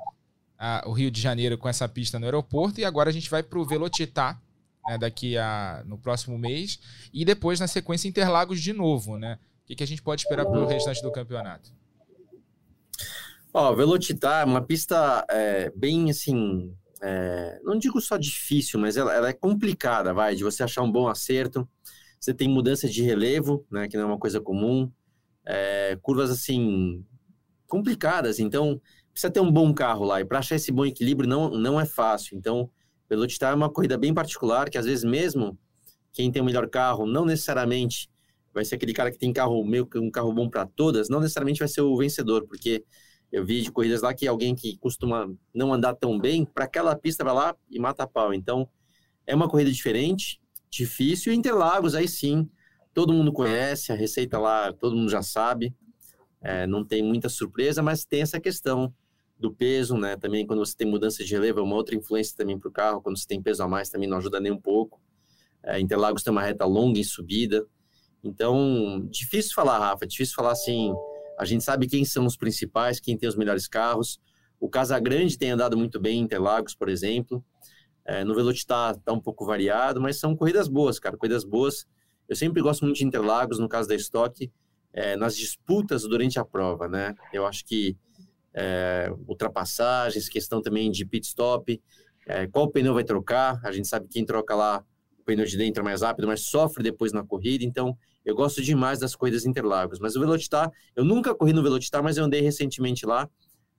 a, 0.59 0.85
o 0.87 0.93
Rio 0.93 1.11
de 1.11 1.21
Janeiro 1.21 1.57
com 1.57 1.69
essa 1.69 1.89
pista 1.89 2.19
no 2.19 2.27
aeroporto, 2.27 2.81
e 2.81 2.85
agora 2.85 3.11
a 3.11 3.13
gente 3.13 3.31
vai 3.31 3.43
para 3.43 3.59
o 3.59 3.65
Velocitar, 3.65 4.41
né, 4.87 4.99
daqui 4.99 5.39
a 5.39 5.83
no 5.87 5.97
próximo 5.97 6.37
mês, 6.37 6.79
e 7.13 7.25
depois 7.25 7.61
na 7.61 7.67
sequência 7.67 8.09
Interlagos 8.09 8.61
de 8.61 8.73
novo, 8.73 9.19
né? 9.19 9.39
O 9.63 9.67
que, 9.67 9.77
que 9.77 9.83
a 9.83 9.87
gente 9.87 10.03
pode 10.03 10.23
esperar 10.23 10.45
para 10.47 10.61
o 10.61 10.67
restante 10.67 11.03
do 11.03 11.11
campeonato? 11.11 11.73
Ó, 13.53 13.71
oh, 13.71 13.75
Velocitar 13.75 14.43
é 14.43 14.45
uma 14.45 14.61
pista 14.61 15.25
é, 15.31 15.73
bem 15.75 16.11
assim, 16.11 16.77
é, 17.09 17.61
não 17.63 17.79
digo 17.79 18.01
só 18.01 18.17
difícil, 18.17 18.81
mas 18.81 18.97
ela, 18.97 19.15
ela, 19.15 19.29
é 19.29 19.33
complicada, 19.33 20.13
vai, 20.13 20.35
de 20.35 20.43
você 20.43 20.65
achar 20.65 20.83
um 20.83 20.91
bom 20.91 21.07
acerto. 21.07 21.69
Você 22.19 22.35
tem 22.35 22.49
mudança 22.49 22.89
de 22.89 23.01
relevo, 23.03 23.65
né, 23.71 23.87
que 23.87 23.97
não 23.97 24.03
é 24.05 24.07
uma 24.07 24.19
coisa 24.19 24.41
comum. 24.41 24.91
É, 25.45 25.97
curvas 26.03 26.31
assim 26.31 27.05
complicadas, 27.69 28.41
então 28.41 28.81
precisa 29.13 29.33
ter 29.33 29.39
um 29.39 29.53
bom 29.53 29.73
carro 29.73 30.05
lá. 30.05 30.21
E 30.21 30.25
para 30.25 30.41
achar 30.41 30.57
esse 30.57 30.73
bom 30.73 30.85
equilíbrio 30.85 31.29
não, 31.29 31.51
não 31.51 31.81
é 31.81 31.87
fácil. 31.87 32.37
Então, 32.37 32.69
Velocitar 33.09 33.53
é 33.53 33.55
uma 33.55 33.71
corrida 33.71 33.97
bem 33.97 34.13
particular, 34.13 34.69
que 34.69 34.77
às 34.77 34.87
vezes 34.87 35.05
mesmo 35.05 35.57
quem 36.13 36.33
tem 36.33 36.43
o 36.43 36.45
melhor 36.45 36.69
carro 36.69 37.07
não 37.07 37.25
necessariamente 37.25 38.11
vai 38.53 38.65
ser 38.65 38.75
aquele 38.75 38.93
cara 38.93 39.13
que 39.13 39.19
tem 39.19 39.33
carro 39.33 39.65
meio 39.65 39.87
que 39.87 39.97
um 39.97 40.11
carro 40.11 40.33
bom 40.33 40.51
para 40.51 40.67
todas, 40.67 41.09
não 41.09 41.21
necessariamente 41.21 41.61
vai 41.61 41.69
ser 41.69 41.83
o 41.83 41.97
vencedor, 41.97 42.47
porque 42.49 42.85
eu 43.37 43.45
vi 43.45 43.61
de 43.61 43.71
corridas 43.71 44.01
lá 44.01 44.15
que 44.15 44.27
alguém 44.27 44.55
que 44.55 44.79
costuma 44.79 45.31
não 45.53 45.71
andar 45.71 45.95
tão 45.95 46.19
bem, 46.19 46.47
para 46.47 46.65
aquela 46.65 46.97
pista 46.97 47.23
vai 47.23 47.35
lá 47.35 47.55
e 47.71 47.79
mata 47.79 48.05
a 48.05 48.07
pau. 48.07 48.33
Então, 48.33 48.67
é 49.27 49.35
uma 49.35 49.47
corrida 49.47 49.71
diferente, 49.71 50.41
difícil. 50.71 51.35
Interlagos, 51.35 51.95
aí 51.95 52.09
sim, 52.09 52.49
todo 52.95 53.13
mundo 53.13 53.31
conhece, 53.31 53.93
a 53.93 53.95
receita 53.95 54.39
lá 54.39 54.73
todo 54.73 54.97
mundo 54.97 55.11
já 55.11 55.21
sabe, 55.21 55.75
é, 56.41 56.67
não 56.67 56.83
tem 56.83 57.03
muita 57.03 57.29
surpresa, 57.29 57.83
mas 57.83 58.07
tem 58.07 58.23
essa 58.23 58.41
questão 58.41 58.91
do 59.39 59.53
peso, 59.53 59.99
né? 59.99 60.17
Também 60.17 60.47
quando 60.47 60.65
você 60.65 60.75
tem 60.75 60.89
mudança 60.89 61.23
de 61.23 61.31
relevo, 61.31 61.61
é 61.61 61.63
uma 61.63 61.77
outra 61.77 61.95
influência 61.95 62.35
também 62.35 62.59
para 62.59 62.71
o 62.71 62.73
carro. 62.73 63.03
Quando 63.03 63.19
você 63.19 63.27
tem 63.27 63.43
peso 63.43 63.63
a 63.63 63.69
mais, 63.69 63.91
também 63.91 64.09
não 64.09 64.17
ajuda 64.17 64.41
nem 64.41 64.51
um 64.51 64.61
pouco. 64.61 64.99
É, 65.63 65.79
Interlagos 65.79 66.23
tem 66.23 66.31
uma 66.31 66.43
reta 66.43 66.65
longa 66.65 66.99
em 66.99 67.05
subida. 67.05 67.67
Então, 68.25 69.07
difícil 69.11 69.53
falar, 69.55 69.79
Rafa, 69.79 70.07
difícil 70.07 70.35
falar 70.35 70.53
assim. 70.53 70.95
A 71.39 71.45
gente 71.45 71.65
sabe 71.65 71.87
quem 71.87 72.05
são 72.05 72.27
os 72.27 72.37
principais, 72.37 73.01
quem 73.01 73.17
tem 73.17 73.29
os 73.29 73.37
melhores 73.37 73.69
carros. 73.69 74.21
O 74.59 74.69
Casagrande 74.69 75.37
tem 75.37 75.51
andado 75.51 75.77
muito 75.77 76.01
bem 76.01 76.19
em 76.19 76.23
Interlagos, 76.23 76.75
por 76.75 76.89
exemplo. 76.89 77.45
É, 78.05 78.25
no 78.25 78.35
Velocitar 78.35 78.95
está 78.95 79.13
um 79.13 79.21
pouco 79.21 79.45
variado, 79.45 80.01
mas 80.01 80.19
são 80.19 80.37
corridas 80.37 80.69
boas, 80.69 80.99
cara, 80.99 81.17
corridas 81.17 81.45
boas. 81.45 81.87
Eu 82.29 82.37
sempre 82.37 82.63
gosto 82.63 82.85
muito 82.85 82.99
de 82.99 83.05
Interlagos, 83.05 83.59
no 83.59 83.69
caso 83.69 83.89
da 83.89 83.95
Stock, 83.95 84.51
é, 84.93 85.17
nas 85.17 85.37
disputas 85.37 86.03
durante 86.03 86.39
a 86.39 86.45
prova, 86.45 86.89
né? 86.89 87.15
Eu 87.33 87.47
acho 87.47 87.65
que 87.65 87.97
é, 88.57 89.13
ultrapassagens, 89.29 90.29
questão 90.29 90.63
também 90.63 90.91
de 90.91 91.05
pit 91.05 91.27
stop, 91.27 91.81
é, 92.27 92.47
qual 92.47 92.71
pneu 92.71 92.95
vai 92.95 93.05
trocar, 93.05 93.61
a 93.63 93.71
gente 93.71 93.87
sabe 93.87 94.09
quem 94.09 94.25
troca 94.25 94.55
lá 94.55 94.83
o 95.19 95.23
pneu 95.23 95.45
de 95.45 95.57
dentro 95.59 95.83
é 95.83 95.85
mais 95.85 96.01
rápido, 96.01 96.27
mas 96.27 96.47
sofre 96.47 96.83
depois 96.83 97.13
na 97.13 97.23
corrida, 97.23 97.63
então 97.65 97.97
eu 98.27 98.35
gosto 98.35 98.61
demais 98.61 98.99
das 98.99 99.15
corridas 99.15 99.47
Interlagos, 99.47 100.01
mas 100.01 100.17
o 100.17 100.21
Velocitar, 100.21 100.73
eu 100.97 101.05
nunca 101.05 101.33
corri 101.33 101.53
no 101.53 101.63
Velocitar, 101.63 102.03
mas 102.03 102.17
eu 102.17 102.25
andei 102.25 102.41
recentemente 102.41 103.07
lá 103.07 103.31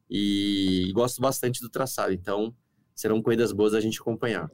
e 0.09 0.89
gosto 0.95 1.21
bastante 1.21 1.59
do 1.59 1.69
traçado. 1.69 2.13
Então, 2.13 2.55
serão 2.95 3.21
corridas 3.21 3.51
boas 3.51 3.73
a 3.73 3.81
gente 3.81 3.99
acompanhar. 3.99 4.49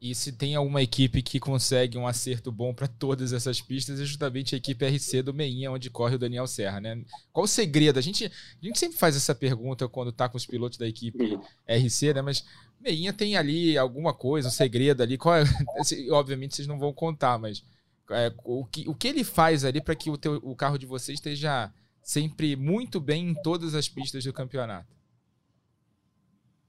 E 0.00 0.14
se 0.14 0.32
tem 0.32 0.54
alguma 0.54 0.82
equipe 0.82 1.22
que 1.22 1.38
consegue 1.38 1.98
um 1.98 2.06
acerto 2.06 2.50
bom 2.50 2.72
para 2.72 2.86
todas 2.86 3.32
essas 3.32 3.60
pistas, 3.60 4.00
é 4.00 4.04
justamente 4.04 4.54
a 4.54 4.58
equipe 4.58 4.86
RC 4.86 5.22
do 5.22 5.34
Meinha, 5.34 5.70
onde 5.70 5.90
corre 5.90 6.16
o 6.16 6.18
Daniel 6.18 6.46
Serra, 6.46 6.80
né? 6.80 7.02
Qual 7.32 7.44
o 7.44 7.48
segredo? 7.48 7.98
A 7.98 8.02
gente, 8.02 8.24
a 8.26 8.64
gente 8.64 8.78
sempre 8.78 8.96
faz 8.98 9.16
essa 9.16 9.34
pergunta 9.34 9.88
quando 9.88 10.12
tá 10.12 10.28
com 10.28 10.36
os 10.36 10.46
pilotos 10.46 10.78
da 10.78 10.86
equipe 10.86 11.38
RC, 11.66 12.14
né? 12.14 12.22
Mas 12.22 12.44
Meinha 12.80 13.12
tem 13.12 13.36
ali 13.36 13.76
alguma 13.76 14.14
coisa, 14.14 14.48
um 14.48 14.50
segredo 14.50 15.02
ali. 15.02 15.18
Qual 15.18 15.34
é? 15.34 15.44
Obviamente 16.12 16.56
vocês 16.56 16.68
não 16.68 16.78
vão 16.78 16.92
contar, 16.92 17.38
mas 17.38 17.62
é, 18.10 18.32
o, 18.44 18.64
que, 18.64 18.88
o 18.88 18.94
que 18.94 19.08
ele 19.08 19.24
faz 19.24 19.64
ali 19.64 19.80
para 19.80 19.94
que 19.94 20.10
o, 20.10 20.16
teu, 20.16 20.34
o 20.42 20.54
carro 20.54 20.78
de 20.78 20.86
vocês 20.86 21.18
esteja 21.18 21.72
sempre 22.02 22.54
muito 22.56 23.00
bem 23.00 23.30
em 23.30 23.34
todas 23.42 23.74
as 23.74 23.88
pistas 23.88 24.24
do 24.24 24.32
campeonato? 24.32 24.96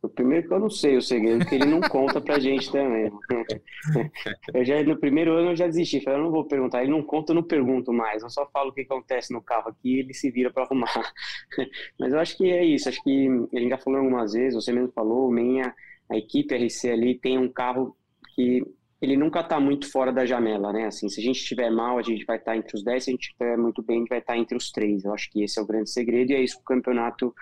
O 0.01 0.09
primeiro 0.09 0.47
que 0.47 0.53
eu 0.53 0.59
não 0.59 0.69
sei 0.69 0.95
o 0.95 1.01
segredo, 1.01 1.45
que 1.45 1.55
ele 1.55 1.65
não 1.65 1.81
conta 1.81 2.21
pra 2.21 2.39
gente 2.39 2.71
também. 2.71 3.11
Eu 4.53 4.63
já, 4.63 4.81
no 4.83 4.97
primeiro 4.97 5.33
ano 5.33 5.51
eu 5.51 5.55
já 5.55 5.67
desisti, 5.67 5.99
falei, 5.99 6.19
eu 6.19 6.23
não 6.23 6.31
vou 6.31 6.45
perguntar, 6.45 6.81
ele 6.81 6.91
não 6.91 7.03
conta, 7.03 7.31
eu 7.31 7.35
não 7.35 7.43
pergunto 7.43 7.91
mais, 7.91 8.23
eu 8.23 8.29
só 8.29 8.45
falo 8.51 8.69
o 8.69 8.73
que 8.73 8.81
acontece 8.81 9.33
no 9.33 9.41
carro 9.41 9.69
aqui 9.69 9.95
e 9.95 9.99
ele 9.99 10.13
se 10.13 10.31
vira 10.31 10.51
para 10.51 10.63
arrumar. 10.63 11.13
Mas 11.99 12.13
eu 12.13 12.19
acho 12.19 12.37
que 12.37 12.49
é 12.49 12.63
isso, 12.63 12.87
acho 12.87 13.03
que 13.03 13.27
gente 13.53 13.69
já 13.69 13.77
falou 13.77 13.99
algumas 13.99 14.33
vezes, 14.33 14.55
você 14.55 14.71
mesmo 14.71 14.91
falou, 14.93 15.31
minha, 15.31 15.73
a 16.09 16.17
equipe 16.17 16.55
RC 16.55 16.89
ali 16.89 17.15
tem 17.15 17.37
um 17.37 17.51
carro 17.51 17.95
que 18.35 18.63
ele 19.01 19.15
nunca 19.15 19.41
está 19.41 19.59
muito 19.59 19.91
fora 19.91 20.11
da 20.11 20.25
janela, 20.25 20.73
né? 20.73 20.87
Assim, 20.87 21.07
se 21.07 21.19
a 21.19 21.23
gente 21.23 21.39
estiver 21.39 21.69
mal, 21.69 21.97
a 21.97 22.01
gente 22.01 22.25
vai 22.25 22.37
estar 22.37 22.51
tá 22.51 22.57
entre 22.57 22.75
os 22.75 22.83
10, 22.83 23.03
se 23.03 23.09
a 23.09 23.13
gente 23.13 23.27
estiver 23.27 23.57
muito 23.57 23.83
bem, 23.83 23.97
a 23.97 23.99
gente 23.99 24.09
vai 24.09 24.19
estar 24.19 24.33
tá 24.33 24.39
entre 24.39 24.57
os 24.57 24.71
três. 24.71 25.05
Eu 25.05 25.13
acho 25.13 25.29
que 25.29 25.43
esse 25.43 25.59
é 25.59 25.61
o 25.61 25.65
grande 25.65 25.89
segredo 25.89 26.31
e 26.31 26.35
é 26.35 26.41
isso 26.41 26.55
que 26.55 26.61
o 26.61 26.65
campeonato 26.65 27.33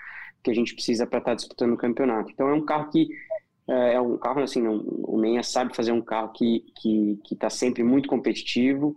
que 0.44 0.52
a 0.52 0.54
gente 0.54 0.76
precisa 0.76 1.08
para 1.08 1.20
estar 1.20 1.32
tá 1.32 1.36
disputando 1.36 1.74
o 1.74 1.78
campeonato. 1.78 2.32
Então 2.32 2.50
é 2.50 2.54
um 2.54 2.66
carro 2.66 2.90
que 2.90 3.08
é, 3.68 3.94
é 3.94 4.02
um 4.02 4.18
carro 4.18 4.42
assim, 4.42 4.62
não, 4.62 4.80
o 4.80 5.18
Menha 5.18 5.42
sabe 5.44 5.76
fazer 5.76 5.92
um 5.92 6.02
carro 6.02 6.32
que 6.34 6.66
que 6.82 7.20
que 7.24 7.34
está 7.34 7.50
sempre 7.50 7.84
muito 7.84 8.10
competitivo. 8.10 8.96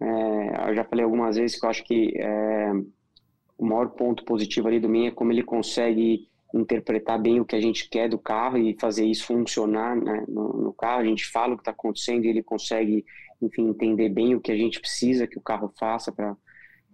É, 0.00 0.70
eu 0.70 0.74
já 0.74 0.84
falei 0.84 1.04
algumas 1.04 1.36
vezes 1.36 1.58
que 1.58 1.64
eu 1.64 1.70
acho 1.70 1.84
que 1.84 2.12
é, 2.16 2.72
o 3.56 3.66
maior 3.66 3.90
ponto 3.90 4.24
positivo 4.24 4.68
ali 4.68 4.80
do 4.80 4.88
Menha 4.88 5.08
é 5.08 5.12
como 5.12 5.32
ele 5.32 5.42
consegue 5.42 6.28
interpretar 6.54 7.20
bem 7.20 7.40
o 7.40 7.44
que 7.44 7.54
a 7.54 7.60
gente 7.60 7.88
quer 7.88 8.08
do 8.08 8.18
carro 8.18 8.58
e 8.58 8.76
fazer 8.80 9.04
isso 9.04 9.26
funcionar 9.26 9.96
né, 9.96 10.24
no, 10.28 10.52
no, 10.54 10.72
carro. 10.72 11.00
A 11.00 11.04
gente 11.04 11.26
fala 11.26 11.54
o 11.54 11.56
que 11.56 11.62
está 11.62 11.70
acontecendo 11.70 12.24
e 12.24 12.28
ele 12.28 12.42
consegue, 12.42 13.04
enfim, 13.40 13.68
entender 13.68 14.08
bem 14.08 14.34
o 14.34 14.40
que 14.40 14.50
a 14.50 14.56
gente 14.56 14.80
precisa 14.80 15.26
que 15.26 15.38
o 15.38 15.42
carro 15.42 15.72
faça 15.78 16.10
para 16.10 16.36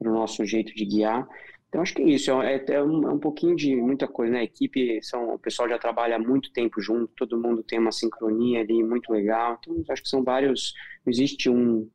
o 0.01 0.11
nosso 0.11 0.45
jeito 0.45 0.75
de 0.75 0.85
guiar. 0.85 1.27
Então, 1.69 1.83
acho 1.83 1.95
que 1.95 2.03
é 2.03 2.07
isso. 2.07 2.31
É, 2.43 2.65
é, 2.69 2.83
um, 2.83 3.09
é 3.09 3.13
um 3.13 3.19
pouquinho 3.19 3.57
de 3.57 3.75
muita 3.77 4.07
coisa, 4.07 4.33
né? 4.33 4.41
A 4.41 4.45
equipe, 4.45 5.03
são, 5.03 5.35
o 5.35 5.39
pessoal 5.39 5.69
já 5.69 5.79
trabalha 5.79 6.17
há 6.17 6.19
muito 6.19 6.53
tempo 6.53 6.81
junto, 6.81 7.13
todo 7.17 7.41
mundo 7.41 7.63
tem 7.63 7.79
uma 7.79 7.93
sincronia 7.93 8.61
ali 8.61 8.83
muito 8.83 9.13
legal. 9.13 9.59
Então, 9.61 9.83
acho 9.91 10.03
que 10.03 10.09
são 10.09 10.23
vários. 10.23 10.73
Não 11.05 11.11
existe 11.11 11.51
um, 11.51 11.89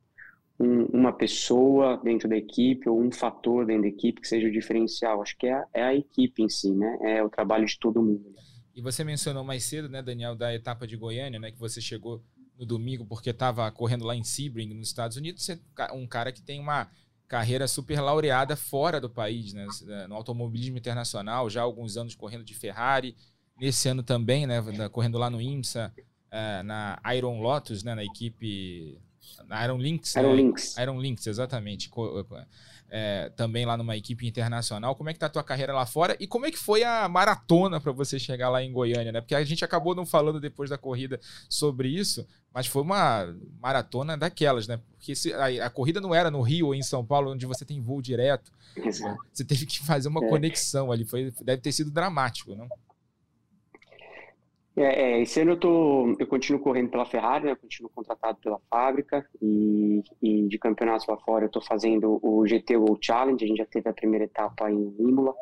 um, 0.58 0.84
uma 0.86 1.12
pessoa 1.12 1.96
dentro 2.02 2.28
da 2.28 2.36
equipe 2.36 2.88
ou 2.88 3.00
um 3.00 3.10
fator 3.10 3.66
dentro 3.66 3.82
da 3.82 3.88
equipe 3.88 4.20
que 4.20 4.28
seja 4.28 4.48
o 4.48 4.52
diferencial. 4.52 5.22
Acho 5.22 5.36
que 5.36 5.46
é 5.46 5.52
a, 5.52 5.66
é 5.74 5.82
a 5.82 5.94
equipe 5.94 6.42
em 6.42 6.48
si, 6.48 6.72
né? 6.72 6.98
É 7.02 7.22
o 7.22 7.30
trabalho 7.30 7.66
de 7.66 7.78
todo 7.78 8.02
mundo. 8.02 8.34
E 8.74 8.80
você 8.80 9.04
mencionou 9.04 9.44
mais 9.44 9.64
cedo, 9.64 9.88
né, 9.88 10.02
Daniel, 10.02 10.34
da 10.34 10.54
etapa 10.54 10.86
de 10.86 10.96
Goiânia, 10.96 11.38
né, 11.38 11.50
que 11.50 11.58
você 11.58 11.80
chegou 11.80 12.22
no 12.58 12.64
domingo 12.64 13.04
porque 13.04 13.30
estava 13.30 13.70
correndo 13.70 14.04
lá 14.04 14.16
em 14.16 14.24
Sebring, 14.24 14.72
nos 14.72 14.88
Estados 14.88 15.16
Unidos. 15.16 15.44
Você 15.44 15.60
é 15.78 15.92
um 15.92 16.06
cara 16.06 16.32
que 16.32 16.40
tem 16.40 16.58
uma 16.58 16.90
carreira 17.28 17.66
super 17.66 18.00
laureada 18.00 18.56
fora 18.56 19.00
do 19.00 19.10
país, 19.10 19.52
né, 19.52 19.66
no 20.08 20.14
automobilismo 20.14 20.78
internacional, 20.78 21.50
já 21.50 21.60
há 21.60 21.64
alguns 21.64 21.96
anos 21.96 22.14
correndo 22.14 22.44
de 22.44 22.54
Ferrari, 22.54 23.16
nesse 23.58 23.88
ano 23.88 24.02
também, 24.02 24.46
né, 24.46 24.60
correndo 24.90 25.18
lá 25.18 25.30
no 25.30 25.40
IMSA, 25.40 25.92
eh, 26.30 26.62
na 26.62 27.00
Iron 27.14 27.40
Lotus, 27.40 27.82
né, 27.82 27.94
na 27.94 28.04
equipe 28.04 28.98
Iron 29.64 29.78
Links. 29.78 30.14
Iron 30.16 30.30
né? 30.30 30.36
Links. 30.36 30.76
Iron 30.76 31.00
Links, 31.00 31.26
exatamente. 31.26 31.90
É, 32.94 33.30
também 33.30 33.64
lá 33.64 33.76
numa 33.76 33.96
equipe 33.96 34.26
internacional. 34.26 34.94
Como 34.94 35.08
é 35.08 35.14
que 35.14 35.18
tá 35.18 35.26
a 35.26 35.30
tua 35.30 35.42
carreira 35.42 35.72
lá 35.72 35.86
fora? 35.86 36.16
E 36.20 36.26
como 36.26 36.44
é 36.44 36.50
que 36.50 36.58
foi 36.58 36.84
a 36.84 37.08
maratona 37.08 37.80
para 37.80 37.90
você 37.90 38.18
chegar 38.18 38.50
lá 38.50 38.62
em 38.62 38.70
Goiânia, 38.70 39.12
né? 39.12 39.20
Porque 39.20 39.34
a 39.34 39.42
gente 39.44 39.64
acabou 39.64 39.94
não 39.94 40.04
falando 40.04 40.38
depois 40.38 40.68
da 40.68 40.76
corrida 40.76 41.18
sobre 41.48 41.88
isso, 41.88 42.26
mas 42.52 42.66
foi 42.66 42.82
uma 42.82 43.34
maratona 43.60 44.16
daquelas, 44.16 44.68
né? 44.68 44.78
Porque 44.92 45.16
se, 45.16 45.32
a, 45.32 45.66
a, 45.66 45.70
corrida 45.70 46.02
não 46.02 46.14
era 46.14 46.30
no 46.30 46.42
Rio 46.42 46.66
ou 46.66 46.74
em 46.74 46.82
São 46.82 47.04
Paulo, 47.04 47.32
onde 47.32 47.46
você 47.46 47.64
tem 47.64 47.80
voo 47.80 48.02
direto. 48.02 48.52
Exato. 48.76 49.18
Você 49.32 49.44
teve 49.44 49.64
que 49.64 49.80
fazer 49.80 50.08
uma 50.08 50.24
é. 50.24 50.28
conexão 50.28 50.92
ali. 50.92 51.06
Foi, 51.06 51.32
deve 51.42 51.62
ter 51.62 51.72
sido 51.72 51.90
dramático, 51.90 52.54
não? 52.54 52.68
É, 54.74 55.18
é, 55.18 55.22
esse 55.22 55.40
ano 55.40 55.52
eu, 55.52 55.56
tô, 55.58 56.16
eu 56.18 56.26
continuo 56.26 56.60
correndo 56.60 56.90
pela 56.90 57.04
Ferrari, 57.04 57.44
né? 57.44 57.52
eu 57.52 57.56
continuo 57.56 57.90
contratado 57.94 58.38
pela 58.38 58.58
fábrica 58.70 59.26
e, 59.40 60.02
e 60.22 60.48
de 60.48 60.58
campeonatos 60.58 61.06
lá 61.06 61.16
fora 61.18 61.44
eu 61.44 61.48
estou 61.48 61.62
fazendo 61.62 62.18
o 62.22 62.46
GT 62.46 62.78
World 62.78 63.04
Challenge, 63.04 63.44
a 63.44 63.48
gente 63.48 63.58
já 63.58 63.66
teve 63.66 63.90
a 63.90 63.92
primeira 63.92 64.24
etapa 64.24 64.70
em 64.70 64.94
Imola 64.98 65.34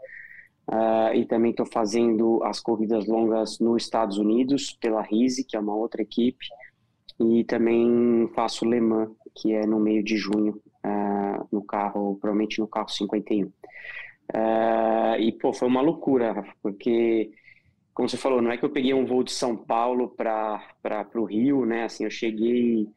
uh, 0.68 1.14
e 1.14 1.24
também 1.26 1.52
estou 1.52 1.66
fazendo 1.66 2.42
as 2.42 2.58
corridas 2.58 3.06
longas 3.06 3.60
nos 3.60 3.84
Estados 3.84 4.18
Unidos 4.18 4.76
pela 4.80 5.00
Rise, 5.00 5.44
que 5.44 5.56
é 5.56 5.60
uma 5.60 5.76
outra 5.76 6.02
equipe, 6.02 6.46
e 7.20 7.44
também 7.44 8.28
faço 8.34 8.64
Le 8.64 8.80
Mans, 8.80 9.10
que 9.36 9.52
é 9.52 9.64
no 9.64 9.78
meio 9.78 10.02
de 10.02 10.16
junho, 10.16 10.60
uh, 10.84 11.46
no 11.52 11.62
carro, 11.62 12.16
provavelmente 12.20 12.58
no 12.58 12.66
carro 12.66 12.88
51. 12.88 13.46
Uh, 13.46 13.52
ah, 14.32 15.16
e 15.18 15.32
pô, 15.32 15.52
foi 15.52 15.68
uma 15.68 15.80
loucura, 15.80 16.32
Rafa, 16.32 16.52
porque 16.62 17.32
como 18.00 18.08
você 18.08 18.16
falou, 18.16 18.40
não 18.40 18.50
é 18.50 18.56
que 18.56 18.64
eu 18.64 18.70
peguei 18.70 18.94
um 18.94 19.04
voo 19.04 19.22
de 19.22 19.30
São 19.30 19.54
Paulo 19.54 20.08
para 20.08 21.06
o 21.16 21.24
Rio, 21.24 21.66
né? 21.66 21.84
Assim, 21.84 22.04
eu 22.04 22.10
cheguei, 22.10 22.88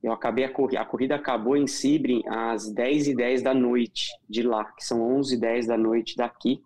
eu 0.00 0.12
acabei 0.12 0.44
a 0.44 0.48
corrida, 0.48 0.80
a 0.80 0.84
corrida 0.84 1.16
acabou 1.16 1.56
em 1.56 1.66
Sibrim 1.66 2.22
às 2.28 2.72
10 2.72 3.08
e 3.08 3.16
10 3.16 3.42
da 3.42 3.52
noite 3.52 4.10
de 4.30 4.40
lá, 4.40 4.64
que 4.66 4.84
são 4.84 5.02
11 5.16 5.34
e 5.34 5.40
10 5.40 5.66
da 5.66 5.76
noite 5.76 6.16
daqui. 6.16 6.62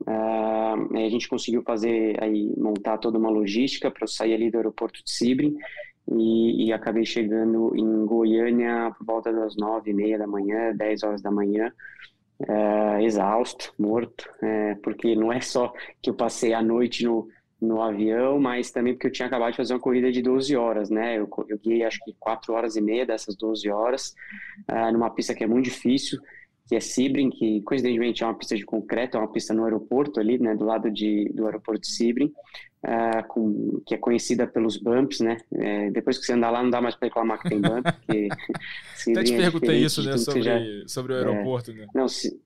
Uh, 0.00 0.96
a 0.96 1.08
gente 1.08 1.28
conseguiu 1.28 1.62
fazer, 1.62 2.20
aí, 2.20 2.52
montar 2.58 2.98
toda 2.98 3.16
uma 3.16 3.30
logística 3.30 3.92
para 3.92 4.02
eu 4.02 4.08
sair 4.08 4.34
ali 4.34 4.50
do 4.50 4.56
aeroporto 4.56 5.00
de 5.04 5.12
Sibrim 5.12 5.56
e, 6.10 6.66
e, 6.66 6.72
acabei 6.72 7.06
chegando 7.06 7.72
em 7.76 8.06
Goiânia 8.06 8.92
por 8.98 9.06
volta 9.06 9.32
das 9.32 9.54
9 9.56 9.88
e 9.88 9.94
meia 9.94 10.18
da 10.18 10.26
manhã, 10.26 10.74
10 10.74 11.04
horas 11.04 11.22
da 11.22 11.30
manhã 11.30 11.72
é, 12.48 13.02
exausto, 13.02 13.72
morto, 13.78 14.28
é, 14.42 14.74
porque 14.76 15.14
não 15.14 15.32
é 15.32 15.40
só 15.40 15.72
que 16.02 16.10
eu 16.10 16.14
passei 16.14 16.52
a 16.54 16.62
noite 16.62 17.04
no, 17.04 17.28
no 17.60 17.82
avião, 17.82 18.40
mas 18.40 18.70
também 18.70 18.94
porque 18.94 19.08
eu 19.08 19.12
tinha 19.12 19.26
acabado 19.26 19.50
de 19.52 19.56
fazer 19.56 19.74
uma 19.74 19.80
corrida 19.80 20.10
de 20.10 20.22
12 20.22 20.56
horas, 20.56 20.88
né? 20.88 21.18
Eu, 21.18 21.28
eu 21.48 21.58
guiei 21.58 21.84
acho 21.84 21.98
que 22.04 22.14
4 22.18 22.52
horas 22.54 22.76
e 22.76 22.80
meia 22.80 23.04
dessas 23.04 23.36
12 23.36 23.68
horas, 23.70 24.14
é, 24.66 24.90
numa 24.90 25.10
pista 25.10 25.34
que 25.34 25.44
é 25.44 25.46
muito 25.46 25.66
difícil, 25.66 26.18
que 26.70 26.76
é 26.76 26.80
Sebring, 26.80 27.30
que 27.30 27.60
coincidentemente 27.62 28.22
é 28.22 28.26
uma 28.26 28.38
pista 28.38 28.56
de 28.56 28.64
concreto, 28.64 29.16
é 29.16 29.20
uma 29.20 29.32
pista 29.32 29.52
no 29.52 29.64
aeroporto 29.64 30.20
ali, 30.20 30.38
né, 30.38 30.54
do 30.54 30.64
lado 30.64 30.88
de, 30.88 31.28
do 31.34 31.44
aeroporto 31.46 31.80
de 31.80 31.88
Sebring, 31.88 32.32
uh, 32.84 33.26
com, 33.26 33.82
que 33.84 33.92
é 33.92 33.98
conhecida 33.98 34.46
pelos 34.46 34.76
bumps, 34.76 35.18
né, 35.18 35.38
é, 35.52 35.90
depois 35.90 36.16
que 36.16 36.24
você 36.24 36.32
andar 36.32 36.50
lá 36.50 36.62
não 36.62 36.70
dá 36.70 36.80
mais 36.80 36.94
para 36.94 37.08
reclamar 37.08 37.42
que 37.42 37.48
tem 37.48 37.60
bump, 37.60 37.82
porque 37.82 38.28
Até 39.10 39.24
te 39.24 39.34
é 39.34 39.36
perguntei 39.36 39.78
isso, 39.78 40.00
né, 40.04 40.16
sobre, 40.16 40.42
já, 40.42 40.60
sobre 40.86 41.12
o 41.12 41.16
aeroporto, 41.16 41.72
é, 41.72 41.74
né. 41.74 41.86
Não, 41.92 42.06
se, 42.06 42.40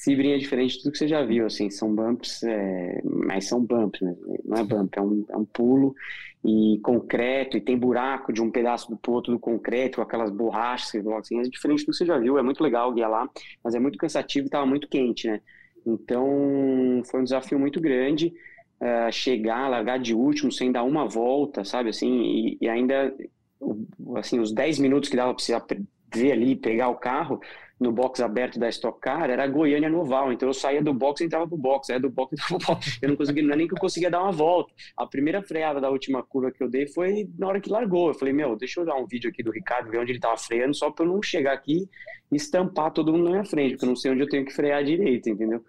Sebring 0.00 0.32
é 0.32 0.38
diferente 0.38 0.76
de 0.76 0.82
tudo 0.82 0.92
que 0.92 0.98
você 0.98 1.06
já 1.06 1.22
viu, 1.22 1.44
assim, 1.44 1.68
são 1.68 1.94
bumps, 1.94 2.42
é, 2.42 3.02
mas 3.04 3.46
são 3.46 3.62
bumps, 3.62 4.00
né? 4.00 4.16
não 4.46 4.56
é 4.56 4.64
bump, 4.64 4.96
é 4.96 5.02
um, 5.02 5.26
é 5.28 5.36
um 5.36 5.44
pulo 5.44 5.94
e 6.42 6.80
concreto, 6.82 7.58
e 7.58 7.60
tem 7.60 7.76
buraco 7.76 8.32
de 8.32 8.40
um 8.40 8.50
pedaço 8.50 8.88
do 8.90 8.98
outro 9.12 9.30
do 9.30 9.38
concreto, 9.38 10.00
aquelas 10.00 10.30
borrachas, 10.30 11.06
assim, 11.06 11.38
é 11.38 11.42
diferente 11.42 11.84
do 11.84 11.90
que 11.90 11.92
você 11.92 12.06
já 12.06 12.16
viu, 12.16 12.38
é 12.38 12.42
muito 12.42 12.62
legal 12.62 12.90
guiar 12.94 13.10
lá, 13.10 13.28
mas 13.62 13.74
é 13.74 13.78
muito 13.78 13.98
cansativo 13.98 14.46
e 14.46 14.48
estava 14.48 14.64
muito 14.64 14.88
quente, 14.88 15.28
né? 15.28 15.38
Então, 15.86 17.02
foi 17.04 17.20
um 17.20 17.24
desafio 17.24 17.58
muito 17.58 17.78
grande, 17.78 18.32
uh, 18.80 19.12
chegar, 19.12 19.68
largar 19.68 19.98
de 19.98 20.14
último, 20.14 20.50
sem 20.50 20.72
dar 20.72 20.82
uma 20.82 21.06
volta, 21.06 21.62
sabe, 21.62 21.90
assim, 21.90 22.22
e, 22.22 22.58
e 22.62 22.68
ainda, 22.70 23.14
assim, 24.16 24.40
os 24.40 24.50
10 24.50 24.78
minutos 24.78 25.10
que 25.10 25.16
dava 25.16 25.34
para 25.34 25.44
você 25.44 25.52
ver 26.14 26.32
ali, 26.32 26.56
pegar 26.56 26.88
o 26.88 26.96
carro, 26.96 27.38
no 27.80 27.90
box 27.90 28.22
aberto 28.22 28.58
da 28.58 28.68
Stock 28.68 29.00
Car 29.00 29.30
era 29.30 29.46
Goiânia 29.46 29.88
Noval. 29.88 30.30
Então 30.32 30.46
eu 30.46 30.52
saía 30.52 30.82
do 30.82 30.92
box 30.92 31.22
e 31.22 31.24
entrava 31.24 31.48
pro 31.48 31.56
box, 31.56 31.86
saía 31.86 31.98
do 31.98 32.10
box 32.10 32.32
e 32.32 32.34
entrava 32.34 32.58
pro 32.58 32.74
box. 32.74 32.98
Eu 33.00 33.08
não 33.08 33.16
conseguia, 33.16 33.42
não 33.42 33.54
é 33.54 33.56
nem 33.56 33.66
que 33.66 33.72
eu 33.72 33.78
conseguia 33.78 34.10
dar 34.10 34.22
uma 34.22 34.30
volta. 34.30 34.70
A 34.94 35.06
primeira 35.06 35.42
freada 35.42 35.80
da 35.80 35.90
última 35.90 36.22
curva 36.22 36.52
que 36.52 36.62
eu 36.62 36.68
dei 36.68 36.86
foi 36.86 37.26
na 37.38 37.48
hora 37.48 37.60
que 37.60 37.70
largou. 37.70 38.08
Eu 38.08 38.14
falei, 38.14 38.34
meu, 38.34 38.54
deixa 38.54 38.80
eu 38.80 38.84
dar 38.84 38.96
um 38.96 39.06
vídeo 39.06 39.30
aqui 39.30 39.42
do 39.42 39.50
Ricardo, 39.50 39.90
ver 39.90 39.98
onde 39.98 40.12
ele 40.12 40.20
tava 40.20 40.36
freando, 40.36 40.74
só 40.74 40.90
para 40.90 41.06
eu 41.06 41.10
não 41.10 41.22
chegar 41.22 41.54
aqui 41.54 41.88
e 42.30 42.36
estampar 42.36 42.92
todo 42.92 43.12
mundo 43.12 43.24
na 43.24 43.30
minha 43.30 43.44
frente, 43.44 43.70
porque 43.70 43.86
eu 43.86 43.88
não 43.88 43.96
sei 43.96 44.10
onde 44.10 44.20
eu 44.20 44.28
tenho 44.28 44.44
que 44.44 44.52
frear 44.52 44.84
direito, 44.84 45.30
entendeu? 45.30 45.64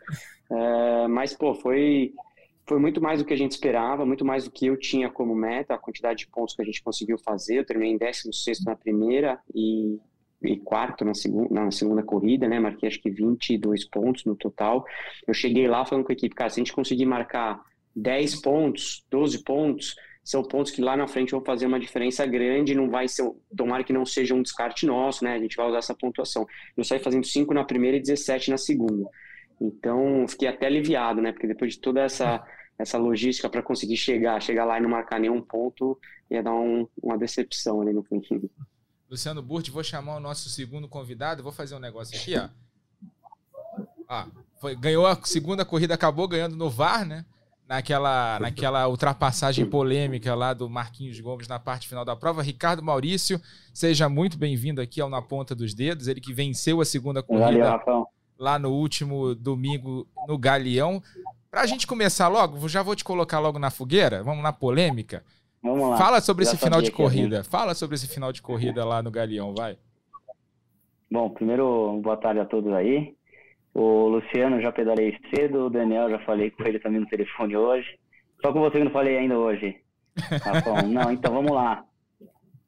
É, 0.52 1.08
mas, 1.08 1.34
pô, 1.34 1.56
foi 1.56 2.14
foi 2.68 2.80
muito 2.80 3.02
mais 3.02 3.20
do 3.20 3.26
que 3.26 3.34
a 3.34 3.38
gente 3.38 3.52
esperava, 3.52 4.06
muito 4.06 4.24
mais 4.24 4.46
do 4.46 4.52
que 4.52 4.68
eu 4.68 4.78
tinha 4.78 5.10
como 5.10 5.36
meta, 5.36 5.74
a 5.74 5.78
quantidade 5.78 6.20
de 6.20 6.28
pontos 6.28 6.56
que 6.56 6.62
a 6.62 6.66
gente 6.66 6.82
conseguiu 6.82 7.18
fazer. 7.18 7.60
Eu 7.60 7.66
terminei 7.66 7.94
em 7.94 7.98
16 7.98 8.64
na 8.64 8.76
primeira 8.76 9.40
e 9.54 10.00
e 10.44 10.58
quarto 10.58 11.06
na 11.06 11.14
segunda, 11.14 11.54
na 11.54 11.72
segunda 11.72 12.04
corrida, 12.04 12.48
né? 12.48 12.60
Marquei 12.60 12.90
acho 12.90 13.02
que 13.02 13.10
22 13.10 13.86
pontos 13.86 14.26
no 14.26 14.36
total. 14.36 14.86
Eu 15.28 15.34
cheguei 15.34 15.68
lá 15.68 15.86
falando 15.86 16.06
com 16.06 16.12
a 16.12 16.14
equipe, 16.14 16.36
cara, 16.36 16.50
se 16.50 16.60
a 16.60 16.64
gente 16.64 16.74
conseguir 16.74 17.06
marcar 17.06 17.62
10 17.96 18.42
pontos, 18.42 19.06
12 19.10 19.44
pontos, 19.44 19.96
são 20.24 20.44
pontos 20.44 20.72
que 20.72 20.82
lá 20.82 20.96
na 20.96 21.08
frente 21.08 21.32
vão 21.32 21.44
fazer 21.44 21.66
uma 21.66 21.80
diferença 21.80 22.26
grande, 22.26 22.76
não 22.76 22.90
vai 22.90 23.08
ser, 23.08 23.30
tomara 23.56 23.84
que 23.84 23.94
não 23.94 24.06
seja 24.06 24.36
um 24.36 24.42
descarte 24.42 24.86
nosso, 24.86 25.24
né? 25.24 25.34
A 25.34 25.40
gente 25.40 25.56
vai 25.56 25.68
usar 25.68 25.80
essa 25.80 25.96
pontuação. 25.96 26.46
Eu 26.76 26.84
saí 26.84 27.00
fazendo 27.00 27.26
5 27.26 27.54
na 27.54 27.64
primeira 27.64 27.98
e 27.98 28.02
17 28.02 28.50
na 28.52 28.58
segunda. 28.58 29.10
Então, 29.60 30.26
fiquei 30.28 30.48
até 30.48 30.68
aliviado, 30.68 31.22
né? 31.22 31.32
Porque 31.32 31.48
depois 31.48 31.74
de 31.74 31.80
toda 31.80 32.02
essa 32.02 32.44
essa 32.82 32.98
logística 32.98 33.50
para 33.50 33.62
conseguir 33.62 33.98
chegar, 33.98 34.42
chegar 34.42 34.66
lá 34.66 34.78
e 34.78 34.82
não 34.82 34.90
marcar 34.90 35.20
nenhum 35.20 35.42
ponto, 35.42 36.00
ia 36.30 36.42
dar 36.42 36.54
um, 36.54 36.88
uma 37.02 37.18
decepção 37.18 37.82
ali 37.82 37.94
no 37.94 38.04
fim. 38.04 38.22
Luciano 39.12 39.42
Burti, 39.42 39.70
vou 39.70 39.84
chamar 39.84 40.16
o 40.16 40.20
nosso 40.22 40.50
segundo 40.50 40.88
convidado. 40.88 41.44
Vou 41.44 41.52
fazer 41.52 41.76
um 41.76 41.80
negócio 41.80 42.18
aqui, 42.18 42.38
ó. 42.38 42.48
Ah, 44.08 44.26
foi, 44.62 44.74
ganhou 44.74 45.06
a 45.06 45.18
segunda 45.24 45.66
corrida, 45.66 45.94
acabou 45.94 46.30
ganhando 46.30 46.56
no 46.56 46.70
VAR, 46.70 47.06
né? 47.06 47.26
Naquela, 47.68 48.40
naquela 48.40 48.88
ultrapassagem 48.88 49.66
polêmica 49.66 50.34
lá 50.34 50.54
do 50.54 50.70
Marquinhos 50.70 51.20
Gomes 51.20 51.48
na 51.48 51.60
parte 51.60 51.90
final 51.90 52.06
da 52.06 52.16
prova. 52.16 52.42
Ricardo 52.42 52.82
Maurício, 52.82 53.42
seja 53.74 54.08
muito 54.08 54.38
bem-vindo 54.38 54.80
aqui 54.80 55.02
ao 55.02 55.10
Na 55.10 55.22
Ponta 55.22 55.54
dos 55.54 55.74
Dedos. 55.74 56.08
Ele 56.08 56.22
que 56.22 56.34
venceu 56.34 56.80
a 56.80 56.86
segunda 56.86 57.22
corrida 57.22 57.78
Valeu, 57.78 58.08
lá 58.40 58.58
no 58.58 58.72
último 58.72 59.36
domingo 59.36 60.08
no 60.26 60.38
Galeão. 60.38 61.04
Para 61.50 61.62
a 61.62 61.66
gente 61.66 61.86
começar 61.86 62.30
logo, 62.30 62.68
já 62.70 62.82
vou 62.82 62.96
te 62.96 63.04
colocar 63.04 63.40
logo 63.40 63.60
na 63.60 63.70
fogueira, 63.70 64.24
vamos 64.24 64.42
na 64.42 64.54
polêmica. 64.54 65.24
Vamos 65.62 65.90
lá. 65.90 65.98
Fala 65.98 66.22
sobre 66.22 66.46
Já 66.46 66.52
esse 66.52 66.64
final 66.64 66.82
de 66.82 66.92
corrida. 66.92 67.44
Fala 67.44 67.74
sobre 67.74 67.96
esse 67.96 68.08
final 68.08 68.32
de 68.32 68.42
corrida 68.42 68.84
lá 68.84 69.02
no 69.04 69.12
Galeão, 69.12 69.54
vai. 69.56 69.78
Bom, 71.10 71.30
primeiro, 71.30 72.00
boa 72.02 72.18
tarde 72.18 72.40
a 72.40 72.46
todos 72.46 72.74
aí. 72.74 73.16
O 73.74 74.08
Luciano 74.08 74.62
já 74.62 74.72
pedalei 74.72 75.18
cedo, 75.34 75.66
o 75.66 75.70
Daniel 75.70 76.10
já 76.10 76.20
falei 76.20 76.52
com 76.52 76.64
ele 76.64 76.80
também 76.80 77.00
no 77.00 77.08
telefone 77.08 77.56
hoje. 77.56 77.88
Só 78.42 78.52
com 78.52 78.60
você 78.60 78.80
que 78.80 78.84
não 78.84 78.92
falei 78.92 79.18
ainda 79.18 79.38
hoje. 79.38 79.78
Tá 80.44 80.60
bom, 80.62 80.88
não, 80.88 81.10
então 81.12 81.34
vamos 81.34 81.52
lá. 81.52 81.86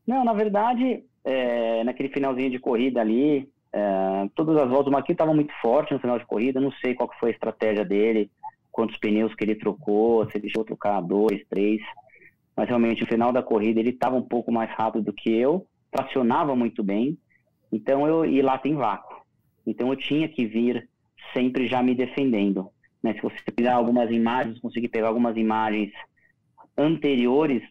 Não, 0.07 0.23
na 0.23 0.31
verdade, 0.31 1.03
é, 1.25 1.83
naquele 1.83 2.07
finalzinho 2.07 2.49
de 2.49 2.59
corrida 2.59 3.01
ali, 3.01 3.49
é, 3.71 4.29
todas 4.35 4.55
as 4.55 4.69
voltas, 4.69 4.87
o 4.87 4.91
Marquinhos 4.91 5.15
estava 5.15 5.33
muito 5.33 5.53
forte 5.61 5.93
no 5.93 5.99
final 5.99 6.17
de 6.17 6.25
corrida, 6.25 6.61
não 6.61 6.71
sei 6.73 6.93
qual 6.93 7.09
foi 7.19 7.31
a 7.31 7.33
estratégia 7.33 7.83
dele, 7.83 8.31
quantos 8.71 8.97
pneus 8.97 9.35
que 9.35 9.43
ele 9.43 9.55
trocou, 9.55 10.23
se 10.25 10.37
ele 10.37 10.43
deixou 10.43 10.63
trocar 10.63 11.01
dois, 11.01 11.41
três, 11.49 11.81
mas 12.55 12.67
realmente 12.67 13.01
no 13.01 13.07
final 13.07 13.31
da 13.31 13.43
corrida 13.43 13.79
ele 13.79 13.89
estava 13.89 14.15
um 14.15 14.21
pouco 14.21 14.51
mais 14.51 14.69
rápido 14.71 15.05
do 15.05 15.13
que 15.13 15.31
eu, 15.31 15.67
tracionava 15.91 16.55
muito 16.55 16.83
bem, 16.83 17.17
então 17.71 18.07
eu, 18.07 18.25
e 18.25 18.41
lá 18.41 18.57
tem 18.57 18.75
vácuo, 18.75 19.21
então 19.65 19.89
eu 19.89 19.95
tinha 19.95 20.27
que 20.27 20.45
vir 20.45 20.87
sempre 21.33 21.67
já 21.67 21.81
me 21.81 21.95
defendendo, 21.95 22.69
né? 23.01 23.13
Se 23.13 23.21
você 23.21 23.35
pegar 23.55 23.75
algumas 23.75 24.11
imagens, 24.11 24.59
conseguir 24.59 24.89
pegar 24.89 25.07
algumas 25.07 25.35
imagens 25.37 25.91
anteriores, 26.77 27.61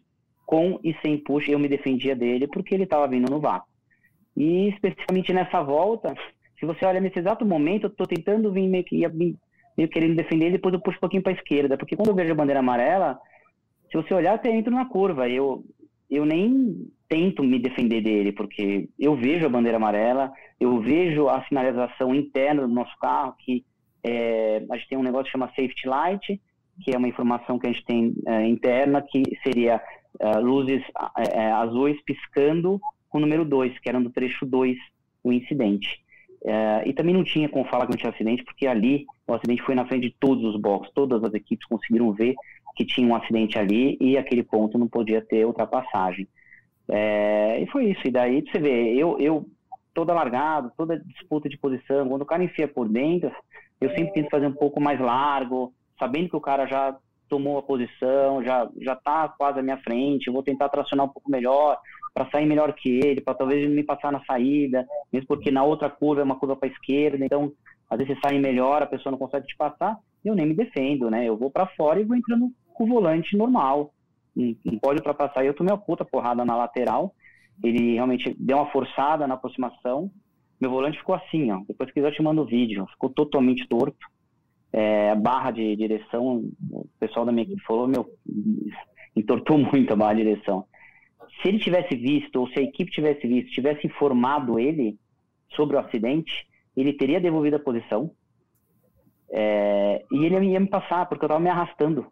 com 0.46 0.78
e 0.84 0.94
sem 1.00 1.16
push, 1.16 1.48
eu 1.48 1.58
me 1.58 1.68
defendia 1.68 2.14
dele 2.14 2.46
porque 2.46 2.74
ele 2.74 2.84
estava 2.84 3.08
vindo 3.08 3.30
no 3.30 3.40
vácuo. 3.40 3.68
E 4.36 4.68
especificamente 4.68 5.32
nessa 5.32 5.62
volta, 5.62 6.14
se 6.58 6.66
você 6.66 6.84
olha 6.84 7.00
nesse 7.00 7.18
exato 7.18 7.44
momento, 7.44 7.84
eu 7.84 7.90
estou 7.90 8.06
tentando 8.06 8.52
vir 8.52 8.68
meio 8.68 8.84
que 8.84 9.06
meio 9.08 9.88
querendo 9.88 10.16
defender 10.16 10.50
depois 10.50 10.74
eu 10.74 10.80
puxo 10.80 10.98
um 10.98 11.00
pouquinho 11.00 11.22
para 11.22 11.32
a 11.32 11.36
esquerda, 11.36 11.78
porque 11.78 11.96
quando 11.96 12.08
eu 12.08 12.14
vejo 12.14 12.32
a 12.32 12.34
bandeira 12.34 12.60
amarela, 12.60 13.18
se 13.92 13.96
você 13.96 14.14
olhar, 14.14 14.34
até 14.34 14.50
entro 14.50 14.72
na 14.72 14.86
curva. 14.86 15.28
Eu, 15.28 15.62
eu 16.10 16.24
nem 16.24 16.88
tento 17.08 17.42
me 17.42 17.58
defender 17.58 18.00
dele, 18.00 18.32
porque 18.32 18.88
eu 18.98 19.14
vejo 19.14 19.44
a 19.44 19.50
bandeira 19.50 19.76
amarela, 19.76 20.32
eu 20.58 20.80
vejo 20.80 21.28
a 21.28 21.44
sinalização 21.44 22.14
interna 22.14 22.62
do 22.62 22.72
nosso 22.72 22.96
carro, 22.98 23.34
que 23.38 23.64
é, 24.02 24.64
a 24.70 24.76
gente 24.76 24.88
tem 24.88 24.98
um 24.98 25.02
negócio 25.02 25.26
que 25.26 25.32
chama 25.32 25.48
safety 25.48 25.86
light, 25.86 26.40
que 26.82 26.94
é 26.94 26.96
uma 26.96 27.06
informação 27.06 27.58
que 27.58 27.66
a 27.66 27.70
gente 27.70 27.84
tem 27.84 28.14
é, 28.26 28.46
interna, 28.46 29.02
que 29.02 29.22
seria 29.42 29.80
é, 30.18 30.38
luzes 30.38 30.82
é, 31.18 31.38
é, 31.38 31.52
azuis 31.52 32.02
piscando 32.02 32.80
com 33.10 33.18
o 33.18 33.20
número 33.20 33.44
2, 33.44 33.78
que 33.78 33.90
era 33.90 34.00
no 34.00 34.08
trecho 34.08 34.46
2, 34.46 34.76
o 35.22 35.32
incidente. 35.32 36.02
É, 36.44 36.88
e 36.88 36.94
também 36.94 37.14
não 37.14 37.22
tinha 37.22 37.48
como 37.48 37.66
falar 37.66 37.84
que 37.84 37.92
não 37.92 37.98
tinha 37.98 38.10
acidente, 38.10 38.42
porque 38.42 38.66
ali 38.66 39.04
o 39.26 39.34
acidente 39.34 39.62
foi 39.62 39.74
na 39.74 39.86
frente 39.86 40.08
de 40.08 40.16
todos 40.18 40.42
os 40.44 40.60
boxes, 40.60 40.92
todas 40.94 41.22
as 41.22 41.34
equipes 41.34 41.66
conseguiram 41.68 42.10
ver 42.12 42.34
que 42.74 42.84
tinha 42.84 43.06
um 43.06 43.14
acidente 43.14 43.58
ali 43.58 43.96
e 44.00 44.16
aquele 44.16 44.42
ponto 44.42 44.78
não 44.78 44.88
podia 44.88 45.20
ter 45.20 45.46
ultrapassagem. 45.46 46.26
É, 46.88 47.60
e 47.60 47.66
foi 47.68 47.86
isso. 47.86 48.06
E 48.06 48.10
daí 48.10 48.42
você 48.42 48.58
vê, 48.58 48.94
eu, 48.94 49.18
eu 49.18 49.46
toda 49.94 50.14
largado, 50.14 50.72
toda 50.76 50.98
disputa 50.98 51.48
de 51.48 51.58
posição, 51.58 52.08
quando 52.08 52.22
o 52.22 52.26
cara 52.26 52.44
enfia 52.44 52.66
por 52.66 52.88
dentro, 52.88 53.30
eu 53.80 53.90
sempre 53.90 54.12
tento 54.12 54.30
fazer 54.30 54.46
um 54.46 54.54
pouco 54.54 54.80
mais 54.80 55.00
largo, 55.00 55.72
sabendo 55.98 56.30
que 56.30 56.36
o 56.36 56.40
cara 56.40 56.66
já 56.66 56.96
tomou 57.28 57.58
a 57.58 57.62
posição, 57.62 58.44
já 58.44 58.68
já 58.80 58.92
está 58.92 59.28
quase 59.28 59.58
à 59.58 59.62
minha 59.62 59.78
frente, 59.78 60.26
eu 60.26 60.32
vou 60.32 60.42
tentar 60.42 60.68
tracionar 60.68 61.06
um 61.06 61.08
pouco 61.08 61.30
melhor 61.30 61.78
para 62.12 62.30
sair 62.30 62.44
melhor 62.44 62.74
que 62.74 62.90
ele, 62.90 63.22
para 63.22 63.34
talvez 63.34 63.68
me 63.70 63.82
passar 63.82 64.12
na 64.12 64.22
saída, 64.24 64.86
mesmo 65.10 65.26
porque 65.26 65.50
na 65.50 65.64
outra 65.64 65.88
curva 65.88 66.20
é 66.20 66.24
uma 66.24 66.38
curva 66.38 66.56
para 66.56 66.68
esquerda, 66.68 67.24
então 67.24 67.52
às 67.88 67.98
vezes 67.98 68.14
você 68.14 68.20
sai 68.20 68.38
melhor, 68.38 68.82
a 68.82 68.86
pessoa 68.86 69.10
não 69.10 69.18
consegue 69.18 69.46
te 69.46 69.56
passar, 69.56 69.98
eu 70.24 70.34
nem 70.34 70.46
me 70.46 70.54
defendo, 70.54 71.10
né? 71.10 71.24
Eu 71.26 71.36
vou 71.36 71.50
para 71.50 71.66
fora 71.68 72.00
e 72.00 72.04
vou 72.04 72.16
entrando 72.16 72.52
com 72.72 72.84
o 72.84 72.88
volante 72.88 73.36
normal. 73.36 73.92
Não, 74.34 74.56
não 74.64 74.78
pode 74.78 74.98
ultrapassar. 74.98 75.44
Eu 75.44 75.54
tomei 75.54 75.72
uma 75.72 75.80
puta 75.80 76.04
porrada 76.04 76.44
na 76.44 76.56
lateral. 76.56 77.14
Ele 77.62 77.94
realmente 77.94 78.34
deu 78.38 78.56
uma 78.56 78.70
forçada 78.70 79.26
na 79.26 79.34
aproximação. 79.34 80.10
Meu 80.60 80.70
volante 80.70 80.98
ficou 80.98 81.14
assim, 81.14 81.50
ó. 81.50 81.60
Depois 81.66 81.90
que 81.90 82.00
eu 82.00 82.12
te 82.12 82.22
mando 82.22 82.42
o 82.42 82.46
vídeo. 82.46 82.86
Ficou 82.92 83.10
totalmente 83.10 83.66
torto. 83.68 84.06
É, 84.72 85.14
barra 85.14 85.50
de 85.50 85.76
direção, 85.76 86.50
o 86.70 86.88
pessoal 86.98 87.26
da 87.26 87.32
minha 87.32 87.44
equipe 87.44 87.62
falou, 87.62 87.86
meu, 87.86 88.08
entortou 89.14 89.58
muito 89.60 89.92
a 89.92 89.96
barra 89.96 90.14
de 90.14 90.24
direção. 90.24 90.64
Se 91.40 91.48
ele 91.48 91.58
tivesse 91.58 91.94
visto, 91.94 92.36
ou 92.36 92.48
se 92.48 92.58
a 92.58 92.62
equipe 92.62 92.90
tivesse 92.90 93.26
visto, 93.26 93.50
tivesse 93.50 93.86
informado 93.86 94.58
ele 94.58 94.98
sobre 95.54 95.76
o 95.76 95.78
acidente, 95.78 96.46
ele 96.76 96.94
teria 96.94 97.20
devolvido 97.20 97.56
a 97.56 97.60
posição. 97.60 98.10
É, 99.30 100.04
e 100.10 100.24
ele 100.24 100.46
ia 100.46 100.60
me 100.60 100.68
passar, 100.68 101.06
porque 101.06 101.24
eu 101.24 101.26
estava 101.26 101.42
me 101.42 101.50
arrastando. 101.50 102.06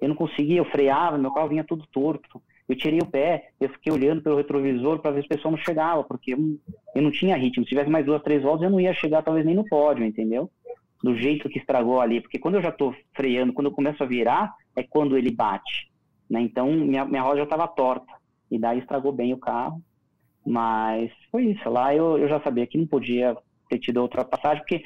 Eu 0.00 0.08
não 0.08 0.16
conseguia, 0.16 0.58
eu 0.58 0.64
freava, 0.64 1.18
meu 1.18 1.32
carro 1.32 1.48
vinha 1.48 1.64
tudo 1.64 1.86
torto. 1.86 2.42
Eu 2.68 2.76
tirei 2.76 2.98
o 3.00 3.06
pé, 3.06 3.50
eu 3.58 3.68
fiquei 3.70 3.90
olhando 3.92 4.20
pelo 4.20 4.36
retrovisor 4.36 4.98
para 4.98 5.12
ver 5.12 5.22
se 5.22 5.26
o 5.26 5.30
pessoal 5.30 5.52
não 5.52 5.58
chegava, 5.58 6.04
porque 6.04 6.34
eu, 6.34 7.02
não 7.02 7.10
tinha 7.10 7.36
ritmo. 7.36 7.64
Se 7.64 7.70
tivesse 7.70 7.88
mais 7.88 8.04
duas, 8.04 8.22
três 8.22 8.42
voltas, 8.42 8.62
eu 8.64 8.70
não 8.70 8.78
ia 8.80 8.92
chegar 8.92 9.22
talvez 9.22 9.44
nem 9.46 9.54
no 9.54 9.64
pódio, 9.64 10.04
entendeu? 10.04 10.50
Do 11.02 11.16
jeito 11.16 11.48
que 11.48 11.58
estragou 11.58 12.00
ali. 12.00 12.20
Porque 12.20 12.38
quando 12.38 12.56
eu 12.56 12.62
já 12.62 12.68
estou 12.68 12.94
freando, 13.14 13.54
quando 13.54 13.68
eu 13.68 13.72
começo 13.72 14.02
a 14.02 14.06
virar, 14.06 14.54
é 14.76 14.82
quando 14.82 15.16
ele 15.16 15.30
bate. 15.30 15.90
Né? 16.28 16.42
Então, 16.42 16.70
minha, 16.70 17.06
minha 17.06 17.22
roda 17.22 17.38
já 17.38 17.44
estava 17.44 17.66
torta. 17.66 18.12
E 18.50 18.58
daí 18.58 18.80
estragou 18.80 19.12
bem 19.12 19.32
o 19.32 19.38
carro. 19.38 19.82
Mas 20.46 21.10
foi 21.30 21.46
isso. 21.46 21.70
Lá 21.70 21.94
eu, 21.94 22.18
eu 22.18 22.28
já 22.28 22.38
sabia 22.40 22.66
que 22.66 22.76
não 22.76 22.86
podia 22.86 23.34
ter 23.68 23.78
tido 23.78 23.98
outra 23.98 24.24
passagem, 24.24 24.58
porque 24.62 24.82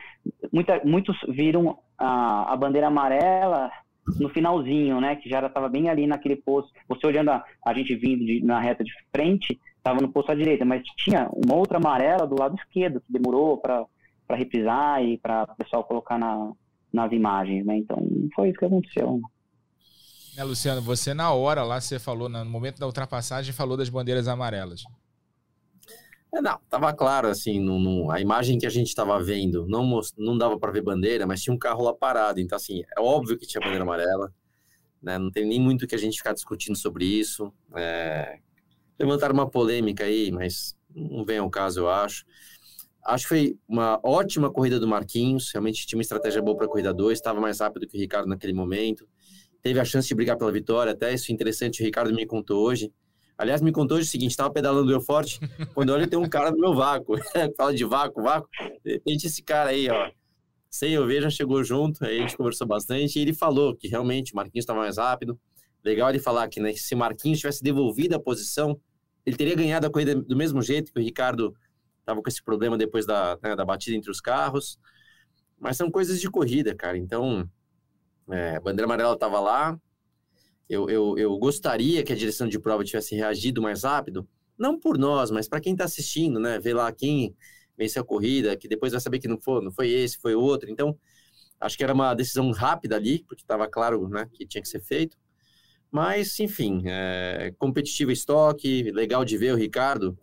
muita, 0.52 0.80
muitos 0.84 1.16
viram 1.28 1.78
a, 1.96 2.52
a 2.52 2.56
bandeira 2.56 2.88
amarela 2.88 3.70
no 4.18 4.28
finalzinho, 4.28 5.00
né? 5.00 5.16
Que 5.16 5.28
já 5.28 5.44
estava 5.46 5.68
bem 5.68 5.88
ali 5.88 6.06
naquele 6.06 6.36
posto. 6.36 6.72
Você 6.88 7.06
olhando 7.06 7.30
a, 7.30 7.44
a 7.64 7.74
gente 7.74 7.94
vindo 7.94 8.24
de, 8.24 8.44
na 8.44 8.60
reta 8.60 8.82
de 8.82 8.92
frente, 9.14 9.60
estava 9.76 10.00
no 10.00 10.12
posto 10.12 10.32
à 10.32 10.34
direita, 10.34 10.64
mas 10.64 10.82
tinha 10.96 11.28
uma 11.32 11.54
outra 11.54 11.78
amarela 11.78 12.26
do 12.26 12.38
lado 12.38 12.56
esquerdo, 12.56 13.00
que 13.00 13.12
demorou 13.12 13.58
para 13.58 13.86
reprisar 14.30 15.02
e 15.02 15.18
para 15.18 15.44
o 15.44 15.56
pessoal 15.56 15.84
colocar 15.84 16.18
na, 16.18 16.52
nas 16.92 17.12
imagens, 17.12 17.64
né? 17.64 17.78
Então, 17.78 17.98
foi 18.34 18.50
isso 18.50 18.58
que 18.58 18.64
aconteceu. 18.64 19.20
Né, 20.36 20.44
Luciano, 20.44 20.80
você 20.80 21.12
na 21.12 21.32
hora 21.32 21.62
lá, 21.62 21.80
você 21.80 21.98
falou, 21.98 22.28
no 22.28 22.44
momento 22.44 22.78
da 22.78 22.86
ultrapassagem, 22.86 23.52
falou 23.52 23.76
das 23.76 23.88
bandeiras 23.88 24.28
amarelas. 24.28 24.84
É, 26.34 26.40
não, 26.40 26.58
tava 26.70 26.92
claro, 26.94 27.28
assim, 27.28 27.60
a 28.10 28.18
imagem 28.20 28.58
que 28.58 28.64
a 28.66 28.70
gente 28.70 28.88
estava 28.88 29.22
vendo, 29.22 29.66
não, 29.68 29.84
mos- 29.84 30.14
não 30.16 30.36
dava 30.38 30.58
para 30.58 30.72
ver 30.72 30.80
bandeira, 30.82 31.26
mas 31.26 31.42
tinha 31.42 31.52
um 31.54 31.58
carro 31.58 31.82
lá 31.84 31.92
parado, 31.94 32.40
então, 32.40 32.56
assim, 32.56 32.82
é 32.96 33.00
óbvio 33.00 33.36
que 33.38 33.46
tinha 33.46 33.60
bandeira 33.60 33.84
amarela, 33.84 34.32
né, 35.02 35.18
não 35.18 35.30
tem 35.30 35.46
nem 35.46 35.60
muito 35.60 35.86
que 35.86 35.94
a 35.94 35.98
gente 35.98 36.18
ficar 36.18 36.34
discutindo 36.34 36.76
sobre 36.76 37.04
isso, 37.06 37.52
é, 37.76 38.38
levantaram 38.98 39.34
uma 39.34 39.50
polêmica 39.50 40.04
aí, 40.04 40.32
mas 40.32 40.76
não 40.94 41.24
vem 41.24 41.38
ao 41.38 41.50
caso, 41.50 41.80
eu 41.80 41.90
acho. 41.90 42.24
Acho 43.04 43.24
que 43.24 43.28
foi 43.28 43.58
uma 43.68 43.98
ótima 44.04 44.50
corrida 44.50 44.78
do 44.78 44.86
Marquinhos, 44.86 45.50
realmente 45.52 45.86
tinha 45.86 45.96
uma 45.98 46.02
estratégia 46.02 46.40
boa 46.40 46.56
para 46.56 46.66
a 46.66 46.68
corrida 46.68 46.94
2, 46.94 47.18
estava 47.18 47.40
mais 47.40 47.58
rápido 47.60 47.86
que 47.86 47.96
o 47.96 48.00
Ricardo 48.00 48.28
naquele 48.28 48.52
momento, 48.52 49.08
teve 49.62 49.80
a 49.80 49.84
chance 49.86 50.08
de 50.08 50.14
brigar 50.14 50.36
pela 50.38 50.52
vitória, 50.52 50.92
até 50.92 51.14
isso 51.14 51.32
é 51.32 51.34
interessante, 51.34 51.82
o 51.82 51.86
Ricardo 51.86 52.14
me 52.14 52.26
contou 52.26 52.64
hoje, 52.66 52.92
Aliás, 53.42 53.60
me 53.60 53.72
contou 53.72 53.96
hoje 53.96 54.06
o 54.06 54.10
seguinte: 54.10 54.30
estava 54.30 54.52
pedalando 54.52 54.92
eu 54.92 55.00
forte, 55.00 55.40
quando 55.74 55.90
olha 55.90 56.06
tem 56.06 56.16
um 56.16 56.28
cara 56.28 56.52
no 56.52 56.58
meu 56.58 56.76
vácuo. 56.76 57.16
Fala 57.58 57.74
de 57.74 57.84
vácuo, 57.84 58.22
vácuo. 58.22 58.48
De 58.84 58.92
repente, 58.92 59.26
esse 59.26 59.42
cara 59.42 59.70
aí, 59.70 59.90
ó, 59.90 60.12
sem 60.70 60.92
eu 60.92 61.04
ver, 61.08 61.22
já 61.22 61.28
chegou 61.28 61.64
junto. 61.64 62.04
Aí 62.04 62.18
a 62.18 62.20
gente 62.20 62.36
conversou 62.36 62.68
bastante. 62.68 63.18
E 63.18 63.22
ele 63.22 63.34
falou 63.34 63.74
que 63.74 63.88
realmente 63.88 64.32
o 64.32 64.36
Marquinhos 64.36 64.62
estava 64.62 64.78
mais 64.78 64.96
rápido. 64.96 65.36
Legal 65.84 66.08
ele 66.08 66.20
falar 66.20 66.46
que 66.46 66.60
né, 66.60 66.72
se 66.74 66.94
Marquinhos 66.94 67.40
tivesse 67.40 67.64
devolvido 67.64 68.14
a 68.14 68.20
posição, 68.20 68.80
ele 69.26 69.36
teria 69.36 69.56
ganhado 69.56 69.88
a 69.88 69.90
corrida 69.90 70.14
do 70.14 70.36
mesmo 70.36 70.62
jeito 70.62 70.92
que 70.92 71.00
o 71.00 71.02
Ricardo 71.02 71.52
estava 71.98 72.22
com 72.22 72.28
esse 72.28 72.40
problema 72.44 72.78
depois 72.78 73.06
da, 73.06 73.36
né, 73.42 73.56
da 73.56 73.64
batida 73.64 73.96
entre 73.96 74.08
os 74.12 74.20
carros. 74.20 74.78
Mas 75.58 75.76
são 75.76 75.90
coisas 75.90 76.20
de 76.20 76.30
corrida, 76.30 76.76
cara. 76.76 76.96
Então, 76.96 77.44
é, 78.30 78.54
a 78.54 78.60
bandeira 78.60 78.86
amarela 78.86 79.14
estava 79.14 79.40
lá, 79.40 79.76
eu, 80.72 80.88
eu, 80.88 81.18
eu 81.18 81.38
gostaria 81.38 82.02
que 82.02 82.12
a 82.12 82.16
direção 82.16 82.48
de 82.48 82.58
prova 82.58 82.82
tivesse 82.82 83.14
reagido 83.14 83.60
mais 83.60 83.84
rápido, 83.84 84.26
não 84.56 84.80
por 84.80 84.96
nós, 84.96 85.30
mas 85.30 85.46
para 85.46 85.60
quem 85.60 85.72
está 85.74 85.84
assistindo, 85.84 86.40
né? 86.40 86.58
Ver 86.58 86.72
lá 86.72 86.90
quem 86.90 87.36
venceu 87.76 88.02
a 88.02 88.04
corrida, 88.04 88.56
que 88.56 88.66
depois 88.66 88.92
vai 88.92 89.00
saber 89.00 89.18
que 89.18 89.28
não 89.28 89.38
foi, 89.38 89.62
não 89.62 89.70
foi 89.70 89.90
esse, 89.90 90.18
foi 90.18 90.34
outro. 90.34 90.70
Então, 90.70 90.96
acho 91.60 91.76
que 91.76 91.84
era 91.84 91.92
uma 91.92 92.14
decisão 92.14 92.50
rápida 92.52 92.96
ali, 92.96 93.22
porque 93.28 93.42
estava 93.42 93.68
claro 93.68 94.08
né, 94.08 94.26
que 94.32 94.46
tinha 94.46 94.62
que 94.62 94.68
ser 94.68 94.80
feito. 94.80 95.18
Mas, 95.90 96.40
enfim, 96.40 96.82
é, 96.86 97.52
competitiva 97.58 98.10
estoque, 98.10 98.90
legal 98.92 99.26
de 99.26 99.36
ver 99.36 99.52
o 99.52 99.56
Ricardo, 99.56 100.18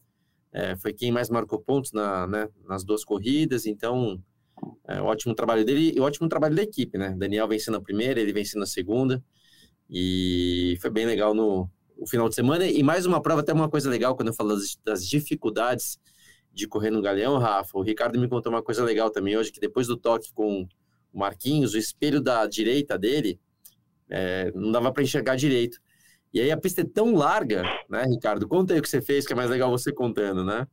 é, 0.52 0.76
foi 0.78 0.94
quem 0.94 1.12
mais 1.12 1.30
marcou 1.30 1.60
pontos 1.60 1.92
na, 1.92 2.26
né, 2.26 2.50
nas 2.68 2.84
duas 2.84 3.04
corridas, 3.04 3.68
então, 3.68 4.20
é, 4.88 5.00
ótimo 5.00 5.36
trabalho 5.36 5.64
dele 5.64 5.94
e 5.96 6.00
ótimo 6.00 6.28
trabalho 6.28 6.56
da 6.56 6.64
equipe, 6.64 6.98
né? 6.98 7.14
Daniel 7.16 7.48
vencendo 7.48 7.78
a 7.78 7.82
primeira, 7.82 8.20
ele 8.20 8.34
vencendo 8.34 8.64
a 8.64 8.66
segunda. 8.66 9.24
E 9.90 10.78
foi 10.82 10.90
bem 10.90 11.06
legal 11.06 11.34
no, 11.34 11.70
no 11.98 12.08
final 12.08 12.30
de 12.30 12.36
semana. 12.36 12.66
E 12.66 12.84
mais 12.84 13.06
uma 13.06 13.22
prova, 13.22 13.42
até 13.42 13.54
uma 13.54 13.70
coisa 13.70 13.90
legal, 13.90 14.16
quando 14.16 14.30
eu 14.30 14.34
falo 14.34 14.50
das, 14.50 14.78
das 14.84 15.08
dificuldades 15.08 16.00
de 16.52 16.68
correr 16.68 16.92
no 16.92 17.02
Galeão, 17.02 17.38
Rafa, 17.38 17.78
o 17.78 17.82
Ricardo 17.82 18.20
me 18.20 18.28
contou 18.28 18.52
uma 18.52 18.62
coisa 18.62 18.84
legal 18.84 19.10
também 19.10 19.38
hoje, 19.38 19.52
que 19.52 19.60
depois 19.60 19.88
do 19.88 19.98
toque 19.98 20.34
com 20.34 20.68
o 21.14 21.20
Marquinhos, 21.20 21.74
o 21.74 21.78
espelho 21.78 22.22
da 22.22 22.46
direita 22.46 22.98
dele 22.98 23.40
é, 24.10 24.52
não 24.54 24.72
dava 24.72 24.92
para 24.92 25.04
enxergar 25.04 25.36
direito. 25.36 25.80
E 26.34 26.40
aí 26.40 26.52
a 26.52 26.58
pista 26.58 26.82
é 26.82 26.86
tão 26.86 27.16
larga, 27.16 27.64
né, 27.90 28.04
Ricardo? 28.04 28.48
Conta 28.48 28.74
aí 28.74 28.80
o 28.80 28.82
que 28.82 28.90
você 28.90 29.02
fez, 29.02 29.26
que 29.26 29.34
é 29.34 29.36
mais 29.36 29.50
legal 29.50 29.72
você 29.72 29.92
contando, 29.92 30.44
né? 30.44 30.68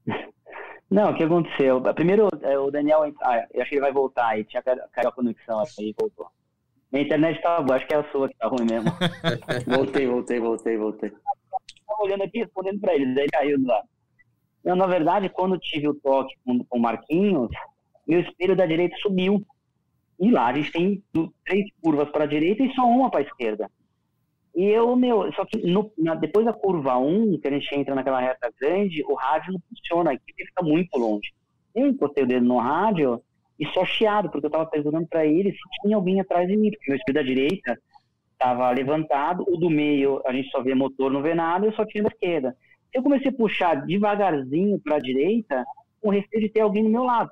Não, 0.90 1.10
o 1.10 1.16
que 1.16 1.24
aconteceu? 1.24 1.80
Primeiro, 1.94 2.28
é, 2.42 2.58
o 2.58 2.70
Daniel, 2.70 3.02
ah, 3.22 3.46
eu 3.52 3.62
acho 3.62 3.70
que 3.70 3.76
ele 3.76 3.82
vai 3.82 3.92
voltar 3.92 4.28
aí, 4.28 4.44
tinha 4.44 4.62
caiu 4.62 5.08
a 5.08 5.12
conexão 5.12 5.62
aí, 5.78 5.94
voltou. 5.98 6.26
Minha 6.92 7.04
internet 7.04 7.42
tá 7.42 7.60
boa, 7.60 7.76
acho 7.76 7.86
que 7.86 7.94
é 7.94 7.98
a 7.98 8.10
sua 8.10 8.28
que 8.28 8.36
tá 8.36 8.46
ruim 8.48 8.66
mesmo. 8.70 8.90
voltei, 9.66 10.06
voltei, 10.06 10.40
voltei, 10.40 10.76
voltei. 10.76 11.10
Tava 11.10 12.02
olhando 12.02 12.22
aqui, 12.22 12.38
respondendo 12.38 12.80
pra 12.80 12.94
ele, 12.94 13.14
daí 13.14 13.26
caiu 13.28 13.58
do 13.58 13.66
lado. 13.66 13.88
Eu, 14.64 14.74
na 14.74 14.86
verdade, 14.86 15.28
quando 15.28 15.58
tive 15.58 15.88
o 15.88 15.94
toque 15.94 16.34
com, 16.44 16.64
com 16.64 16.78
o 16.78 16.82
Marquinhos, 16.82 17.50
meu 18.06 18.20
espelho 18.20 18.56
da 18.56 18.66
direita 18.66 18.96
subiu. 18.98 19.44
E 20.18 20.30
lá 20.30 20.46
a 20.46 20.54
gente 20.54 20.72
tem 20.72 21.02
três 21.44 21.66
curvas 21.82 22.08
para 22.10 22.24
a 22.24 22.26
direita 22.26 22.62
e 22.62 22.74
só 22.74 22.86
uma 22.86 23.10
para 23.10 23.20
a 23.20 23.22
esquerda. 23.22 23.70
E 24.54 24.64
eu, 24.64 24.96
meu, 24.96 25.30
só 25.34 25.44
que 25.44 25.58
no, 25.66 25.92
na, 25.98 26.14
depois 26.14 26.46
da 26.46 26.52
curva 26.52 26.96
1, 26.96 27.38
que 27.38 27.46
a 27.46 27.50
gente 27.50 27.74
entra 27.74 27.94
naquela 27.94 28.18
reta 28.18 28.50
grande, 28.58 29.04
o 29.06 29.14
rádio 29.14 29.52
não 29.52 29.60
funciona, 29.68 30.12
aqui 30.12 30.32
fica 30.34 30.62
muito 30.62 30.98
longe. 30.98 31.34
Eu 31.74 31.86
encostei 31.86 32.24
o 32.24 32.26
dedo 32.26 32.46
no 32.46 32.56
rádio 32.56 33.22
e 33.58 33.66
só 33.68 33.84
chiado, 33.84 34.30
porque 34.30 34.46
eu 34.46 34.48
estava 34.48 34.66
perguntando 34.66 35.06
para 35.06 35.24
ele 35.24 35.52
se 35.52 35.58
tinha 35.82 35.96
alguém 35.96 36.20
atrás 36.20 36.46
de 36.46 36.56
mim, 36.56 36.70
porque 36.70 36.90
meu 36.90 36.98
espelho 36.98 37.14
da 37.14 37.22
direita 37.22 37.78
estava 38.32 38.70
levantado, 38.70 39.44
o 39.48 39.56
do 39.56 39.70
meio 39.70 40.20
a 40.26 40.32
gente 40.32 40.50
só 40.50 40.62
vê 40.62 40.74
motor, 40.74 41.10
não 41.10 41.22
vê 41.22 41.34
nada, 41.34 41.66
eu 41.66 41.72
só 41.72 41.84
tinha 41.84 42.04
da 42.04 42.10
esquerda. 42.10 42.56
Eu 42.92 43.02
comecei 43.02 43.30
a 43.30 43.34
puxar 43.34 43.86
devagarzinho 43.86 44.78
para 44.78 44.96
a 44.96 45.00
direita, 45.00 45.64
com 46.00 46.10
receio 46.10 46.42
de 46.42 46.48
ter 46.50 46.60
alguém 46.60 46.84
do 46.84 46.90
meu 46.90 47.04
lado. 47.04 47.30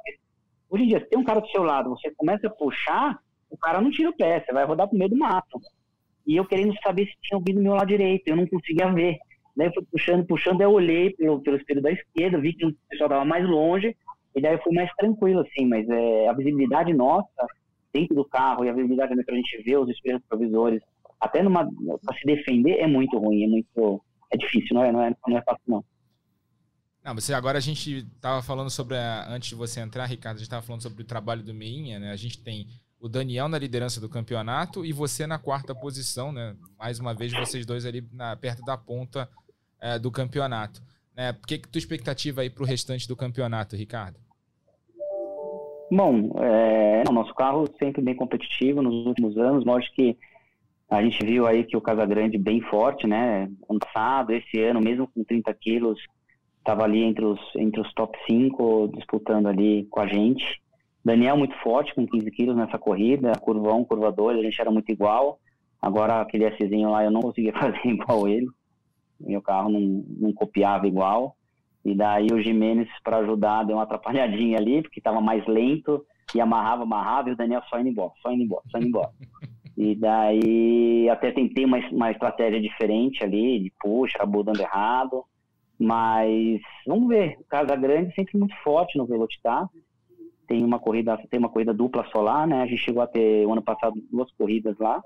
Hoje 0.71 0.85
em 0.85 0.89
dia, 0.89 1.01
se 1.01 1.09
tem 1.09 1.19
um 1.19 1.25
cara 1.25 1.41
do 1.41 1.49
seu 1.49 1.63
lado, 1.63 1.91
você 1.91 2.11
começa 2.17 2.47
a 2.47 2.51
puxar, 2.51 3.19
o 3.51 3.57
cara 3.57 3.81
não 3.81 3.91
tira 3.91 4.11
o 4.11 4.17
pé, 4.17 4.41
você 4.41 4.53
vai 4.53 4.65
rodar 4.65 4.89
pro 4.89 4.99
meio 4.99 5.11
do 5.11 5.17
mato. 5.17 5.61
E 6.27 6.37
eu 6.37 6.45
querendo 6.45 6.75
saber 6.83 7.07
se 7.07 7.15
tinha 7.23 7.37
alguém 7.37 7.55
do 7.55 7.63
meu 7.63 7.75
lado 7.75 7.89
direito, 7.89 8.27
eu 8.27 8.37
não 8.37 8.47
conseguia 8.47 8.91
ver. 8.91 9.19
Daí 9.57 9.69
eu 9.69 9.75
fui 9.75 9.85
puxando, 9.91 10.27
puxando, 10.27 10.61
eu 10.63 10.73
olhei 10.73 11.11
pelo, 11.11 11.41
pelo 11.41 11.57
espelho 11.57 11.83
da 11.83 11.93
esquerda, 11.93 12.41
vi 12.41 12.55
que 12.55 12.67
o 12.67 12.75
pessoal 12.89 13.09
estava 13.09 13.25
mais 13.25 13.49
longe, 13.49 13.95
e 14.35 14.41
daí 14.41 14.55
eu 14.55 14.63
fui 14.63 14.75
mais 14.75 14.93
tranquilo, 14.97 15.41
assim, 15.41 15.67
mas 15.67 15.89
é, 15.89 16.29
a 16.29 16.33
visibilidade 16.33 16.93
nossa 16.93 17.47
dentro 17.93 18.15
do 18.15 18.25
carro 18.25 18.65
e 18.65 18.69
a 18.69 18.73
visibilidade 18.73 19.15
para 19.25 19.35
a 19.35 19.37
gente 19.37 19.63
ver 19.63 19.79
os 19.79 19.89
espelhos 19.89 20.23
provisores, 20.29 20.83
até 21.21 21.43
numa 21.43 21.65
para 22.05 22.19
se 22.19 22.27
defender 22.27 22.81
é 22.81 22.87
muito 22.87 23.17
ruim, 23.19 23.45
é 23.45 23.47
muito 23.47 24.03
é 24.33 24.37
difícil, 24.37 24.75
não 24.75 24.85
é, 24.85 24.91
não 24.91 25.03
é, 25.03 25.15
não 25.27 25.39
é 25.39 25.43
fácil 25.43 25.63
não. 25.69 25.85
Não, 27.05 27.15
você 27.15 27.35
agora 27.35 27.59
a 27.59 27.61
gente 27.61 27.99
estava 27.99 28.43
falando 28.43 28.71
sobre 28.71 28.97
a, 28.97 29.29
antes 29.29 29.51
de 29.51 29.55
você 29.55 29.79
entrar, 29.81 30.07
Ricardo, 30.07 30.37
a 30.37 30.39
gente 30.39 30.47
estava 30.47 30.63
falando 30.63 30.83
sobre 30.83 31.03
o 31.03 31.07
trabalho 31.07 31.43
do 31.43 31.55
Meinha, 31.55 31.99
né? 31.99 32.11
A 32.11 32.17
gente 32.17 32.43
tem 32.43 32.67
o 32.99 33.09
Daniel 33.09 33.49
na 33.49 33.59
liderança 33.59 34.01
do 34.01 34.09
campeonato 34.09 34.85
e 34.85 34.93
você 34.93 35.27
na 35.27 35.39
quarta 35.39 35.75
posição, 35.75 36.33
né? 36.33 36.57
Mais 36.79 36.99
uma 36.99 37.15
vez, 37.15 37.33
vocês 37.33 37.67
dois 37.67 37.85
ali 37.85 38.09
na, 38.11 38.35
perto 38.35 38.65
da 38.65 38.79
ponta 38.79 39.29
é, 39.79 39.99
do 39.99 40.11
campeonato. 40.11 40.83
Né? 41.15 41.31
O 41.31 41.47
que, 41.47 41.59
que 41.59 41.69
tua 41.69 41.79
expectativa 41.79 42.41
aí 42.41 42.49
para 42.49 42.63
o 42.63 42.67
restante 42.67 43.07
do 43.07 43.15
campeonato, 43.15 43.77
Ricardo? 43.77 44.19
Bom, 45.97 46.33
é, 46.43 47.05
o 47.09 47.13
nosso 47.13 47.33
carro 47.33 47.69
sempre 47.79 48.03
bem 48.03 48.17
competitivo 48.17 48.83
nos 48.83 49.07
últimos 49.07 49.39
anos. 49.39 49.65
Lógico 49.65 49.95
que 49.95 50.19
a 50.91 51.01
gente 51.01 51.25
viu 51.25 51.47
aí 51.47 51.63
que 51.63 51.77
o 51.77 51.81
Casagrande 51.81 52.37
bem 52.37 52.61
forte, 52.63 53.07
né? 53.07 53.49
Ano 53.71 53.79
passado, 53.79 54.33
esse 54.33 54.61
ano, 54.61 54.81
mesmo 54.81 55.07
com 55.07 55.23
30 55.23 55.55
quilos, 55.55 56.01
estava 56.59 56.83
ali 56.83 57.05
entre 57.05 57.25
os, 57.25 57.39
entre 57.55 57.81
os 57.81 57.95
top 57.95 58.19
5, 58.27 58.91
disputando 58.97 59.47
ali 59.47 59.87
com 59.89 60.01
a 60.01 60.09
gente. 60.09 60.61
Daniel 61.05 61.37
muito 61.37 61.55
forte, 61.63 61.95
com 61.95 62.05
15 62.05 62.29
quilos 62.33 62.57
nessa 62.57 62.77
corrida, 62.77 63.31
curva 63.41 63.73
1, 63.73 63.85
curva 63.85 64.11
2, 64.11 64.41
a 64.41 64.43
gente 64.43 64.61
era 64.61 64.73
muito 64.73 64.91
igual. 64.91 65.39
Agora 65.81 66.21
aquele 66.21 66.51
Szinho 66.57 66.91
lá 66.91 67.05
eu 67.05 67.11
não 67.13 67.21
conseguia 67.21 67.53
fazer 67.57 67.87
igual 67.87 68.27
ele. 68.27 68.49
Meu 69.21 69.41
carro 69.41 69.71
não, 69.71 70.05
não 70.19 70.33
copiava 70.33 70.89
igual. 70.89 71.37
E 71.85 71.95
daí 71.95 72.29
o 72.33 72.41
Jimenez, 72.41 72.89
para 73.03 73.19
ajudar, 73.19 73.65
deu 73.65 73.77
uma 73.77 73.83
atrapalhadinha 73.83 74.59
ali, 74.59 74.83
porque 74.83 75.01
estava 75.01 75.21
mais 75.21 75.47
lento, 75.47 76.05
e 76.35 76.41
amarrava, 76.41 76.85
amarrava, 76.85 77.29
e 77.29 77.33
o 77.33 77.37
Daniel 77.37 77.63
só 77.69 77.79
indo 77.79 77.91
embora, 77.91 78.13
só 78.23 78.33
indo 78.33 78.43
embora, 78.43 78.63
só 78.71 78.79
indo 78.79 78.89
embora. 78.89 79.11
E 79.77 79.97
daí 79.97 81.09
até 81.11 81.33
tentei 81.33 81.65
uma, 81.65 81.79
uma 81.91 82.11
estratégia 82.13 82.61
diferente 82.61 83.25
ali, 83.25 83.59
de 83.59 83.73
puxa, 83.81 84.19
acabou 84.19 84.45
dando 84.45 84.61
errado. 84.61 85.25
Mas 85.77 86.61
vamos 86.87 87.09
ver. 87.09 87.37
O 87.41 87.45
Casa 87.45 87.75
Grande 87.75 88.15
sempre 88.15 88.39
muito 88.39 88.55
forte 88.63 88.97
no 88.97 89.05
Velocitar. 89.05 89.69
Tem 90.47 90.63
uma 90.63 90.79
corrida, 90.79 91.19
tem 91.29 91.41
uma 91.41 91.49
corrida 91.49 91.75
dupla 91.75 92.07
solar, 92.13 92.47
né? 92.47 92.63
A 92.63 92.67
gente 92.67 92.85
chegou 92.85 93.03
a 93.03 93.07
ter 93.07 93.45
o 93.47 93.53
ano 93.53 93.63
passado 93.63 94.01
duas 94.13 94.31
corridas 94.33 94.79
lá. 94.79 95.03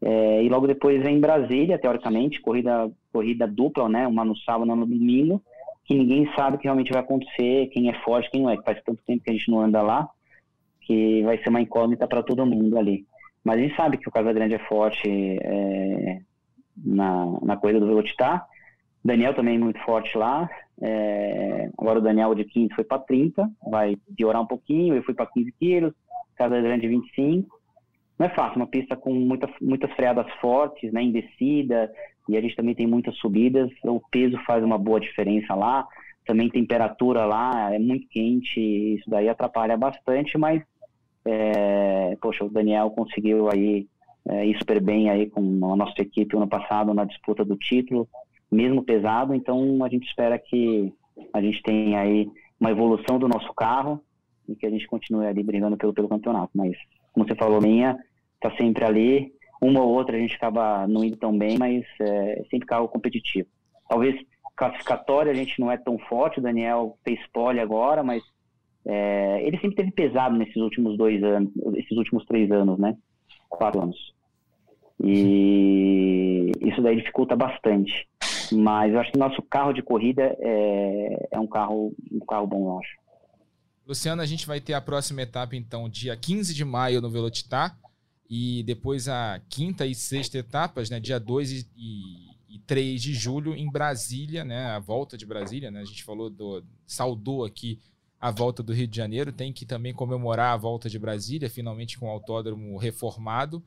É, 0.00 0.44
e 0.44 0.48
logo 0.48 0.66
depois 0.66 1.02
vem 1.02 1.18
Brasília, 1.18 1.78
teoricamente, 1.78 2.40
corrida, 2.40 2.88
corrida 3.12 3.46
dupla, 3.46 3.88
né? 3.88 4.06
Uma 4.06 4.24
no 4.24 4.36
sábado, 4.36 4.64
uma 4.64 4.76
no 4.76 4.86
domingo, 4.86 5.42
que 5.86 5.94
ninguém 5.94 6.28
sabe 6.34 6.56
o 6.56 6.58
que 6.58 6.64
realmente 6.64 6.92
vai 6.92 7.00
acontecer, 7.00 7.68
quem 7.68 7.88
é 7.88 7.94
forte, 8.02 8.30
quem 8.30 8.42
não 8.42 8.50
é. 8.50 8.56
Que 8.56 8.64
faz 8.64 8.82
tanto 8.82 9.02
tempo 9.06 9.22
que 9.22 9.30
a 9.30 9.32
gente 9.32 9.50
não 9.50 9.60
anda 9.60 9.80
lá, 9.80 10.08
que 10.80 11.22
vai 11.22 11.38
ser 11.38 11.48
uma 11.48 11.60
incógnita 11.60 12.06
para 12.06 12.22
todo 12.22 12.44
mundo 12.44 12.76
ali. 12.76 13.06
Mas 13.44 13.58
a 13.58 13.62
gente 13.62 13.76
sabe 13.76 13.96
que 13.96 14.08
o 14.08 14.12
Casa 14.12 14.32
Grande 14.32 14.54
é 14.54 14.58
forte 14.58 15.08
é, 15.08 16.18
na, 16.76 17.38
na 17.42 17.56
corrida 17.56 17.78
do 17.78 17.86
Velocitar. 17.86 18.44
Daniel 19.04 19.34
também 19.34 19.56
muito 19.56 19.78
forte 19.84 20.18
lá. 20.18 20.50
É, 20.82 21.70
agora 21.78 22.00
o 22.00 22.02
Daniel 22.02 22.34
de 22.34 22.44
15 22.44 22.74
foi 22.74 22.82
para 22.82 22.98
30, 22.98 23.48
vai 23.70 23.96
piorar 24.16 24.42
um 24.42 24.46
pouquinho. 24.46 24.96
Eu 24.96 25.02
fui 25.04 25.14
para 25.14 25.26
15 25.26 25.52
quilos, 25.52 25.94
Casa 26.34 26.60
Grande 26.60 26.88
25. 26.88 27.56
Não 28.18 28.26
é 28.26 28.30
fácil, 28.30 28.56
uma 28.56 28.66
pista 28.66 28.96
com 28.96 29.12
muita, 29.12 29.48
muitas 29.60 29.92
freadas 29.92 30.26
fortes, 30.40 30.92
né, 30.92 31.02
em 31.02 31.12
descida, 31.12 31.92
e 32.28 32.36
a 32.36 32.40
gente 32.40 32.56
também 32.56 32.74
tem 32.74 32.86
muitas 32.86 33.16
subidas. 33.16 33.70
O 33.84 34.00
peso 34.10 34.38
faz 34.46 34.62
uma 34.64 34.78
boa 34.78 35.00
diferença 35.00 35.54
lá. 35.54 35.86
Também 36.24 36.50
temperatura 36.50 37.24
lá 37.24 37.72
é 37.72 37.78
muito 37.78 38.08
quente, 38.08 38.60
isso 38.60 39.08
daí 39.08 39.28
atrapalha 39.28 39.76
bastante, 39.76 40.36
mas 40.36 40.62
é, 41.24 42.16
poxa, 42.20 42.44
o 42.44 42.50
Daniel 42.50 42.90
conseguiu 42.90 43.48
aí 43.48 43.86
é, 44.28 44.44
ir 44.44 44.58
super 44.58 44.80
bem 44.80 45.08
aí 45.08 45.30
com 45.30 45.40
a 45.72 45.76
nossa 45.76 46.02
equipe 46.02 46.36
ano 46.36 46.48
passado 46.48 46.92
na 46.92 47.04
disputa 47.04 47.44
do 47.44 47.56
título 47.56 48.08
mesmo 48.50 48.82
pesado, 48.82 49.34
então 49.34 49.82
a 49.84 49.88
gente 49.88 50.06
espera 50.06 50.38
que 50.38 50.92
a 51.32 51.40
gente 51.40 51.62
tenha 51.62 52.00
aí 52.00 52.28
uma 52.60 52.70
evolução 52.70 53.18
do 53.18 53.28
nosso 53.28 53.52
carro 53.54 54.00
e 54.48 54.54
que 54.54 54.66
a 54.66 54.70
gente 54.70 54.86
continue 54.86 55.26
ali 55.26 55.42
brigando 55.42 55.76
pelo, 55.76 55.92
pelo 55.92 56.08
campeonato. 56.08 56.50
Mas, 56.54 56.76
como 57.12 57.26
você 57.26 57.34
falou, 57.34 57.60
minha 57.60 57.98
tá 58.40 58.50
sempre 58.56 58.84
ali, 58.84 59.32
uma 59.60 59.80
ou 59.80 59.88
outra 59.88 60.16
a 60.16 60.20
gente 60.20 60.34
acaba 60.34 60.86
não 60.86 61.04
indo 61.04 61.16
tão 61.16 61.36
bem, 61.36 61.58
mas 61.58 61.84
é 62.00 62.44
sempre 62.50 62.66
carro 62.66 62.88
competitivo. 62.88 63.48
Talvez 63.88 64.20
classificatória 64.56 65.30
a 65.30 65.34
gente 65.34 65.60
não 65.60 65.70
é 65.70 65.76
tão 65.76 65.98
forte, 65.98 66.38
o 66.38 66.42
Daniel 66.42 66.98
fez 67.04 67.20
pole 67.32 67.60
agora, 67.60 68.02
mas 68.02 68.22
é, 68.84 69.46
ele 69.46 69.58
sempre 69.58 69.76
teve 69.76 69.90
pesado 69.90 70.36
nesses 70.36 70.56
últimos 70.56 70.96
dois 70.96 71.22
anos, 71.22 71.50
esses 71.74 71.96
últimos 71.96 72.24
três 72.24 72.50
anos, 72.50 72.78
né? 72.78 72.96
Quatro 73.48 73.82
anos. 73.82 74.14
E 75.02 76.52
isso 76.60 76.80
daí 76.80 76.96
dificulta 76.96 77.36
bastante. 77.36 78.08
Mas 78.52 78.92
eu 78.92 79.00
acho 79.00 79.12
que 79.12 79.18
nosso 79.18 79.42
carro 79.42 79.72
de 79.72 79.82
corrida 79.82 80.36
é, 80.40 81.28
é 81.32 81.40
um 81.40 81.46
carro 81.46 81.92
um 82.10 82.24
carro 82.24 82.46
bom, 82.46 82.70
eu 82.70 82.78
acho. 82.78 82.96
Luciano, 83.86 84.22
a 84.22 84.26
gente 84.26 84.46
vai 84.46 84.60
ter 84.60 84.74
a 84.74 84.80
próxima 84.80 85.22
etapa, 85.22 85.54
então, 85.54 85.88
dia 85.88 86.16
15 86.16 86.54
de 86.54 86.64
maio 86.64 87.00
no 87.00 87.10
Velocitar. 87.10 87.76
E 88.28 88.62
depois 88.64 89.08
a 89.08 89.40
quinta 89.48 89.86
e 89.86 89.94
sexta 89.94 90.38
etapas, 90.38 90.90
né? 90.90 90.98
Dia 90.98 91.20
2 91.20 91.52
e, 91.52 91.66
e, 91.76 92.56
e 92.56 92.58
3 92.60 93.00
de 93.00 93.14
julho 93.14 93.54
em 93.54 93.70
Brasília, 93.70 94.44
né? 94.44 94.66
A 94.70 94.78
volta 94.78 95.16
de 95.16 95.24
Brasília, 95.24 95.70
né? 95.70 95.80
A 95.80 95.84
gente 95.84 96.02
falou 96.02 96.28
do. 96.28 96.64
saudou 96.86 97.44
aqui 97.44 97.78
a 98.20 98.30
volta 98.30 98.62
do 98.62 98.72
Rio 98.72 98.88
de 98.88 98.96
Janeiro. 98.96 99.32
Tem 99.32 99.52
que 99.52 99.64
também 99.64 99.94
comemorar 99.94 100.54
a 100.54 100.56
volta 100.56 100.90
de 100.90 100.98
Brasília, 100.98 101.48
finalmente 101.48 101.98
com 101.98 102.06
o 102.06 102.10
autódromo 102.10 102.76
reformado 102.76 103.62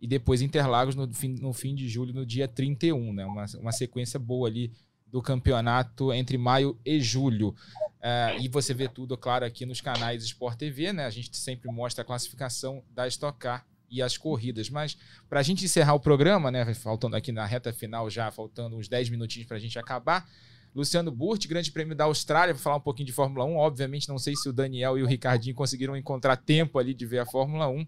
e 0.00 0.06
depois 0.06 0.42
Interlagos 0.42 0.94
no 0.94 1.12
fim, 1.12 1.34
no 1.40 1.52
fim 1.52 1.74
de 1.74 1.88
julho, 1.88 2.12
no 2.12 2.26
dia 2.26 2.46
31, 2.46 3.12
né? 3.12 3.24
Uma, 3.24 3.44
uma 3.60 3.72
sequência 3.72 4.18
boa 4.18 4.48
ali 4.48 4.70
do 5.06 5.22
campeonato 5.22 6.12
entre 6.12 6.36
maio 6.36 6.78
e 6.84 7.00
julho. 7.00 7.48
Uh, 7.48 8.40
e 8.40 8.48
você 8.48 8.74
vê 8.74 8.88
tudo, 8.88 9.16
claro, 9.16 9.44
aqui 9.44 9.64
nos 9.64 9.80
canais 9.80 10.22
Sport 10.24 10.58
TV, 10.58 10.92
né? 10.92 11.06
A 11.06 11.10
gente 11.10 11.36
sempre 11.36 11.70
mostra 11.70 12.02
a 12.02 12.04
classificação 12.04 12.82
da 12.94 13.08
Stock 13.08 13.38
Car 13.38 13.66
e 13.90 14.02
as 14.02 14.16
corridas. 14.16 14.70
Mas 14.70 14.96
para 15.28 15.40
a 15.40 15.42
gente 15.42 15.64
encerrar 15.64 15.94
o 15.94 16.00
programa, 16.00 16.50
né? 16.50 16.74
Faltando 16.74 17.16
aqui 17.16 17.32
na 17.32 17.44
reta 17.44 17.72
final 17.72 18.08
já, 18.10 18.30
faltando 18.30 18.76
uns 18.76 18.88
10 18.88 19.10
minutinhos 19.10 19.46
para 19.46 19.56
a 19.56 19.60
gente 19.60 19.78
acabar. 19.78 20.28
Luciano 20.74 21.10
Burti, 21.10 21.48
Grande 21.48 21.72
Prêmio 21.72 21.96
da 21.96 22.04
Austrália, 22.04 22.52
vou 22.52 22.62
falar 22.62 22.76
um 22.76 22.80
pouquinho 22.80 23.06
de 23.06 23.12
Fórmula 23.12 23.46
1. 23.46 23.56
Obviamente, 23.56 24.08
não 24.08 24.18
sei 24.18 24.36
se 24.36 24.46
o 24.46 24.52
Daniel 24.52 24.98
e 24.98 25.02
o 25.02 25.06
Ricardinho 25.06 25.54
conseguiram 25.54 25.96
encontrar 25.96 26.36
tempo 26.36 26.78
ali 26.78 26.92
de 26.92 27.06
ver 27.06 27.20
a 27.20 27.24
Fórmula 27.24 27.66
1, 27.66 27.86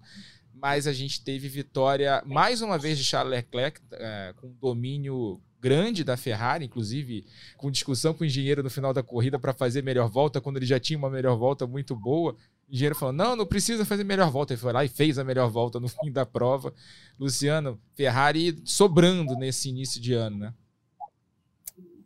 mas 0.55 0.87
a 0.87 0.93
gente 0.93 1.23
teve 1.23 1.49
vitória 1.49 2.23
mais 2.25 2.63
uma 2.63 2.79
vez 2.79 2.97
de 2.97 3.05
Charles 3.05 3.31
Leclerc, 3.31 3.81
é, 3.93 4.33
com 4.37 4.51
domínio 4.55 5.39
grande 5.61 6.03
da 6.03 6.17
Ferrari, 6.17 6.65
inclusive 6.65 7.27
com 7.57 7.71
discussão 7.71 8.15
com 8.15 8.23
o 8.23 8.27
engenheiro 8.27 8.63
no 8.63 8.71
final 8.71 8.95
da 8.95 9.03
corrida 9.03 9.39
para 9.39 9.53
fazer 9.53 9.83
melhor 9.83 10.09
volta, 10.09 10.41
quando 10.41 10.57
ele 10.57 10.67
já 10.67 10.81
tinha 10.81 10.99
uma 10.99 11.11
melhor 11.11 11.37
volta 11.37 11.67
muito 11.67 11.95
boa. 11.95 12.37
O 12.69 12.75
engenheiro 12.75 12.95
falou: 12.95 13.13
não, 13.13 13.35
não 13.35 13.47
precisa 13.47 13.85
fazer 13.85 14.05
melhor 14.05 14.31
volta. 14.31 14.53
Ele 14.53 14.61
foi 14.61 14.73
lá 14.73 14.85
e 14.85 14.89
fez 14.89 15.19
a 15.19 15.25
melhor 15.25 15.49
volta 15.51 15.81
no 15.81 15.89
fim 15.89 16.13
da 16.13 16.27
prova. 16.27 16.73
Luciano, 17.19 17.81
Ferrari 17.95 18.61
sobrando 18.65 19.35
nesse 19.35 19.69
início 19.71 20.01
de 20.01 20.13
ano, 20.13 20.39
né? 20.39 20.55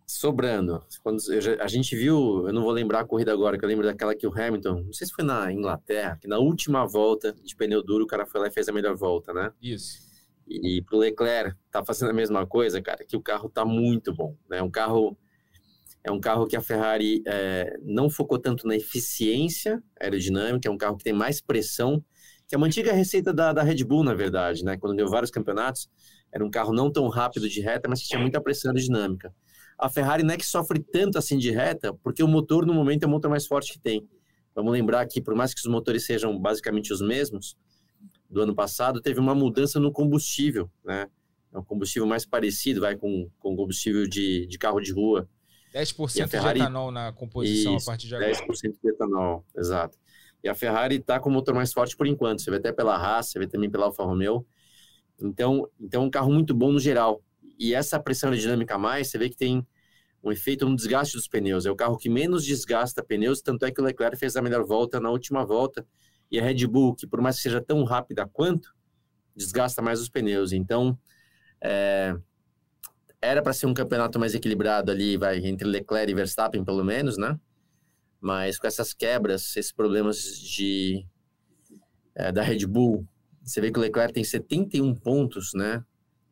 Sobrando. 0.06 0.84
Quando 1.02 1.20
a 1.58 1.66
gente 1.66 1.96
viu, 1.96 2.46
eu 2.46 2.52
não 2.52 2.62
vou 2.62 2.70
lembrar 2.70 3.00
a 3.00 3.04
corrida 3.04 3.32
agora, 3.32 3.58
que 3.58 3.64
eu 3.64 3.68
lembro 3.68 3.86
daquela 3.86 4.14
que 4.14 4.26
o 4.26 4.32
Hamilton, 4.32 4.84
não 4.84 4.92
sei 4.92 5.06
se 5.06 5.12
foi 5.12 5.24
na 5.24 5.50
Inglaterra, 5.50 6.18
que 6.20 6.28
na 6.28 6.38
última 6.38 6.86
volta 6.86 7.32
de 7.32 7.56
pneu 7.56 7.82
duro 7.82 8.04
o 8.04 8.06
cara 8.06 8.26
foi 8.26 8.42
lá 8.42 8.46
e 8.46 8.50
fez 8.50 8.68
a 8.68 8.72
melhor 8.72 8.94
volta, 8.94 9.32
né? 9.32 9.52
Isso. 9.60 10.00
E, 10.46 10.76
e 10.76 10.82
pro 10.82 10.98
Leclerc 10.98 11.56
tá 11.70 11.82
fazendo 11.82 12.10
a 12.10 12.14
mesma 12.14 12.46
coisa, 12.46 12.80
cara, 12.82 13.04
que 13.04 13.16
o 13.16 13.22
carro 13.22 13.48
tá 13.48 13.64
muito 13.64 14.12
bom, 14.12 14.36
né? 14.50 14.60
Um 14.62 14.70
carro 14.70 15.16
é 16.04 16.10
um 16.10 16.20
carro 16.20 16.46
que 16.46 16.56
a 16.56 16.60
Ferrari 16.60 17.22
é, 17.26 17.76
não 17.82 18.10
focou 18.10 18.38
tanto 18.38 18.66
na 18.66 18.76
eficiência 18.76 19.82
aerodinâmica, 20.00 20.68
é 20.68 20.72
um 20.72 20.76
carro 20.76 20.96
que 20.96 21.04
tem 21.04 21.12
mais 21.12 21.40
pressão, 21.40 22.04
que 22.48 22.54
é 22.54 22.58
uma 22.58 22.66
antiga 22.66 22.92
receita 22.92 23.32
da, 23.32 23.52
da 23.52 23.62
Red 23.62 23.84
Bull, 23.84 24.04
na 24.04 24.14
verdade, 24.14 24.64
né? 24.64 24.76
Quando 24.76 24.96
ganhou 24.96 25.10
vários 25.10 25.30
campeonatos, 25.30 25.88
era 26.32 26.44
um 26.44 26.50
carro 26.50 26.72
não 26.72 26.90
tão 26.90 27.08
rápido 27.08 27.48
de 27.48 27.60
reta, 27.60 27.88
mas 27.88 28.02
que 28.02 28.08
tinha 28.08 28.20
muita 28.20 28.40
pressão 28.40 28.70
aerodinâmica. 28.70 29.34
A 29.78 29.88
Ferrari 29.88 30.22
não 30.22 30.34
é 30.34 30.36
que 30.36 30.46
sofre 30.46 30.80
tanto 30.80 31.18
assim 31.18 31.38
de 31.38 31.50
reta, 31.50 31.94
porque 32.02 32.22
o 32.22 32.28
motor, 32.28 32.66
no 32.66 32.74
momento, 32.74 33.04
é 33.04 33.06
o 33.06 33.10
motor 33.10 33.30
mais 33.30 33.46
forte 33.46 33.72
que 33.72 33.78
tem. 33.78 34.06
Vamos 34.54 34.72
lembrar 34.72 35.06
que, 35.06 35.20
por 35.20 35.34
mais 35.34 35.54
que 35.54 35.60
os 35.60 35.66
motores 35.66 36.04
sejam 36.04 36.38
basicamente 36.38 36.92
os 36.92 37.00
mesmos, 37.00 37.56
do 38.32 38.40
ano 38.40 38.54
passado, 38.54 39.00
teve 39.00 39.20
uma 39.20 39.34
mudança 39.34 39.78
no 39.78 39.92
combustível, 39.92 40.70
né? 40.82 41.06
É 41.52 41.58
um 41.58 41.62
combustível 41.62 42.06
mais 42.08 42.24
parecido, 42.24 42.80
vai 42.80 42.96
com, 42.96 43.30
com 43.38 43.54
combustível 43.54 44.08
de, 44.08 44.46
de 44.46 44.58
carro 44.58 44.80
de 44.80 44.90
rua. 44.90 45.28
10% 45.72 46.28
Ferrari, 46.28 46.58
de 46.58 46.64
etanol 46.64 46.90
na 46.90 47.12
composição 47.12 47.76
isso, 47.76 47.88
a 47.88 47.92
partir 47.92 48.08
de 48.08 48.14
agora. 48.14 48.30
10% 48.30 48.78
de 48.82 48.90
etanol, 48.90 49.44
exato. 49.56 49.98
E 50.42 50.48
a 50.48 50.54
Ferrari 50.54 50.96
está 50.96 51.20
com 51.20 51.30
o 51.30 51.32
motor 51.32 51.54
mais 51.54 51.72
forte 51.72 51.96
por 51.96 52.06
enquanto. 52.06 52.42
Você 52.42 52.50
vê 52.50 52.56
até 52.56 52.72
pela 52.72 52.96
Haas, 52.96 53.28
você 53.30 53.38
vê 53.38 53.46
também 53.46 53.70
pela 53.70 53.86
Alfa 53.86 54.02
Romeo. 54.02 54.44
Então, 55.20 55.68
então 55.80 56.02
é 56.02 56.06
um 56.06 56.10
carro 56.10 56.32
muito 56.32 56.52
bom 56.52 56.72
no 56.72 56.80
geral. 56.80 57.22
E 57.58 57.74
essa 57.74 58.00
pressão 58.00 58.30
aerodinâmica 58.30 58.74
a 58.74 58.78
mais, 58.78 59.08
você 59.08 59.18
vê 59.18 59.28
que 59.28 59.36
tem 59.36 59.66
um 60.22 60.32
efeito 60.32 60.68
no 60.68 60.74
desgaste 60.74 61.16
dos 61.16 61.28
pneus. 61.28 61.64
É 61.64 61.70
o 61.70 61.76
carro 61.76 61.96
que 61.96 62.08
menos 62.08 62.44
desgasta 62.44 63.02
pneus, 63.02 63.40
tanto 63.40 63.64
é 63.64 63.70
que 63.70 63.80
o 63.80 63.84
Leclerc 63.84 64.16
fez 64.16 64.36
a 64.36 64.42
melhor 64.42 64.64
volta 64.64 65.00
na 65.00 65.10
última 65.10 65.44
volta 65.44 65.86
e 66.30 66.40
a 66.40 66.42
Red 66.42 66.66
Bull, 66.66 66.94
que 66.94 67.06
por 67.06 67.20
mais 67.20 67.36
que 67.36 67.42
seja 67.42 67.60
tão 67.60 67.84
rápida 67.84 68.26
quanto, 68.26 68.74
desgasta 69.36 69.82
mais 69.82 70.00
os 70.00 70.08
pneus. 70.08 70.52
Então, 70.52 70.98
é, 71.60 72.16
era 73.22 73.40
para 73.40 73.52
ser 73.52 73.66
um 73.66 73.72
campeonato 73.72 74.18
mais 74.18 74.34
equilibrado 74.34 74.90
ali, 74.90 75.16
vai 75.16 75.38
entre 75.38 75.66
Leclerc 75.66 76.10
e 76.10 76.14
Verstappen, 76.14 76.64
pelo 76.64 76.84
menos, 76.84 77.16
né? 77.16 77.38
Mas 78.20 78.58
com 78.58 78.66
essas 78.66 78.92
quebras, 78.92 79.56
esses 79.56 79.72
problemas 79.72 80.38
de 80.38 81.06
é, 82.16 82.32
da 82.32 82.42
Red 82.42 82.66
Bull, 82.66 83.06
você 83.42 83.60
vê 83.60 83.70
que 83.70 83.78
o 83.78 83.82
Leclerc 83.82 84.12
tem 84.12 84.24
71 84.24 84.94
pontos, 84.96 85.54
né? 85.54 85.84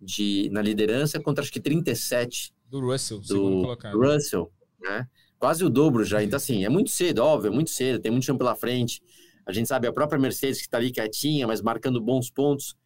De, 0.03 0.49
na 0.51 0.63
liderança 0.63 1.21
contra 1.21 1.43
acho 1.43 1.53
que 1.53 1.61
37 1.61 2.53
do 2.69 2.81
Russell, 2.81 3.21
do 3.21 3.63
colocado. 3.63 3.99
Russell, 3.99 4.51
né? 4.81 5.07
Quase 5.39 5.65
o 5.65 5.71
dobro 5.71 6.05
já. 6.05 6.23
Então, 6.23 6.37
assim, 6.37 6.65
é 6.65 6.69
muito 6.69 6.91
cedo, 6.91 7.21
óbvio, 7.21 7.49
é 7.49 7.55
muito 7.55 7.71
cedo, 7.71 8.01
tem 8.01 8.11
muito 8.11 8.25
chão 8.25 8.37
pela 8.37 8.57
frente. 8.57 9.01
A 9.47 9.53
gente 9.53 9.69
sabe 9.69 9.87
a 9.87 9.93
própria 9.93 10.19
Mercedes 10.19 10.59
que 10.59 10.67
está 10.67 10.79
ali 10.79 10.91
quietinha, 10.91 11.47
mas 11.47 11.63
marcando 11.63 12.01
bons 12.01 12.31
pontos. 12.31 12.77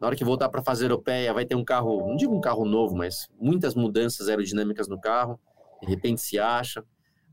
Na 0.00 0.08
hora 0.08 0.16
que 0.16 0.24
voltar 0.24 0.48
para 0.48 0.62
fase 0.62 0.84
europeia, 0.84 1.32
vai 1.32 1.44
ter 1.44 1.54
um 1.54 1.64
carro, 1.64 2.06
não 2.06 2.16
digo 2.16 2.34
um 2.34 2.40
carro 2.40 2.64
novo, 2.64 2.94
mas 2.94 3.28
muitas 3.40 3.74
mudanças 3.74 4.28
aerodinâmicas 4.28 4.88
no 4.88 5.00
carro. 5.00 5.40
De 5.80 5.88
repente 5.88 6.20
se 6.20 6.38
acha. 6.38 6.84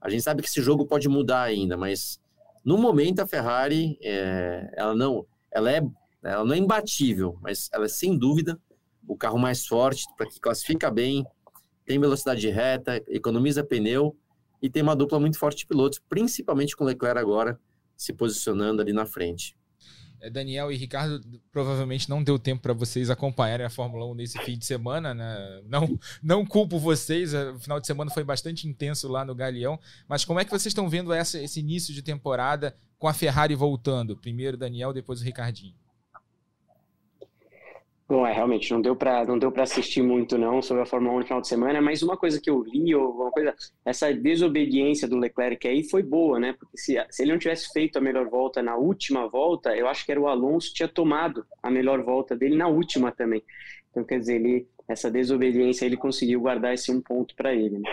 A 0.01 0.09
gente 0.09 0.23
sabe 0.23 0.41
que 0.41 0.47
esse 0.47 0.61
jogo 0.61 0.85
pode 0.85 1.07
mudar 1.07 1.43
ainda, 1.43 1.77
mas 1.77 2.19
no 2.63 2.77
momento 2.77 3.19
a 3.19 3.27
Ferrari, 3.27 3.97
é, 4.01 4.71
ela 4.75 4.95
não, 4.95 5.25
ela 5.51 5.71
é, 5.71 5.81
ela 6.23 6.45
não 6.45 6.53
é 6.53 6.57
imbatível, 6.57 7.37
mas 7.41 7.69
ela 7.73 7.85
é 7.85 7.89
sem 7.89 8.17
dúvida 8.17 8.59
o 9.07 9.17
carro 9.17 9.37
mais 9.37 9.65
forte 9.65 10.05
para 10.17 10.27
que 10.27 10.39
classifica 10.39 10.89
bem, 10.89 11.25
tem 11.85 11.99
velocidade 11.99 12.47
reta, 12.49 13.03
economiza 13.09 13.63
pneu 13.63 14.15
e 14.61 14.69
tem 14.69 14.81
uma 14.81 14.95
dupla 14.95 15.19
muito 15.19 15.37
forte 15.37 15.59
de 15.59 15.67
pilotos, 15.67 15.99
principalmente 16.07 16.75
com 16.75 16.85
Leclerc 16.85 17.19
agora 17.19 17.59
se 17.97 18.13
posicionando 18.13 18.81
ali 18.81 18.93
na 18.93 19.05
frente. 19.05 19.55
É, 20.23 20.29
Daniel 20.29 20.71
e 20.71 20.77
Ricardo, 20.77 21.21
provavelmente 21.51 22.09
não 22.09 22.23
deu 22.23 22.39
tempo 22.39 22.61
para 22.61 22.71
vocês 22.71 23.09
acompanharem 23.09 23.65
a 23.65 23.69
Fórmula 23.69 24.05
1 24.05 24.15
nesse 24.15 24.39
fim 24.39 24.57
de 24.57 24.65
semana, 24.65 25.13
né? 25.13 25.61
Não, 25.67 25.99
não 26.23 26.45
culpo 26.45 26.79
vocês, 26.79 27.33
o 27.33 27.59
final 27.59 27.77
de 27.77 27.85
semana 27.85 28.09
foi 28.09 28.23
bastante 28.23 28.65
intenso 28.65 29.09
lá 29.09 29.25
no 29.25 29.35
Galeão, 29.35 29.77
mas 30.07 30.23
como 30.23 30.39
é 30.39 30.45
que 30.45 30.51
vocês 30.51 30.67
estão 30.67 30.87
vendo 30.87 31.11
essa, 31.11 31.37
esse 31.41 31.59
início 31.59 31.93
de 31.93 32.01
temporada 32.01 32.73
com 32.97 33.07
a 33.07 33.13
Ferrari 33.13 33.53
voltando? 33.53 34.15
Primeiro 34.15 34.55
Daniel, 34.55 34.93
depois 34.93 35.19
o 35.19 35.25
Ricardinho. 35.25 35.82
Bom, 38.07 38.27
é, 38.27 38.33
realmente, 38.33 38.71
não 38.71 38.81
deu 38.81 38.95
para 38.95 39.25
não 39.25 39.39
deu 39.39 39.51
para 39.51 39.63
assistir 39.63 40.01
muito 40.01 40.37
não 40.37 40.61
sobre 40.61 40.83
a 40.83 40.85
Fórmula 40.85 41.15
1 41.15 41.19
no 41.19 41.25
final 41.25 41.41
de 41.41 41.47
semana, 41.47 41.81
mas 41.81 42.03
uma 42.03 42.17
coisa 42.17 42.39
que 42.39 42.49
eu 42.49 42.61
li, 42.61 42.93
ou 42.93 43.11
uma 43.11 43.31
coisa, 43.31 43.55
essa 43.85 44.13
desobediência 44.13 45.07
do 45.07 45.17
Leclerc 45.17 45.65
aí 45.67 45.83
foi 45.89 46.03
boa, 46.03 46.37
né? 46.37 46.53
Porque 46.53 46.77
se, 46.77 46.97
se 47.09 47.23
ele 47.23 47.31
não 47.31 47.39
tivesse 47.39 47.71
feito 47.71 47.97
a 47.97 48.01
melhor 48.01 48.29
volta 48.29 48.61
na 48.61 48.75
última 48.75 49.27
volta, 49.27 49.75
eu 49.75 49.87
acho 49.87 50.05
que 50.05 50.11
era 50.11 50.19
o 50.19 50.27
Alonso 50.27 50.67
que 50.69 50.75
tinha 50.75 50.87
tomado 50.87 51.45
a 51.61 51.71
melhor 51.71 52.03
volta 52.03 52.35
dele 52.35 52.57
na 52.57 52.67
última 52.67 53.11
também. 53.11 53.41
Então, 53.89 54.03
quer 54.03 54.19
dizer, 54.19 54.35
ele, 54.35 54.67
essa 54.87 55.09
desobediência 55.09 55.85
ele 55.85 55.95
conseguiu 55.95 56.41
guardar 56.41 56.73
esse 56.73 56.91
um 56.91 56.99
ponto 56.99 57.33
para 57.35 57.53
ele. 57.53 57.79
Né? 57.79 57.89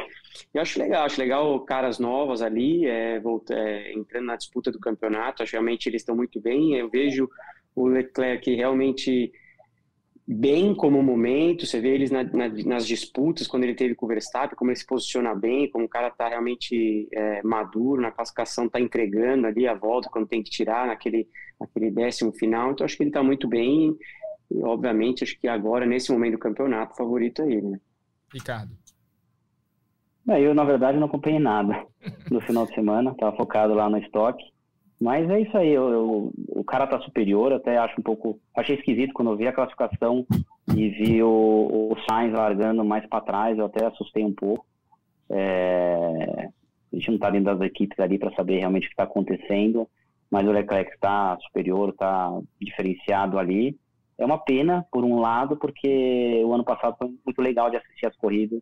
Eu 0.52 0.61
acho 0.61 0.78
legal, 0.80 1.04
acho 1.04 1.20
legal 1.20 1.61
caras 1.61 2.00
novas 2.00 2.42
ali, 2.42 2.84
é, 2.84 3.20
volta, 3.20 3.54
é, 3.54 3.92
entrando 3.92 4.26
na 4.26 4.36
disputa 4.36 4.72
do 4.72 4.80
campeonato, 4.80 5.42
acho 5.42 5.52
realmente 5.52 5.88
eles 5.88 6.02
estão 6.02 6.16
muito 6.16 6.40
bem. 6.40 6.74
Eu 6.74 6.90
vejo 6.90 7.30
o 7.76 7.86
Leclerc 7.86 8.52
realmente 8.54 9.32
bem 10.27 10.75
como 10.75 11.03
momento, 11.03 11.66
você 11.66 11.81
vê 11.81 11.95
eles 11.95 12.11
na, 12.11 12.23
na, 12.23 12.49
nas 12.49 12.87
disputas, 12.87 13.47
quando 13.47 13.64
ele 13.64 13.75
teve 13.75 13.95
com 13.95 14.07
o 14.07 14.09
Verstappen, 14.09 14.57
como 14.57 14.71
ele 14.71 14.79
se 14.79 14.87
posiciona 14.87 15.35
bem, 15.35 15.71
como 15.71 15.85
o 15.85 15.89
cara 15.89 16.09
está 16.09 16.29
realmente 16.29 17.09
é, 17.12 17.43
maduro, 17.43 18.01
na 18.01 18.11
classificação 18.11 18.66
está 18.66 18.81
entregando 18.81 19.47
ali 19.47 19.66
a 19.66 19.75
volta 19.75 20.09
quando 20.11 20.29
tem 20.29 20.43
que 20.43 20.51
tirar, 20.51 20.87
naquele, 20.87 21.29
naquele 21.59 21.91
décimo 21.91 22.33
final, 22.33 22.71
então 22.71 22.85
acho 22.85 22.97
que 22.97 23.03
ele 23.03 23.11
está 23.11 23.23
muito 23.23 23.49
bem 23.49 23.97
e 24.51 24.62
obviamente 24.62 25.23
acho 25.23 25.39
que 25.39 25.47
agora, 25.47 25.87
nesse 25.87 26.11
momento 26.12 26.33
do 26.33 26.39
campeonato, 26.39 26.93
o 26.93 26.97
favorito 26.97 27.43
é 27.43 27.47
ele, 27.47 27.68
né? 27.68 27.81
Ricardo. 28.33 28.73
Eu, 30.27 30.55
na 30.55 30.64
verdade, 30.64 30.99
não 30.99 31.07
acompanhei 31.07 31.41
nada 31.41 31.85
no 32.31 32.41
final 32.41 32.66
de 32.66 32.75
semana, 32.75 33.11
estava 33.11 33.37
focado 33.37 33.75
lá 33.75 33.89
no 33.89 33.99
estoque, 33.99 34.45
mas 35.01 35.28
é 35.30 35.40
isso 35.40 35.57
aí, 35.57 35.70
eu, 35.70 35.88
eu, 35.88 36.32
o 36.48 36.62
cara 36.62 36.86
tá 36.86 37.01
superior, 37.01 37.53
até 37.55 37.78
acho 37.78 37.98
um 37.98 38.03
pouco. 38.03 38.38
Achei 38.55 38.76
esquisito 38.76 39.14
quando 39.14 39.30
eu 39.30 39.36
vi 39.36 39.46
a 39.46 39.53
classificação 39.53 40.26
e 40.76 40.88
vi 40.90 41.22
o, 41.22 41.90
o 41.90 41.96
Sainz 42.07 42.34
largando 42.34 42.84
mais 42.84 43.07
para 43.09 43.22
trás, 43.22 43.59
eu 43.59 43.64
até 43.64 43.86
assustei 43.86 44.22
um 44.22 44.34
pouco. 44.34 44.66
É, 45.30 46.51
a 46.92 46.96
gente 46.96 47.12
não 47.12 47.18
tá 47.18 47.30
dentro 47.30 47.57
das 47.57 47.66
equipes 47.66 47.98
ali 47.98 48.18
para 48.18 48.34
saber 48.34 48.59
realmente 48.59 48.84
o 48.84 48.88
que 48.88 48.92
está 48.92 49.05
acontecendo, 49.05 49.88
mas 50.30 50.46
o 50.46 50.53
Leclerc 50.53 50.92
está 50.92 51.38
superior, 51.46 51.88
está 51.88 52.38
diferenciado 52.61 53.38
ali. 53.38 53.78
É 54.18 54.24
uma 54.24 54.38
pena, 54.38 54.84
por 54.92 55.03
um 55.03 55.18
lado, 55.18 55.57
porque 55.57 56.42
o 56.44 56.53
ano 56.53 56.64
passado 56.64 56.96
foi 56.98 57.09
muito 57.24 57.40
legal 57.40 57.70
de 57.70 57.78
assistir 57.78 58.05
as 58.05 58.16
corridas 58.16 58.61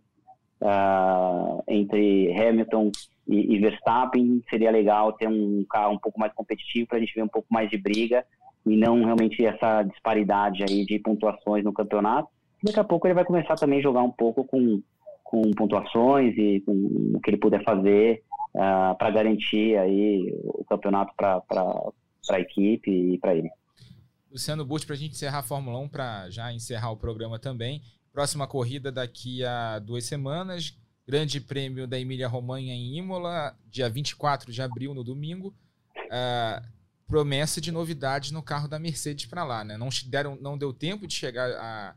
uh, 0.61 1.63
entre 1.69 2.33
Hamilton 2.33 2.91
e, 3.27 3.55
e, 3.55 3.59
Verstappen. 3.59 4.43
Seria 4.49 4.71
legal 4.71 5.13
ter 5.13 5.29
um 5.29 5.65
carro 5.69 5.95
um 5.95 5.99
pouco 5.99 6.19
mais 6.19 6.33
competitivo 6.33 6.89
para 6.89 6.99
a 6.99 7.01
gente 7.01 7.15
ver 7.15 7.23
um 7.23 7.29
pouco 7.29 7.49
mais 7.51 7.69
de 7.71 7.79
briga 7.79 8.25
e 8.67 8.77
não 8.77 9.05
realmente 9.05 9.45
essa 9.45 9.83
disparidade 9.83 10.65
aí 10.69 10.85
de 10.85 10.99
pontuações 10.99 11.65
no 11.65 11.73
campeonato. 11.73 12.29
Daqui 12.63 12.81
a 12.81 12.85
pouco 12.85 13.07
ele 13.07 13.15
vai 13.15 13.25
começar 13.25 13.55
também 13.55 13.79
a 13.79 13.83
jogar 13.83 14.03
um 14.03 14.11
pouco 14.11 14.45
com, 14.45 14.83
com 15.23 15.43
pontuações 15.53 16.37
e 16.37 16.61
com 16.67 16.73
o 17.15 17.21
que 17.21 17.31
ele 17.31 17.37
puder 17.37 17.63
fazer 17.63 18.23
uh, 18.55 18.61
ah, 18.61 18.97
para 18.99 19.11
garantir 19.11 19.77
aí 19.79 20.35
o 20.45 20.65
campeonato 20.65 21.13
para 21.17 21.41
a 22.31 22.41
equipe 22.41 22.91
e 22.91 23.19
para 23.19 23.35
ele. 23.35 23.51
Luciano 24.31 24.65
Burti, 24.65 24.87
para 24.87 24.95
a 24.95 24.99
gente 24.99 25.13
encerrar 25.13 25.39
a 25.39 25.43
Fórmula 25.43 25.79
1, 25.79 25.89
para 25.89 26.29
já 26.31 26.53
encerrar 26.53 26.91
o 26.91 26.97
programa 26.97 27.39
também, 27.39 27.81
Próxima 28.19 28.49
corrida 28.49 28.91
daqui 28.91 29.45
a 29.45 29.79
duas 29.79 30.05
semanas. 30.05 30.77
Grande 31.07 31.41
Prêmio 31.41 31.87
da 31.87 32.01
Emília-Romanha 32.01 32.75
em 32.75 32.99
Imola, 32.99 33.57
dia 33.71 33.89
24 33.89 34.53
de 34.53 34.61
abril, 34.61 34.93
no 34.93 35.05
domingo. 35.05 35.55
Uh, 35.97 36.67
promessa 37.07 37.61
de 37.61 37.71
novidades 37.71 38.33
no 38.33 38.43
carro 38.43 38.67
da 38.67 38.77
Mercedes 38.77 39.27
para 39.27 39.45
lá. 39.45 39.63
Né? 39.63 39.77
Não, 39.77 39.89
deram, 40.07 40.37
não 40.41 40.59
deu 40.59 40.73
tempo 40.73 41.07
de 41.07 41.15
chegar 41.15 41.49
a, 41.49 41.95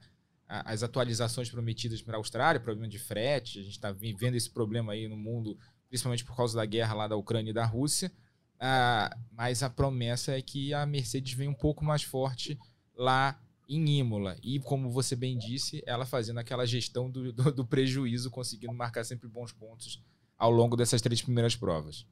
a, 0.47 0.71
as 0.71 0.83
atualizações 0.83 1.49
prometidas 1.49 2.03
para 2.03 2.17
a 2.17 2.19
Austrália, 2.19 2.61
problema 2.61 2.87
de 2.87 2.99
frete. 2.99 3.57
A 3.57 3.63
gente 3.63 3.71
está 3.71 3.91
vivendo 3.91 4.35
esse 4.35 4.51
problema 4.51 4.93
aí 4.93 5.07
no 5.07 5.17
mundo, 5.17 5.57
principalmente 5.89 6.23
por 6.23 6.37
causa 6.37 6.55
da 6.55 6.65
guerra 6.67 6.93
lá 6.93 7.07
da 7.07 7.15
Ucrânia 7.15 7.49
e 7.49 7.53
da 7.53 7.65
Rússia. 7.65 8.11
Uh, 8.57 9.17
mas 9.31 9.63
a 9.63 9.71
promessa 9.71 10.37
é 10.37 10.41
que 10.43 10.71
a 10.71 10.85
Mercedes 10.85 11.33
vem 11.33 11.47
um 11.47 11.55
pouco 11.55 11.83
mais 11.83 12.03
forte 12.03 12.59
lá 12.95 13.41
em 13.67 13.99
Imola. 13.99 14.35
E, 14.43 14.59
como 14.59 14.89
você 14.89 15.15
bem 15.15 15.37
disse, 15.37 15.81
ela 15.85 16.05
fazendo 16.05 16.39
aquela 16.39 16.65
gestão 16.65 17.09
do, 17.09 17.31
do, 17.31 17.51
do, 17.51 17.65
prejuízo, 17.65 18.29
conseguindo 18.29 18.73
marcar 18.73 19.03
sempre 19.03 19.27
bons 19.27 19.51
pontos 19.51 20.01
ao 20.37 20.51
longo 20.51 20.75
dessas 20.75 21.01
três 21.01 21.21
primeiras 21.21 21.55
provas. 21.55 22.05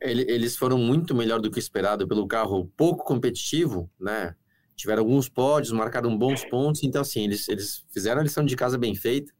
ele, 0.00 0.22
eles 0.28 0.56
foram 0.56 0.78
muito 0.78 1.14
melhor 1.14 1.40
do 1.40 1.50
que 1.50 1.58
esperado 1.58 2.06
pelo 2.06 2.26
carro 2.26 2.70
pouco 2.76 3.04
competitivo, 3.04 3.90
né? 3.98 4.34
Tiveram 4.74 5.02
alguns 5.02 5.28
pódios, 5.28 5.72
marcaram 5.72 6.16
bons 6.16 6.44
pontos, 6.44 6.82
então 6.82 7.02
assim, 7.02 7.24
eles, 7.24 7.48
eles 7.48 7.84
fizeram 7.92 8.20
a 8.20 8.24
lição 8.24 8.44
de 8.44 8.56
casa 8.56 8.76
bem 8.76 8.94
feita. 8.94 9.32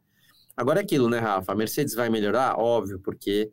Agora 0.56 0.80
é 0.80 0.82
aquilo, 0.82 1.08
né, 1.08 1.18
Rafa? 1.18 1.52
A 1.52 1.54
Mercedes 1.54 1.94
vai 1.94 2.10
melhorar? 2.10 2.58
Óbvio, 2.58 3.00
porque 3.00 3.50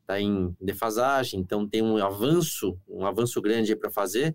está 0.00 0.18
em 0.18 0.56
defasagem, 0.58 1.38
então 1.38 1.68
tem 1.68 1.82
um 1.82 1.98
avanço, 1.98 2.78
um 2.88 3.04
avanço 3.04 3.40
grande 3.42 3.76
para 3.76 3.90
fazer. 3.90 4.34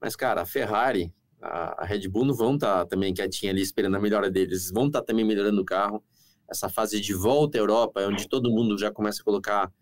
Mas, 0.00 0.16
cara, 0.16 0.40
a 0.40 0.46
Ferrari, 0.46 1.12
a, 1.42 1.84
Red 1.84 2.08
Bull 2.08 2.24
não 2.24 2.34
vão 2.34 2.54
estar 2.54 2.80
tá 2.80 2.86
também 2.86 3.14
quietinha 3.14 3.52
ali 3.52 3.62
esperando 3.62 3.96
a 3.96 4.00
melhora 4.00 4.30
deles, 4.30 4.70
vão 4.70 4.86
estar 4.86 5.00
tá 5.00 5.06
também 5.06 5.24
melhorando 5.24 5.60
o 5.60 5.64
carro. 5.64 6.02
Essa 6.48 6.68
fase 6.68 7.00
de 7.00 7.14
volta 7.14 7.58
à 7.58 7.60
Europa, 7.60 8.00
é 8.00 8.08
onde 8.08 8.28
todo 8.28 8.50
mundo 8.50 8.76
já 8.76 8.90
começa 8.90 9.22
a 9.22 9.24
colocar 9.24 9.72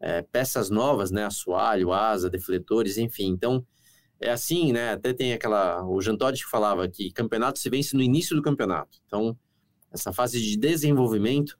é, 0.00 0.22
peças 0.22 0.70
novas, 0.70 1.10
né? 1.10 1.24
Assoalho, 1.24 1.92
asa, 1.92 2.30
defletores, 2.30 2.98
enfim. 2.98 3.28
Então, 3.28 3.66
é 4.20 4.30
assim, 4.30 4.72
né? 4.72 4.92
Até 4.92 5.12
tem 5.12 5.32
aquela. 5.32 5.84
O 5.84 6.00
Jean 6.00 6.16
Todt 6.16 6.44
falava 6.46 6.88
que 6.88 7.10
campeonato 7.10 7.58
se 7.58 7.68
vence 7.68 7.96
no 7.96 8.02
início 8.02 8.36
do 8.36 8.42
campeonato. 8.42 8.98
Então, 9.06 9.36
essa 9.92 10.12
fase 10.12 10.40
de 10.40 10.56
desenvolvimento 10.56 11.58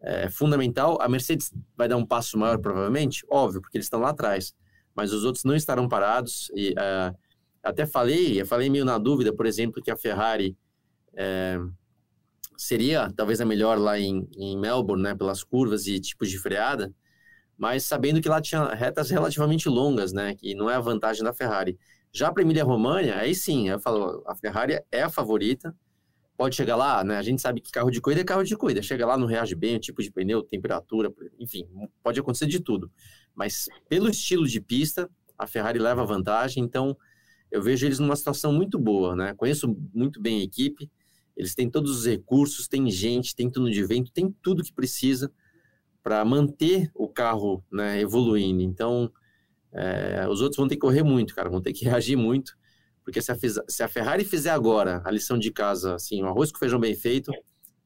é 0.00 0.28
fundamental. 0.28 0.98
A 1.00 1.08
Mercedes 1.08 1.52
vai 1.76 1.88
dar 1.88 1.96
um 1.96 2.06
passo 2.06 2.38
maior, 2.38 2.58
provavelmente? 2.58 3.24
Óbvio, 3.30 3.60
porque 3.60 3.76
eles 3.76 3.86
estão 3.86 4.00
lá 4.00 4.10
atrás. 4.10 4.54
Mas 4.94 5.12
os 5.12 5.24
outros 5.24 5.44
não 5.44 5.54
estarão 5.54 5.88
parados. 5.88 6.50
E 6.54 6.72
uh, 6.72 7.16
até 7.62 7.86
falei, 7.86 8.40
eu 8.40 8.46
falei 8.46 8.68
meio 8.68 8.84
na 8.84 8.98
dúvida, 8.98 9.32
por 9.34 9.46
exemplo, 9.46 9.82
que 9.82 9.90
a 9.90 9.96
Ferrari 9.96 10.56
é, 11.14 11.58
seria 12.56 13.12
talvez 13.16 13.40
a 13.40 13.44
melhor 13.44 13.78
lá 13.78 13.98
em, 13.98 14.28
em 14.36 14.58
Melbourne, 14.58 15.02
né? 15.02 15.14
Pelas 15.14 15.44
curvas 15.44 15.86
e 15.86 16.00
tipos 16.00 16.30
de 16.30 16.38
freada 16.38 16.92
mas 17.62 17.84
sabendo 17.84 18.20
que 18.20 18.28
lá 18.28 18.40
tinha 18.40 18.74
retas 18.74 19.08
relativamente 19.08 19.68
longas, 19.68 20.12
né? 20.12 20.34
Que 20.34 20.52
não 20.52 20.68
é 20.68 20.74
a 20.74 20.80
vantagem 20.80 21.22
da 21.22 21.32
Ferrari. 21.32 21.78
Já 22.12 22.32
para 22.32 22.42
Emília 22.42 22.64
Romagna, 22.64 23.14
aí 23.14 23.36
sim, 23.36 23.68
eu 23.68 23.78
falo, 23.78 24.20
a 24.26 24.34
Ferrari 24.34 24.80
é 24.90 25.02
a 25.02 25.08
favorita. 25.08 25.72
Pode 26.36 26.56
chegar 26.56 26.74
lá, 26.74 27.04
né? 27.04 27.16
A 27.18 27.22
gente 27.22 27.40
sabe 27.40 27.60
que 27.60 27.70
carro 27.70 27.88
de 27.88 28.00
corrida 28.00 28.22
é 28.22 28.24
carro 28.24 28.42
de 28.42 28.56
corrida. 28.56 28.82
Chega 28.82 29.06
lá, 29.06 29.16
não 29.16 29.28
reage 29.28 29.54
bem, 29.54 29.76
o 29.76 29.78
tipo 29.78 30.02
de 30.02 30.10
pneu, 30.10 30.42
temperatura, 30.42 31.12
enfim, 31.38 31.68
pode 32.02 32.18
acontecer 32.18 32.46
de 32.46 32.58
tudo. 32.58 32.90
Mas 33.32 33.68
pelo 33.88 34.10
estilo 34.10 34.48
de 34.48 34.60
pista, 34.60 35.08
a 35.38 35.46
Ferrari 35.46 35.78
leva 35.78 36.04
vantagem, 36.04 36.64
então 36.64 36.96
eu 37.52 37.62
vejo 37.62 37.86
eles 37.86 37.98
numa 37.98 38.16
situação 38.16 38.50
muito 38.50 38.78
boa, 38.78 39.14
né? 39.14 39.34
Conheço 39.34 39.76
muito 39.92 40.20
bem 40.20 40.40
a 40.40 40.44
equipe, 40.44 40.90
eles 41.36 41.54
têm 41.54 41.68
todos 41.70 41.98
os 41.98 42.06
recursos, 42.06 42.66
tem 42.66 42.90
gente, 42.90 43.36
tem 43.36 43.50
tudo 43.50 43.70
de 43.70 43.84
vento, 43.84 44.10
tem 44.10 44.34
tudo 44.42 44.62
que 44.64 44.72
precisa 44.72 45.30
para 46.02 46.24
manter 46.24 46.90
o 46.94 47.06
carro 47.06 47.62
né, 47.70 48.00
evoluindo. 48.00 48.62
Então, 48.62 49.12
é, 49.70 50.26
os 50.28 50.40
outros 50.40 50.56
vão 50.56 50.66
ter 50.66 50.76
que 50.76 50.80
correr 50.80 51.02
muito, 51.02 51.34
cara, 51.34 51.50
vão 51.50 51.60
ter 51.60 51.74
que 51.74 51.84
reagir 51.86 52.16
muito, 52.16 52.56
porque 53.04 53.20
se 53.20 53.30
a, 53.30 53.36
se 53.68 53.82
a, 53.82 53.88
Ferrari 53.88 54.24
fizer 54.24 54.50
agora 54.50 55.02
a 55.04 55.10
lição 55.10 55.38
de 55.38 55.50
casa, 55.50 55.94
assim, 55.94 56.22
o 56.22 56.26
arroz 56.26 56.50
com 56.50 56.58
feijão 56.58 56.80
bem 56.80 56.94
feito, 56.94 57.30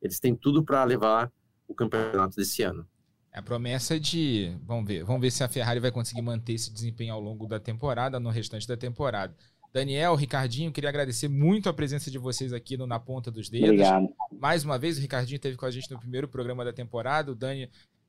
eles 0.00 0.20
têm 0.20 0.34
tudo 0.34 0.64
para 0.64 0.84
levar 0.84 1.32
o 1.66 1.74
campeonato 1.74 2.36
desse 2.36 2.62
ano. 2.62 2.86
A 3.32 3.42
promessa 3.42 4.00
de, 4.00 4.56
vamos 4.64 4.86
ver, 4.86 5.04
vamos 5.04 5.20
ver 5.20 5.30
se 5.30 5.44
a 5.44 5.48
Ferrari 5.48 5.78
vai 5.78 5.90
conseguir 5.90 6.22
manter 6.22 6.54
esse 6.54 6.72
desempenho 6.72 7.12
ao 7.12 7.20
longo 7.20 7.46
da 7.46 7.60
temporada, 7.60 8.18
no 8.18 8.30
restante 8.30 8.66
da 8.66 8.78
temporada. 8.78 9.36
Daniel, 9.76 10.14
Ricardinho, 10.14 10.72
queria 10.72 10.88
agradecer 10.88 11.28
muito 11.28 11.68
a 11.68 11.72
presença 11.72 12.10
de 12.10 12.16
vocês 12.16 12.50
aqui 12.54 12.78
no 12.78 12.86
Na 12.86 12.98
Ponta 12.98 13.30
dos 13.30 13.50
Dedos. 13.50 13.68
Obrigado. 13.68 14.08
Mais 14.40 14.64
uma 14.64 14.78
vez, 14.78 14.96
o 14.96 15.02
Ricardinho 15.02 15.36
esteve 15.36 15.54
com 15.54 15.66
a 15.66 15.70
gente 15.70 15.90
no 15.90 15.98
primeiro 15.98 16.26
programa 16.26 16.64
da 16.64 16.72
temporada, 16.72 17.30
o 17.30 17.34
Dani 17.34 17.68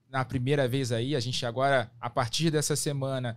na 0.10 0.24
primeira 0.24 0.66
vez 0.66 0.94
aí. 0.94 1.14
A 1.14 1.20
gente 1.20 1.46
agora, 1.46 1.92
a 2.00 2.10
partir 2.10 2.52
dessa 2.52 2.74
semana, 2.78 3.36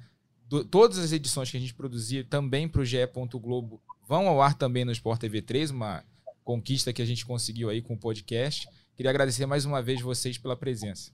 do, 0.49 0.65
todas 0.65 0.97
as 1.01 1.11
edições 1.11 1.51
que 1.51 1.57
a 1.57 1.61
gente 1.61 1.75
produzir 1.75 2.23
também 2.23 2.69
para 2.69 2.83
o 2.83 2.85
GE. 2.85 2.99
Globo 3.35 3.83
vão 4.07 4.29
ao 4.29 4.41
ar 4.41 4.55
também 4.55 4.85
no 4.85 4.93
Sport 4.93 5.19
TV 5.23 5.43
3, 5.43 5.73
uma 5.73 6.05
conquista 6.45 6.93
que 6.93 7.03
a 7.03 7.07
gente 7.07 7.27
conseguiu 7.27 7.69
aí 7.69 7.83
com 7.83 7.95
o 7.95 7.99
podcast. 7.99 8.69
Queria 8.95 9.11
agradecer 9.11 9.45
mais 9.45 9.65
uma 9.65 9.83
vez 9.83 10.01
vocês 10.01 10.39
pela 10.39 10.57
presença. 10.57 11.11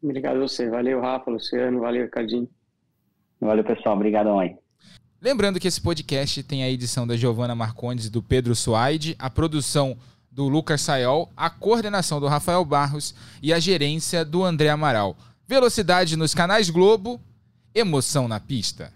Obrigado 0.00 0.36
a 0.36 0.40
você. 0.42 0.70
Valeu, 0.70 1.00
Rafa, 1.00 1.28
Luciano. 1.28 1.80
Valeu, 1.80 2.04
Ricardinho. 2.04 2.48
Valeu, 3.40 3.64
pessoal. 3.64 3.96
Obrigadão 3.96 4.38
aí. 4.38 4.56
Lembrando 5.20 5.58
que 5.58 5.66
esse 5.66 5.80
podcast 5.80 6.44
tem 6.44 6.62
a 6.62 6.70
edição 6.70 7.04
da 7.04 7.16
Giovana 7.16 7.52
Marcondes 7.52 8.06
e 8.06 8.10
do 8.10 8.22
Pedro 8.22 8.54
Suaide, 8.54 9.16
a 9.18 9.28
produção 9.28 9.98
do 10.30 10.46
Lucas 10.46 10.80
Sayol, 10.80 11.28
a 11.36 11.50
coordenação 11.50 12.20
do 12.20 12.28
Rafael 12.28 12.64
Barros 12.64 13.12
e 13.42 13.52
a 13.52 13.58
gerência 13.58 14.24
do 14.24 14.44
André 14.44 14.68
Amaral. 14.68 15.16
Velocidade 15.48 16.16
nos 16.16 16.34
canais 16.34 16.70
Globo, 16.70 17.20
emoção 17.74 18.28
na 18.28 18.38
pista. 18.38 18.92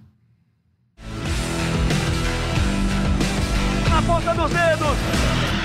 Na 3.91 4.03
ponta 4.03 4.33
dos 4.33 4.51
dedos! 4.53 5.62